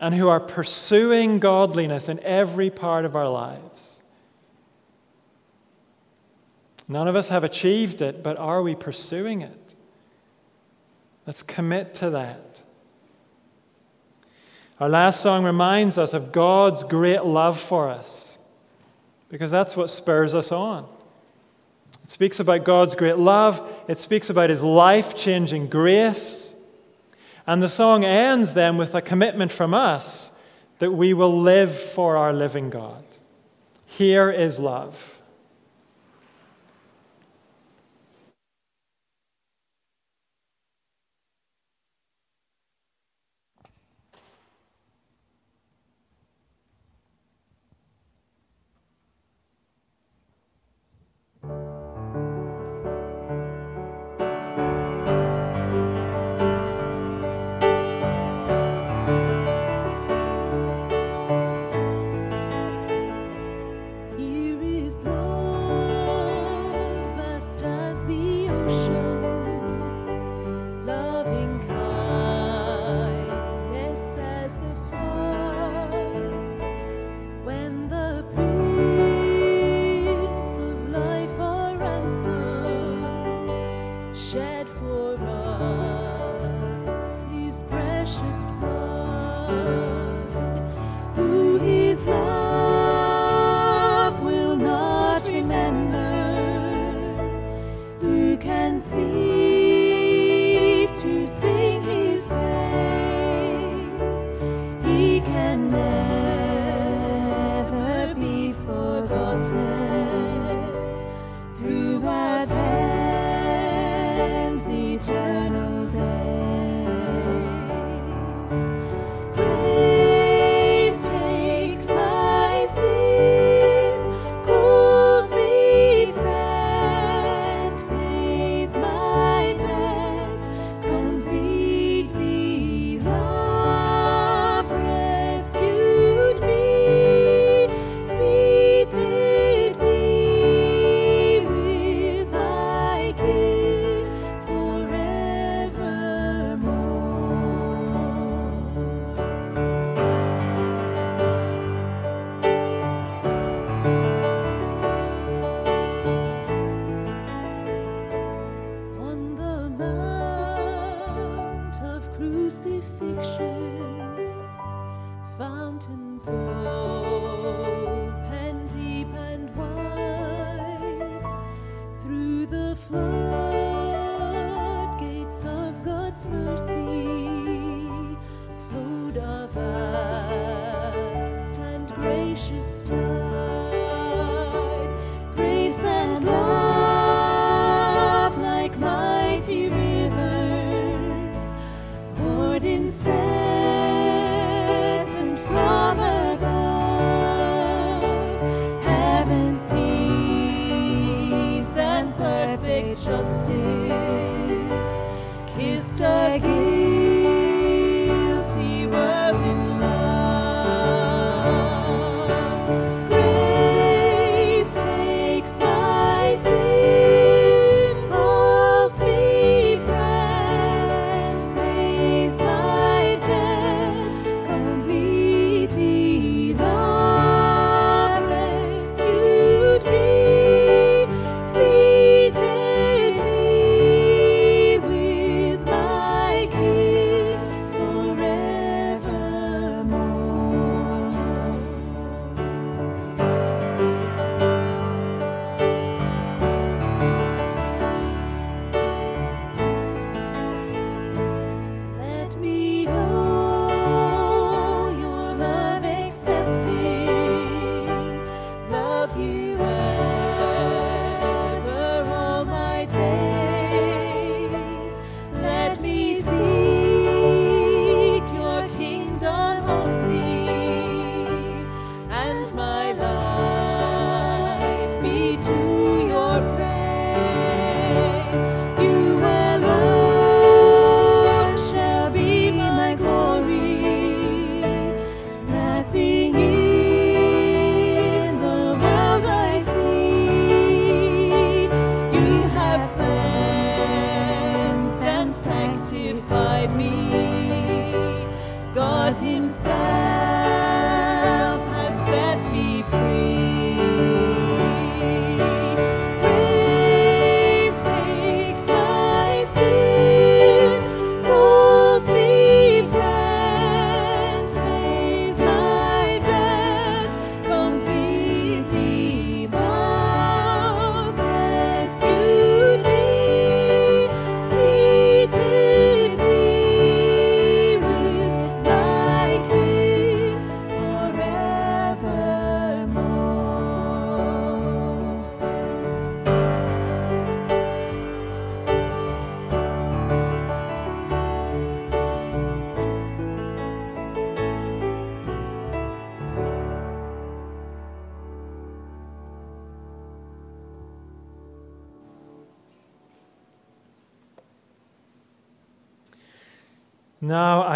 and 0.00 0.14
who 0.14 0.28
are 0.28 0.40
pursuing 0.40 1.38
godliness 1.38 2.08
in 2.08 2.20
every 2.20 2.70
part 2.70 3.04
of 3.04 3.16
our 3.16 3.28
lives. 3.28 4.02
None 6.86 7.06
of 7.06 7.16
us 7.16 7.28
have 7.28 7.44
achieved 7.44 8.00
it, 8.00 8.22
but 8.22 8.38
are 8.38 8.62
we 8.62 8.74
pursuing 8.74 9.42
it? 9.42 9.58
Let's 11.26 11.42
commit 11.42 11.94
to 11.96 12.10
that. 12.10 12.60
Our 14.80 14.88
last 14.88 15.20
song 15.20 15.44
reminds 15.44 15.98
us 15.98 16.14
of 16.14 16.32
God's 16.32 16.84
great 16.84 17.24
love 17.24 17.60
for 17.60 17.90
us, 17.90 18.38
because 19.28 19.50
that's 19.50 19.76
what 19.76 19.90
spurs 19.90 20.34
us 20.34 20.52
on. 20.52 20.86
It 22.04 22.10
speaks 22.10 22.40
about 22.40 22.64
God's 22.64 22.94
great 22.94 23.18
love, 23.18 23.60
it 23.88 23.98
speaks 23.98 24.30
about 24.30 24.48
His 24.48 24.62
life 24.62 25.14
changing 25.14 25.68
grace. 25.68 26.47
And 27.48 27.62
the 27.62 27.68
song 27.70 28.04
ends 28.04 28.52
then 28.52 28.76
with 28.76 28.94
a 28.94 29.00
commitment 29.00 29.50
from 29.50 29.72
us 29.72 30.32
that 30.80 30.90
we 30.90 31.14
will 31.14 31.40
live 31.40 31.74
for 31.74 32.14
our 32.18 32.30
living 32.30 32.68
God. 32.68 33.02
Here 33.86 34.30
is 34.30 34.58
love. 34.58 35.17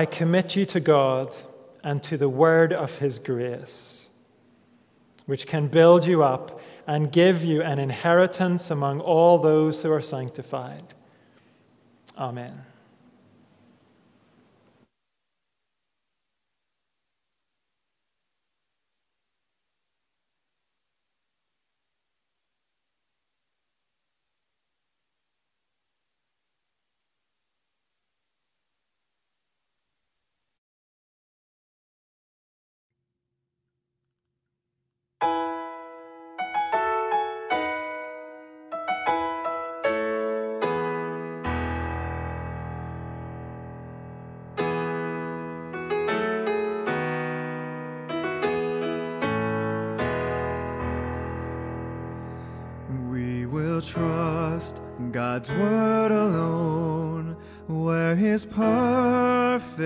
I 0.02 0.06
commit 0.06 0.56
you 0.56 0.64
to 0.66 0.80
God 0.80 1.32
and 1.84 2.02
to 2.02 2.16
the 2.16 2.28
word 2.28 2.72
of 2.72 2.92
his 2.96 3.20
grace, 3.20 4.08
which 5.26 5.46
can 5.46 5.68
build 5.68 6.04
you 6.04 6.24
up 6.24 6.60
and 6.88 7.12
give 7.12 7.44
you 7.44 7.62
an 7.62 7.78
inheritance 7.78 8.72
among 8.72 8.98
all 8.98 9.38
those 9.38 9.80
who 9.80 9.92
are 9.92 10.00
sanctified. 10.02 10.82
Amen. 12.18 12.64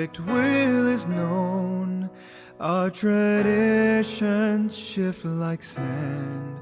Perfect 0.07 0.27
will 0.27 0.87
is 0.89 1.07
known. 1.07 2.09
Our 2.61 2.91
traditions 2.91 4.77
shift 4.77 5.25
like 5.25 5.63
sand, 5.63 6.59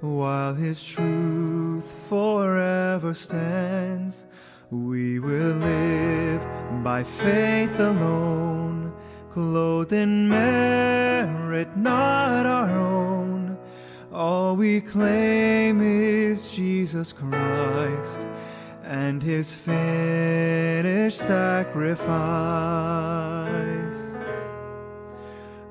while 0.00 0.54
His 0.54 0.84
truth 0.84 1.90
forever 2.08 3.14
stands. 3.14 4.26
We 4.70 5.18
will 5.18 5.56
live 5.56 6.42
by 6.84 7.04
faith 7.04 7.78
alone, 7.78 8.92
clothed 9.30 9.92
in 9.92 10.28
merit 10.28 11.76
not 11.76 12.46
our 12.46 12.70
own. 12.70 13.58
All 14.12 14.56
we 14.56 14.80
claim 14.80 15.80
is 15.80 16.50
Jesus 16.50 17.12
Christ 17.12 18.26
and 18.92 19.22
his 19.22 19.54
finished 19.54 21.16
sacrifice. 21.16 22.04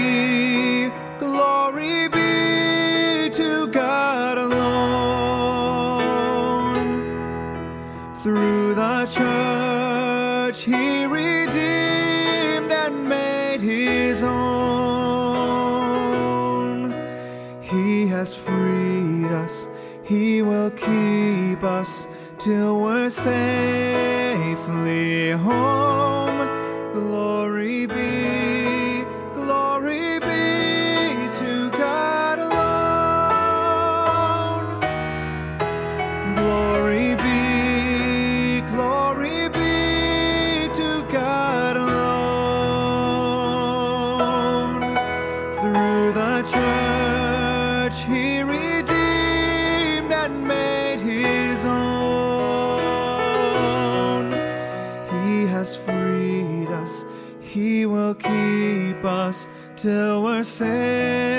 will 20.41 20.71
keep 20.71 21.63
us 21.63 22.07
till 22.37 22.79
we're 22.81 23.09
safely 23.09 24.51
home. 25.31 26.39
Glory 26.93 27.85
be, 27.85 28.10
us 59.05 59.49
till 59.75 60.23
we're 60.23 60.43
saved. 60.43 61.30